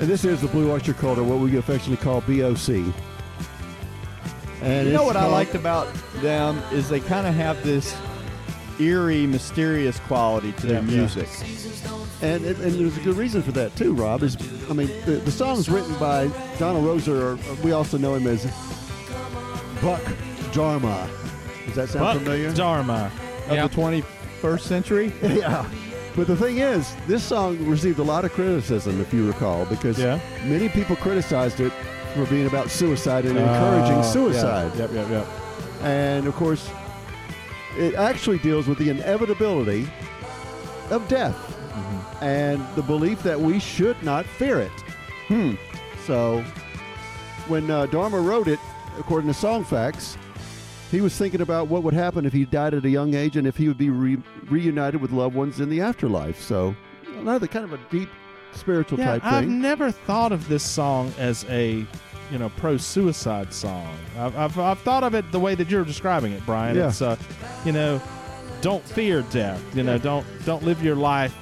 and 0.00 0.08
this 0.08 0.24
is 0.24 0.40
the 0.40 0.46
Blue 0.48 0.70
Oyster 0.70 0.92
Cult, 0.94 1.18
or 1.18 1.24
what 1.24 1.40
we 1.40 1.56
affectionately 1.56 1.96
call 2.04 2.20
BOC. 2.20 2.94
And 4.62 4.86
You 4.86 4.92
know 4.94 5.00
it's 5.02 5.06
what 5.06 5.16
I 5.16 5.26
liked 5.26 5.54
about 5.54 5.88
them 6.16 6.62
is 6.72 6.88
they 6.88 7.00
kind 7.00 7.26
of 7.26 7.34
have 7.34 7.62
this 7.64 7.94
eerie, 8.80 9.26
mysterious 9.26 9.98
quality 10.00 10.52
to 10.52 10.66
their 10.66 10.82
Yeah, 10.82 10.90
yeah. 10.90 10.96
music. 10.98 11.28
And, 12.22 12.44
and, 12.44 12.56
and 12.60 12.72
there's 12.74 12.96
a 12.96 13.00
good 13.00 13.16
reason 13.16 13.42
for 13.42 13.52
that 13.52 13.74
too, 13.76 13.92
Rob. 13.94 14.22
Is 14.22 14.36
I 14.70 14.72
mean, 14.72 14.88
the, 15.04 15.12
the 15.16 15.30
song's 15.30 15.68
written 15.68 15.94
by 15.98 16.28
Donald 16.58 16.84
Roeser, 16.84 17.36
or 17.38 17.54
we 17.64 17.72
also 17.72 17.98
know 17.98 18.14
him 18.14 18.26
as 18.26 18.44
Buck 19.82 20.02
Dharma. 20.52 21.08
Does 21.66 21.74
that 21.76 21.88
sound 21.90 22.04
Buck 22.04 22.16
familiar? 22.18 22.52
Dharma. 22.52 23.10
Of 23.48 23.52
Yeah. 23.56 23.66
the 23.66 23.74
21st 23.74 24.60
century? 24.60 25.12
yeah. 25.22 25.68
But 26.16 26.28
the 26.28 26.36
thing 26.36 26.58
is, 26.58 26.94
this 27.08 27.22
song 27.24 27.58
received 27.66 27.98
a 27.98 28.02
lot 28.02 28.24
of 28.24 28.32
criticism, 28.32 29.00
if 29.00 29.12
you 29.12 29.26
recall, 29.26 29.64
because 29.66 29.98
Yeah. 29.98 30.18
many 30.44 30.68
people 30.68 30.96
criticized 30.96 31.60
it 31.60 31.72
for 32.14 32.24
being 32.26 32.46
about 32.46 32.70
suicide 32.70 33.24
and 33.26 33.36
encouraging 33.38 33.98
Oh, 33.98 34.02
suicide. 34.02 34.72
yeah. 34.74 34.82
Yep, 34.82 34.92
yep, 34.94 35.10
yep. 35.10 35.26
And 35.82 36.26
of 36.26 36.34
course, 36.34 36.70
it 37.76 37.94
actually 37.94 38.38
deals 38.38 38.66
with 38.68 38.78
the 38.78 38.88
inevitability 38.90 39.88
of 40.90 41.06
death 41.08 41.36
Mm-hmm. 41.74 42.24
and 42.24 42.64
the 42.76 42.82
belief 42.82 43.20
that 43.24 43.40
we 43.40 43.58
should 43.58 44.00
not 44.04 44.24
fear 44.26 44.60
it. 44.60 44.70
Hmm. 45.26 45.54
So, 46.06 46.40
when 47.48 47.68
uh, 47.68 47.86
Dharma 47.86 48.20
wrote 48.20 48.46
it, 48.46 48.60
according 48.96 49.26
to 49.26 49.34
Song 49.34 49.64
Facts, 49.64 50.16
he 50.92 51.00
was 51.00 51.16
thinking 51.16 51.40
about 51.40 51.66
what 51.66 51.82
would 51.82 51.94
happen 51.94 52.24
if 52.26 52.32
he 52.32 52.44
died 52.44 52.74
at 52.74 52.84
a 52.84 52.88
young 52.88 53.14
age 53.14 53.36
and 53.36 53.44
if 53.44 53.56
he 53.56 53.66
would 53.66 53.76
be 53.78 53.90
re- 53.90 54.22
reunited 54.48 55.00
with 55.00 55.10
loved 55.10 55.34
ones 55.34 55.58
in 55.58 55.68
the 55.68 55.80
afterlife. 55.80 56.40
So, 56.40 56.76
another 57.18 57.48
kind 57.48 57.64
of 57.64 57.72
a 57.72 57.80
deep 57.90 58.08
spiritual 58.52 59.00
Yeah, 59.00 59.06
type 59.18 59.24
I've 59.24 59.44
thing. 59.46 59.60
never 59.60 59.90
thought 59.90 60.30
of 60.30 60.46
this 60.48 60.62
song 60.62 61.12
as 61.18 61.44
a, 61.48 61.84
you 62.30 62.38
know, 62.38 62.48
pro-suicide 62.56 63.52
song. 63.52 63.96
I've, 64.18 64.36
I've, 64.36 64.58
I've 64.58 64.78
thought 64.80 65.04
of 65.04 65.14
it 65.14 65.30
the 65.32 65.40
way 65.40 65.54
that 65.54 65.70
you're 65.70 65.84
describing 65.84 66.32
it, 66.32 66.44
Brian. 66.46 66.76
Yeah. 66.76 66.88
It's, 66.88 67.02
uh, 67.02 67.16
you 67.64 67.72
know, 67.72 68.00
don't 68.60 68.84
fear 68.84 69.22
death. 69.30 69.62
You 69.76 69.82
know, 69.82 69.98
don't 69.98 70.26
don't 70.44 70.62
live 70.62 70.82
your 70.82 70.96
life 70.96 71.34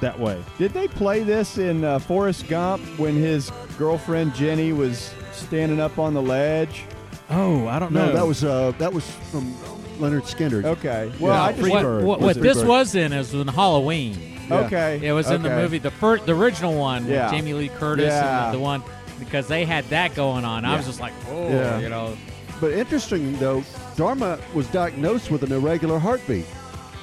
that 0.00 0.18
way. 0.18 0.42
Did 0.58 0.72
they 0.72 0.86
play 0.88 1.22
this 1.24 1.58
in 1.58 1.82
uh, 1.84 1.98
Forrest 1.98 2.46
Gump 2.48 2.82
when 2.98 3.14
his 3.16 3.50
girlfriend 3.76 4.34
Jenny 4.34 4.72
was 4.72 5.12
standing 5.32 5.80
up 5.80 5.98
on 5.98 6.14
the 6.14 6.22
ledge? 6.22 6.84
Oh, 7.30 7.66
I 7.66 7.78
don't 7.78 7.92
no, 7.92 8.06
know. 8.06 8.12
that 8.12 8.26
was 8.26 8.44
uh, 8.44 8.72
that 8.78 8.92
was 8.92 9.10
from 9.30 9.52
Lynyrd 9.98 10.22
Skynyrd. 10.22 10.64
Okay. 10.64 11.12
Well, 11.18 11.32
Yeah, 11.34 11.42
I 11.42 11.48
just 11.50 11.60
Free 11.62 11.70
what 11.70 12.02
what, 12.04 12.20
what 12.20 12.40
this 12.40 12.58
Bird? 12.58 12.68
was 12.68 12.94
in 12.94 13.12
is 13.12 13.34
in 13.34 13.48
Halloween. 13.48 14.36
Yeah. 14.48 14.60
Okay. 14.60 15.00
It 15.06 15.12
was 15.12 15.30
in 15.30 15.42
the 15.42 15.50
movie, 15.50 15.76
the 15.78 15.90
first, 15.90 16.24
the 16.24 16.34
original 16.34 16.74
one 16.78 17.06
Yeah. 17.06 17.24
with 17.24 17.32
Jamie 17.34 17.52
Lee 17.52 17.68
Curtis 17.68 18.06
Yeah. 18.06 18.46
and 18.46 18.54
the, 18.54 18.58
the 18.58 18.62
one 18.64 18.82
because 19.18 19.46
they 19.48 19.64
had 19.64 19.84
that 19.86 20.14
going 20.14 20.44
on. 20.44 20.64
I 20.64 20.76
was 20.76 20.86
just 20.86 21.00
like, 21.00 21.12
oh, 21.30 21.48
Yeah. 21.48 21.78
you 21.78 21.88
know, 21.88 22.16
But 22.60 22.72
interesting 22.72 23.38
though, 23.38 23.62
Dharma 23.96 24.38
was 24.54 24.66
diagnosed 24.68 25.30
with 25.30 25.42
an 25.44 25.52
irregular 25.52 25.98
heartbeat, 25.98 26.46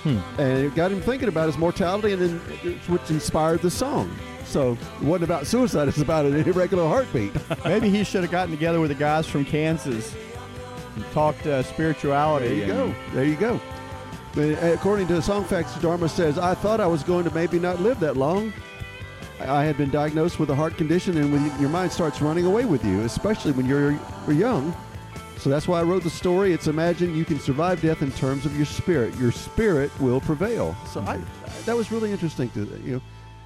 Hmm. 0.04 0.18
and 0.38 0.58
it 0.66 0.76
got 0.76 0.92
him 0.92 1.02
thinking 1.02 1.28
about 1.30 1.48
his 1.48 1.58
mortality, 1.58 2.12
and 2.14 2.22
then 2.22 2.42
it's 2.64 2.88
which 2.90 3.10
inspired 3.10 3.62
the 3.62 3.72
song. 3.72 4.14
So 4.46 4.74
it 5.02 5.04
wasn't 5.06 5.24
about 5.24 5.48
suicide; 5.48 5.88
it's 5.92 6.02
about 6.02 6.26
an 6.26 6.36
irregular 6.36 6.88
heartbeat. 6.88 7.32
Maybe 7.66 7.90
he 7.90 8.04
should 8.04 8.22
have 8.22 8.32
gotten 8.32 8.52
together 8.52 8.80
with 8.80 8.90
the 8.90 8.96
guys 8.96 9.26
from 9.28 9.46
Kansas 9.46 10.14
and 10.96 11.06
talked 11.14 11.46
uh, 11.48 11.64
spirituality. 11.64 12.48
There 12.48 12.56
you 12.68 12.74
and- 12.84 12.94
go. 12.94 12.96
There 13.14 13.26
you 13.26 13.36
go. 13.36 13.60
But 14.34 14.62
according 14.74 15.08
to 15.08 15.14
the 15.16 15.22
Song 15.22 15.46
Facts, 15.46 15.74
Dharma 15.80 16.10
says, 16.10 16.38
"I 16.38 16.54
thought 16.54 16.80
I 16.82 16.88
was 16.88 17.02
going 17.04 17.24
to 17.24 17.34
maybe 17.34 17.58
not 17.60 17.80
live 17.82 18.00
that 18.02 18.18
long. 18.18 18.52
I 19.40 19.64
had 19.66 19.78
been 19.78 19.90
diagnosed 19.92 20.40
with 20.40 20.50
a 20.50 20.56
heart 20.56 20.78
condition, 20.78 21.18
and 21.18 21.32
when 21.32 21.46
you- 21.46 21.52
your 21.60 21.70
mind 21.70 21.92
starts 21.92 22.22
running 22.22 22.46
away 22.46 22.66
with 22.66 22.84
you, 22.86 23.02
especially 23.02 23.52
when 23.52 23.66
you're, 23.66 23.92
you're 24.28 24.36
young." 24.36 24.74
So 25.38 25.50
that's 25.50 25.68
why 25.68 25.80
I 25.80 25.84
wrote 25.84 26.04
the 26.04 26.10
story. 26.10 26.54
It's 26.54 26.68
imagine 26.68 27.14
you 27.16 27.26
can 27.26 27.40
survive 27.40 27.82
death 27.82 28.02
in 28.02 28.12
terms 28.14 28.46
of 28.46 28.56
your 28.56 28.66
spirit. 28.66 29.14
Your 29.20 29.32
spirit 29.32 29.92
will 30.00 30.22
prevail. 30.22 30.76
So 30.92 31.02
I, 31.02 31.20
that 31.66 31.76
was 31.76 31.92
really 31.92 32.12
interesting 32.12 32.50
to 32.52 32.62
you 32.84 32.94
know, 32.94 33.02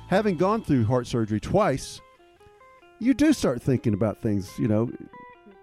having 0.07 0.37
gone 0.37 0.61
through 0.61 0.85
heart 0.85 1.07
surgery 1.07 1.39
twice. 1.39 1.99
You 2.99 3.13
do 3.13 3.33
start 3.33 3.61
thinking 3.61 3.93
about 3.93 4.21
things, 4.21 4.49
you 4.59 4.67
know. 4.67 4.91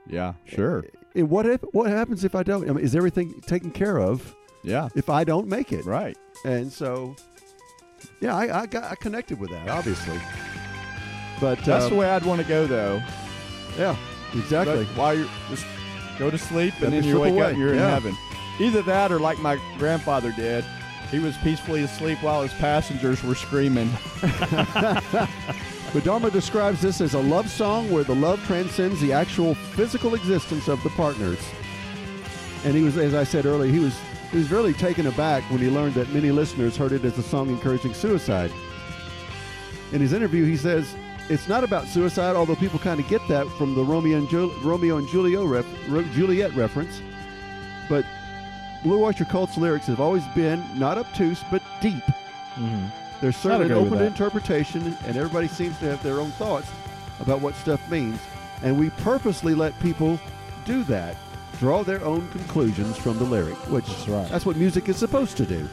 Yeah, 0.08 0.34
sure. 0.44 0.84
And 1.14 1.30
what 1.30 1.46
if 1.46 1.60
what 1.72 1.88
happens 1.90 2.24
if 2.24 2.34
I 2.34 2.42
don't? 2.42 2.68
I 2.68 2.72
mean, 2.72 2.84
is 2.84 2.94
everything 2.96 3.40
taken 3.46 3.70
care 3.70 3.98
of 3.98 4.34
Yeah, 4.62 4.88
if 4.94 5.08
I 5.08 5.24
don't 5.24 5.46
make 5.48 5.72
it? 5.72 5.84
right. 5.86 6.16
And 6.44 6.70
so, 6.72 7.14
yeah, 8.20 8.34
I 8.36 8.62
I, 8.62 8.66
got, 8.66 8.84
I 8.84 8.94
connected 8.94 9.38
with 9.38 9.50
that 9.50 9.68
obviously. 9.68 10.18
But 11.40 11.58
That's 11.64 11.86
the 11.86 11.92
um, 11.92 11.96
way 11.98 12.08
I'd 12.08 12.24
want 12.24 12.40
to 12.40 12.46
go, 12.48 12.66
though. 12.66 13.02
yeah, 13.76 13.94
exactly. 14.34 14.84
But 14.84 14.96
while 14.96 15.14
you're 15.14 15.28
just 15.50 15.66
go 16.18 16.30
to 16.30 16.38
sleep 16.38 16.74
and 16.80 16.92
then 16.92 17.04
you 17.04 17.20
wake 17.20 17.32
away. 17.34 17.52
up 17.52 17.56
you're 17.56 17.74
Yeah. 17.74 17.84
in 17.88 17.90
heaven. 18.02 18.16
Either 18.58 18.80
that 18.82 19.12
or 19.12 19.18
like 19.18 19.38
my 19.40 19.60
grandfather 19.78 20.32
did. 20.32 20.64
He 21.10 21.18
was 21.20 21.36
peacefully 21.38 21.82
asleep 21.84 22.20
while 22.22 22.42
his 22.42 22.52
passengers 22.54 23.22
were 23.22 23.34
screaming. 23.36 23.88
But 25.92 26.04
Dharma 26.04 26.30
describes 26.30 26.82
this 26.82 27.00
as 27.00 27.14
a 27.14 27.18
love 27.18 27.48
song 27.48 27.90
where 27.90 28.04
the 28.04 28.14
love 28.14 28.44
transcends 28.44 29.00
the 29.00 29.12
actual 29.12 29.54
physical 29.54 30.14
existence 30.14 30.68
of 30.68 30.82
the 30.82 30.90
partners. 30.90 31.38
And 32.64 32.74
he 32.74 32.82
was, 32.82 32.98
as 32.98 33.14
I 33.14 33.24
said 33.24 33.46
earlier, 33.46 33.72
he 33.72 33.78
was 33.78 33.96
he 34.36 34.42
was 34.42 34.50
really 34.50 34.74
taken 34.74 35.06
aback 35.06 35.42
when 35.50 35.60
he 35.60 35.70
learned 35.70 35.94
that 35.94 36.12
many 36.12 36.30
listeners 36.30 36.76
heard 36.76 36.92
it 36.92 37.02
as 37.06 37.16
a 37.16 37.22
song 37.22 37.48
encouraging 37.48 37.94
suicide. 37.94 38.52
In 39.92 40.00
his 40.02 40.12
interview, 40.12 40.44
he 40.44 40.58
says 40.58 40.94
it's 41.30 41.48
not 41.48 41.64
about 41.64 41.86
suicide, 41.86 42.36
although 42.36 42.54
people 42.54 42.78
kind 42.78 43.00
of 43.00 43.08
get 43.08 43.26
that 43.28 43.46
from 43.56 43.74
the 43.74 43.82
Romeo 43.82 44.18
and, 44.18 44.28
Jul- 44.28 44.52
Romeo 44.62 44.98
and 44.98 45.08
Julio 45.08 45.46
ref- 45.46 45.64
Juliet 46.12 46.54
reference. 46.54 47.00
But 47.88 48.04
Blue 48.82 49.02
Oyster 49.02 49.24
Cult's 49.24 49.56
lyrics 49.56 49.86
have 49.86 50.00
always 50.00 50.24
been 50.34 50.62
not 50.78 50.98
obtuse 50.98 51.42
but 51.50 51.62
deep. 51.80 52.04
Mhm. 52.56 52.92
There's 53.22 53.36
certainly 53.36 53.66
an 53.66 53.72
open 53.72 54.02
interpretation, 54.06 54.94
and 55.06 55.16
everybody 55.16 55.48
seems 55.48 55.78
to 55.78 55.86
have 55.86 56.02
their 56.02 56.20
own 56.20 56.30
thoughts 56.32 56.68
about 57.20 57.40
what 57.40 57.54
stuff 57.54 57.80
means. 57.90 58.18
And 58.62 58.78
we 58.78 58.90
purposely 58.90 59.54
let 59.54 59.78
people 59.80 60.20
do 60.66 60.84
that, 60.84 61.16
draw 61.58 61.82
their 61.82 62.02
own 62.04 62.26
conclusions 62.28 62.96
from 62.96 63.18
the 63.18 63.24
lyric, 63.24 63.56
which 63.70 63.86
That's 63.86 64.08
right. 64.08 64.28
that's 64.30 64.46
what 64.46 64.56
music 64.56 64.88
is 64.88 64.96
supposed 64.96 65.36
to 65.38 65.46
do. 65.46 65.68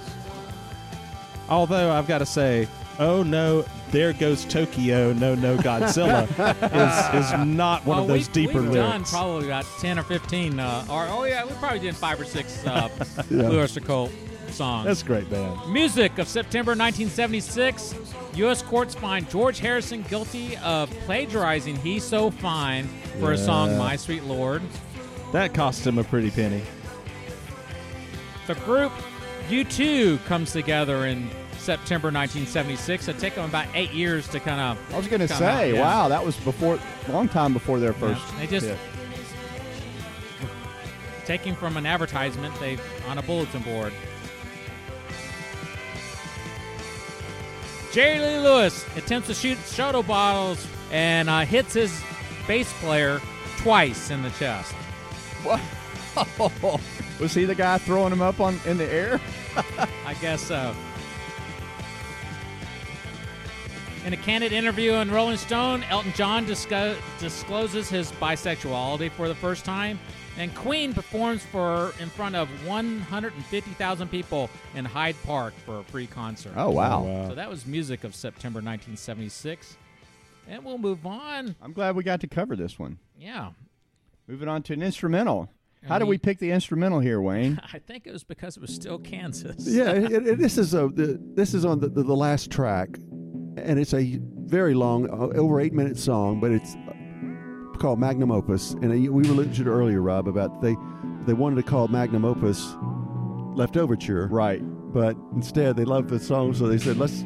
Although 1.50 1.92
I've 1.92 2.08
got 2.08 2.20
to 2.20 2.26
say, 2.26 2.68
oh 3.00 3.22
no, 3.24 3.66
there 3.92 4.14
goes 4.14 4.46
Tokyo, 4.46 5.14
no 5.14 5.36
no 5.36 5.58
Godzilla 5.58 6.24
is 7.14 7.26
is 7.26 7.46
not 7.46 7.86
one 7.86 7.98
well, 7.98 8.02
of 8.04 8.08
those 8.08 8.28
we, 8.28 8.34
deeper 8.34 8.62
we've 8.62 8.72
lyrics. 8.72 8.92
done 8.92 9.04
probably 9.04 9.46
about 9.48 9.66
ten 9.80 10.00
or 10.00 10.04
fifteen, 10.04 10.60
uh, 10.60 10.86
or 10.90 11.06
oh 11.10 11.26
yeah, 11.26 11.46
we 11.46 11.52
probably 11.56 11.80
did 11.80 11.96
five 11.96 12.20
or 12.20 12.26
six 12.26 12.66
uh, 12.66 12.90
Yeah. 13.30 13.50
Blue 13.50 13.60
Oyster 13.60 13.82
Cult 13.82 14.12
songs. 14.50 14.86
That's 14.86 15.04
great 15.04 15.30
band. 15.30 15.72
Music 15.72 16.18
of 16.20 16.28
September 16.28 16.72
1976. 16.72 17.96
U.S. 18.36 18.62
courts 18.64 18.94
find 18.96 19.30
George 19.30 19.60
Harrison 19.60 20.04
guilty 20.04 20.58
of 20.58 20.90
plagiarizing 21.06 21.76
"He's 21.78 22.04
So 22.04 22.32
Fine" 22.32 22.88
for 23.20 23.34
a 23.34 23.38
song 23.38 23.78
"My 23.78 23.96
Sweet 23.96 24.24
Lord." 24.24 24.62
That 25.34 25.56
cost 25.56 25.86
him 25.86 25.98
a 25.98 26.04
pretty 26.04 26.30
penny. 26.30 26.62
The 28.46 28.54
group 28.54 28.92
U2 29.50 30.24
comes 30.26 30.52
together 30.52 31.08
in 31.08 31.28
September 31.58 32.10
1976. 32.10 33.08
It 33.08 33.18
took 33.18 33.34
them 33.34 33.46
about 33.50 33.66
eight 33.74 33.92
years 33.94 34.28
to 34.28 34.40
kind 34.40 34.62
of. 34.62 34.94
I 34.94 34.98
was 34.98 35.08
going 35.08 35.22
to 35.22 35.28
say, 35.28 35.72
out, 35.72 35.76
yeah. 35.76 35.82
wow, 35.82 36.08
that 36.08 36.24
was 36.24 36.36
before, 36.38 36.78
long 37.10 37.28
time 37.28 37.52
before 37.52 37.80
their 37.80 37.94
first. 37.94 38.22
they 38.38 38.46
just 38.46 38.68
hit. 38.68 38.78
taking 41.26 41.56
from 41.56 41.78
an 41.78 41.88
advertisement 41.88 42.54
they 42.60 42.78
on 43.08 43.18
a 43.18 43.24
bulletin 43.24 43.64
board. 43.64 43.92
Jerry 47.92 48.20
Lee 48.20 48.38
Lewis 48.38 48.86
attempts 48.96 49.30
to 49.30 49.34
shoot 49.34 49.58
soda 49.66 50.04
bottles 50.04 50.68
and 50.92 51.28
uh, 51.28 51.40
hits 51.40 51.74
his 51.74 52.00
bass 52.48 52.72
player 52.82 53.20
twice 53.58 54.12
in 54.12 54.22
the 54.22 54.30
chest. 54.32 54.76
What? 55.44 55.62
was 57.20 57.34
he 57.34 57.46
the 57.46 57.56
guy 57.56 57.78
throwing 57.80 58.12
him 58.12 58.22
up 58.22 58.40
on 58.40 58.60
in 58.66 58.78
the 58.78 58.92
air? 58.92 59.20
I 60.06 60.14
guess 60.16 60.42
so. 60.42 60.74
In 64.06 64.12
a 64.12 64.18
candid 64.18 64.52
interview 64.52 64.94
in 64.96 65.10
Rolling 65.10 65.38
Stone, 65.38 65.84
Elton 65.90 66.12
John 66.14 66.46
disco- 66.46 66.98
discloses 67.20 67.90
his 67.90 68.12
bisexuality 68.14 69.10
for 69.12 69.30
the 69.30 69.36
first 69.36 69.64
time, 69.64 69.98
and 70.38 70.54
Queen 70.56 70.94
performs 70.94 71.44
for 71.46 71.94
in 72.02 72.10
front 72.10 72.36
of 72.36 72.50
150,000 72.68 74.08
people 74.10 74.50
in 74.76 74.84
Hyde 74.84 75.16
Park 75.24 75.54
for 75.66 75.80
a 75.80 75.84
free 75.84 76.08
concert. 76.08 76.54
Oh 76.58 76.70
wow. 76.72 77.00
Oh, 77.00 77.04
wow. 77.04 77.30
So 77.30 77.36
that 77.36 77.50
was 77.50 77.66
music 77.66 78.04
of 78.04 78.14
September 78.14 78.58
1976. 78.58 79.78
And 80.50 80.66
we'll 80.66 80.78
move 80.78 81.06
on. 81.06 81.56
I'm 81.62 81.72
glad 81.72 81.96
we 81.96 82.04
got 82.04 82.20
to 82.22 82.28
cover 82.28 82.58
this 82.58 82.78
one. 82.78 82.98
Yeah. 83.18 83.52
Moving 84.28 84.48
on 84.48 84.64
to 84.64 84.74
an 84.74 84.82
instrumental. 84.82 85.50
How 85.84 85.96
And 85.96 86.02
did 86.02 86.06
we- 86.08 86.14
we 86.16 86.18
pick 86.18 86.40
the 86.40 86.52
instrumental 86.52 87.00
here, 87.02 87.22
Wayne? 87.22 87.60
I 87.74 87.80
think 87.80 88.08
it 88.08 88.14
was 88.14 88.24
because 88.24 88.56
it 88.56 88.62
was 88.62 88.74
still 88.74 89.00
Kansas. 89.00 89.68
Yeah, 89.68 89.92
it, 89.92 90.12
it- 90.28 90.38
this 90.40 90.58
is 90.64 90.74
a 90.74 90.88
the, 90.88 91.20
this 91.36 91.54
is 91.54 91.66
on 91.66 91.80
the, 91.80 91.90
the, 91.90 92.04
the 92.04 92.16
last 92.16 92.50
track, 92.50 92.90
and 93.58 93.78
it's 93.80 93.94
a 93.94 94.20
very 94.46 94.74
long, 94.74 95.10
uh, 95.10 95.38
over 95.38 95.60
eight 95.60 95.74
minute 95.74 95.98
song, 95.98 96.40
but 96.40 96.52
it's 96.52 96.76
uh, 96.76 97.78
called 97.80 98.00
Magnum 98.00 98.32
Opus. 98.32 98.72
And 98.74 98.86
uh, 98.86 99.12
we 99.12 99.28
were 99.28 99.36
mentioned 99.36 99.68
earlier, 99.68 100.02
Rob, 100.02 100.28
about 100.28 100.62
they 100.62 100.76
they 101.26 101.34
wanted 101.34 101.56
to 101.58 101.64
call 101.64 101.88
Magnum 101.90 102.24
Opus 102.26 102.76
Left 103.56 103.76
Overture, 103.78 104.28
right. 104.32 104.62
but 104.94 105.16
instead 105.36 105.76
they 105.76 105.86
loved 105.86 106.10
the 106.10 106.20
song, 106.20 106.54
so 106.54 106.68
they 106.68 106.78
said 106.78 106.98
let's 106.98 107.24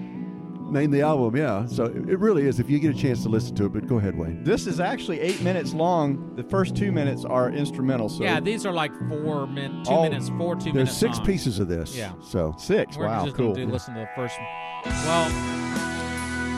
name 0.72 0.92
the 0.92 1.02
album. 1.02 1.36
Yeah, 1.36 1.66
so 1.66 1.86
it 1.86 2.10
it 2.10 2.20
really 2.20 2.48
is. 2.48 2.60
If 2.60 2.70
you 2.70 2.80
get 2.80 2.96
a 2.96 3.00
chance 3.00 3.24
to 3.24 3.30
listen 3.30 3.56
to 3.56 3.66
it, 3.66 3.74
but 3.74 3.88
go 3.88 3.98
ahead, 3.98 4.18
Wayne. 4.18 4.44
This 4.44 4.68
is 4.68 4.80
actually 4.80 5.20
eight 5.20 5.42
minutes 5.42 5.74
long. 5.74 6.36
The 6.36 6.44
first 6.44 6.76
two 6.76 6.92
minutes 6.92 7.26
are 7.26 7.50
instrumental. 7.52 8.10
So 8.10 8.24
yeah, 8.24 8.40
these 8.40 8.66
are 8.66 8.74
like 8.74 8.92
four 9.10 9.48
min, 9.48 9.84
two 9.84 9.92
All- 9.92 10.04
minutes, 10.04 10.30
four 10.30 10.56
two 10.56 10.66
There's 10.66 10.74
minutes. 10.74 10.98
six 10.98 11.16
songs. 11.18 11.28
pieces 11.28 11.60
of 11.60 11.68
this. 11.68 11.96
Yeah. 11.96 12.14
So 12.22 12.56
six. 12.58 12.98
We're 12.98 13.06
wow, 13.06 13.26
just 13.26 13.36
cool. 13.36 13.54
gonna 13.54 13.66
do 13.66 13.72
listen 13.72 13.94
to 13.96 14.02
the 14.02 14.10
first. 14.16 14.38
One. 14.38 14.96
Well, 15.06 15.68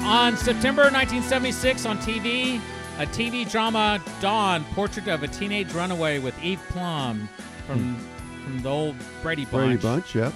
on 0.05 0.37
September 0.37 0.83
1976 0.83 1.85
on 1.85 1.97
TV, 1.99 2.59
a 2.99 3.05
TV 3.05 3.49
drama 3.49 4.01
Dawn, 4.21 4.63
Portrait 4.73 5.07
of 5.07 5.23
a 5.23 5.27
Teenage 5.27 5.71
Runaway 5.73 6.19
with 6.19 6.41
Eve 6.43 6.61
Plumb 6.69 7.29
from 7.65 7.95
hmm. 7.95 8.43
from 8.43 8.61
the 8.61 8.69
old 8.69 8.95
Brady 9.21 9.45
Bunch. 9.45 9.81
Brady 9.81 9.81
Bunch. 9.81 10.15
Yep. 10.15 10.33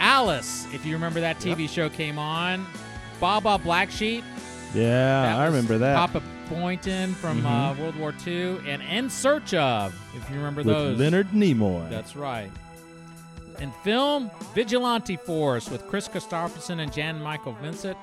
Alice, 0.00 0.66
if 0.72 0.84
you 0.86 0.94
remember 0.94 1.20
that 1.20 1.38
TV 1.38 1.68
show 1.68 1.88
came 1.88 2.18
on. 2.18 2.66
Baa 3.20 3.40
Baa 3.40 3.58
Black 3.58 3.90
Sheep. 3.90 4.24
Yeah, 4.74 5.22
that 5.22 5.38
I 5.38 5.46
remember 5.46 5.78
that. 5.78 5.96
Papa 5.96 6.22
Boynton 6.48 7.14
from 7.14 7.44
uh, 7.44 7.74
World 7.74 7.96
War 7.96 8.14
II, 8.26 8.58
and 8.66 8.82
In 8.82 9.10
Search 9.10 9.54
of, 9.54 9.94
if 10.16 10.28
you 10.30 10.36
remember 10.36 10.62
with 10.62 10.74
those. 10.74 10.98
Leonard 10.98 11.28
Nimoy. 11.30 11.88
That's 11.90 12.16
right. 12.16 12.50
In 13.60 13.72
film, 13.82 14.30
Vigilante 14.54 15.16
Force 15.16 15.68
with 15.68 15.86
Kris 15.88 16.06
Kristofferson 16.06 16.80
and 16.80 16.92
Jan 16.92 17.20
Michael 17.20 17.54
Vincent. 17.54 17.98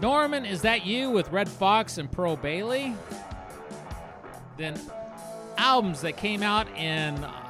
Norman, 0.00 0.44
is 0.44 0.62
that 0.62 0.84
you 0.84 1.10
with 1.10 1.30
Redd 1.30 1.48
Foxx 1.48 1.98
and 1.98 2.10
Pearl 2.10 2.36
Bailey? 2.36 2.94
Then 4.56 4.78
albums 5.56 6.00
that 6.00 6.16
came 6.16 6.42
out 6.42 6.66
in 6.76 7.22
uh, 7.22 7.41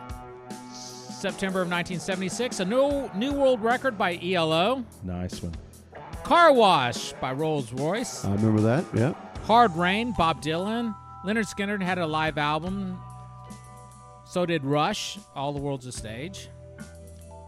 September 1.23 1.63
of 1.63 1.69
1976, 1.71 2.59
a 2.61 2.65
new 2.65 3.09
new 3.15 3.33
world 3.33 3.63
record 3.63 3.97
by 3.97 4.19
ELO, 4.21 4.85
nice 5.05 5.41
one. 5.41 5.55
Car 6.25 6.53
Wash 6.53 7.13
by 7.15 7.33
Rose 7.33 7.73
Royce, 7.73 8.25
I 8.25 8.35
remember 8.35 8.61
that. 8.63 8.85
Yep. 8.93 9.39
Hard 9.45 9.77
Rain, 9.77 10.13
Bob 10.19 10.43
Dylan. 10.43 10.95
Lynyrd 11.25 11.47
Skynyrd 11.53 11.81
had 11.83 11.99
a 11.99 12.07
live 12.07 12.39
album. 12.39 12.99
So 14.27 14.45
did 14.47 14.65
Rush, 14.65 15.19
All 15.37 15.53
the 15.53 15.61
World's 15.61 15.87
a 15.87 15.93
Stage. 15.93 16.49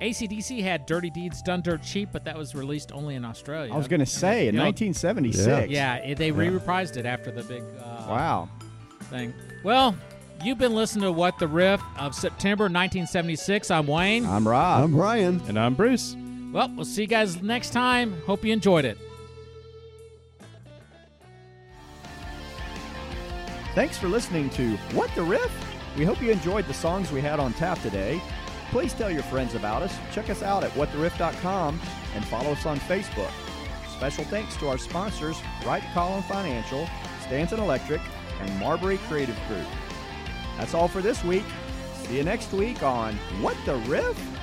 ACDC 0.01 0.63
had 0.63 0.87
Dirty 0.87 1.11
Deeds 1.11 1.43
Done 1.43 1.61
Dirt 1.63 1.83
Cheap, 1.83 2.11
but 2.13 2.25
that 2.25 2.37
was 2.37 2.55
released 2.55 2.93
only 2.93 3.15
in 3.17 3.25
Australia. 3.25 3.73
I 3.73 3.77
was 3.77 3.89
going 3.89 4.01
to 4.01 4.07
say 4.07 4.47
in 4.49 4.55
Yeah. 4.55 4.63
1976. 4.63 5.71
Yeah, 5.71 5.97
it, 5.97 6.19
they 6.19 6.31
re 6.31 6.49
reprised 6.49 6.97
it 6.97 7.07
after 7.07 7.31
the 7.33 7.43
big 7.43 7.63
uh, 7.81 8.07
Wow. 8.09 8.49
thing. 9.05 9.33
Well, 9.65 9.97
you've 10.45 10.59
been 10.59 10.75
listening 10.75 11.05
to 11.05 11.13
What 11.13 11.39
the 11.39 11.49
Riff 11.49 11.83
of 11.99 12.15
September 12.15 12.65
1976. 12.65 13.71
I'm 13.71 13.87
Wayne. 13.87 14.27
I'm 14.27 14.47
Rob. 14.47 14.85
I'm 14.85 14.93
Brian. 14.93 15.41
And 15.49 15.59
I'm 15.59 15.75
Bruce. 15.75 16.17
Well, 16.53 16.71
we'll 16.77 16.85
see 16.85 17.03
you 17.03 17.09
guys 17.09 17.43
next 17.43 17.71
time. 17.71 18.21
Hope 18.27 18.45
you 18.45 18.53
enjoyed 18.53 18.85
it. 18.85 18.99
Thanks 23.75 23.99
for 23.99 24.09
listening 24.09 24.51
to 24.51 24.77
What 24.93 25.11
the 25.15 25.23
Riff? 25.23 25.51
We 25.97 26.05
hope 26.05 26.21
you 26.23 26.31
enjoyed 26.31 26.67
the 26.67 26.75
songs 26.75 27.11
we 27.11 27.21
had 27.21 27.41
on 27.41 27.55
tap 27.55 27.81
today. 27.83 28.21
Please 28.71 28.93
tell 28.93 29.11
your 29.11 29.23
friends 29.25 29.55
about 29.55 29.83
us. 29.83 29.97
Check 30.13 30.31
us 30.31 30.43
out 30.43 30.63
at 30.63 30.71
whattheriff.com 30.73 31.81
and 32.15 32.25
follow 32.27 32.53
us 32.53 32.67
on 32.67 32.79
Facebook. 32.81 33.31
Special 33.97 34.25
thanks 34.25 34.57
to 34.57 34.69
our 34.69 34.79
sponsors, 34.79 35.37
Right 35.65 35.83
Column 35.93 36.23
Financial, 36.25 36.89
Stanton 37.23 37.61
Electric, 37.61 38.01
and 38.41 38.61
Marbury 38.61 38.99
Creative 39.09 39.39
Group. 39.49 39.67
That's 40.59 40.75
all 40.75 40.89
for 40.89 41.01
this 41.01 41.23
week. 41.25 41.45
See 42.05 42.17
you 42.17 42.25
next 42.25 42.53
week 42.53 42.83
on 42.83 43.15
What 43.41 43.57
the 43.65 43.77
Riff? 43.77 44.34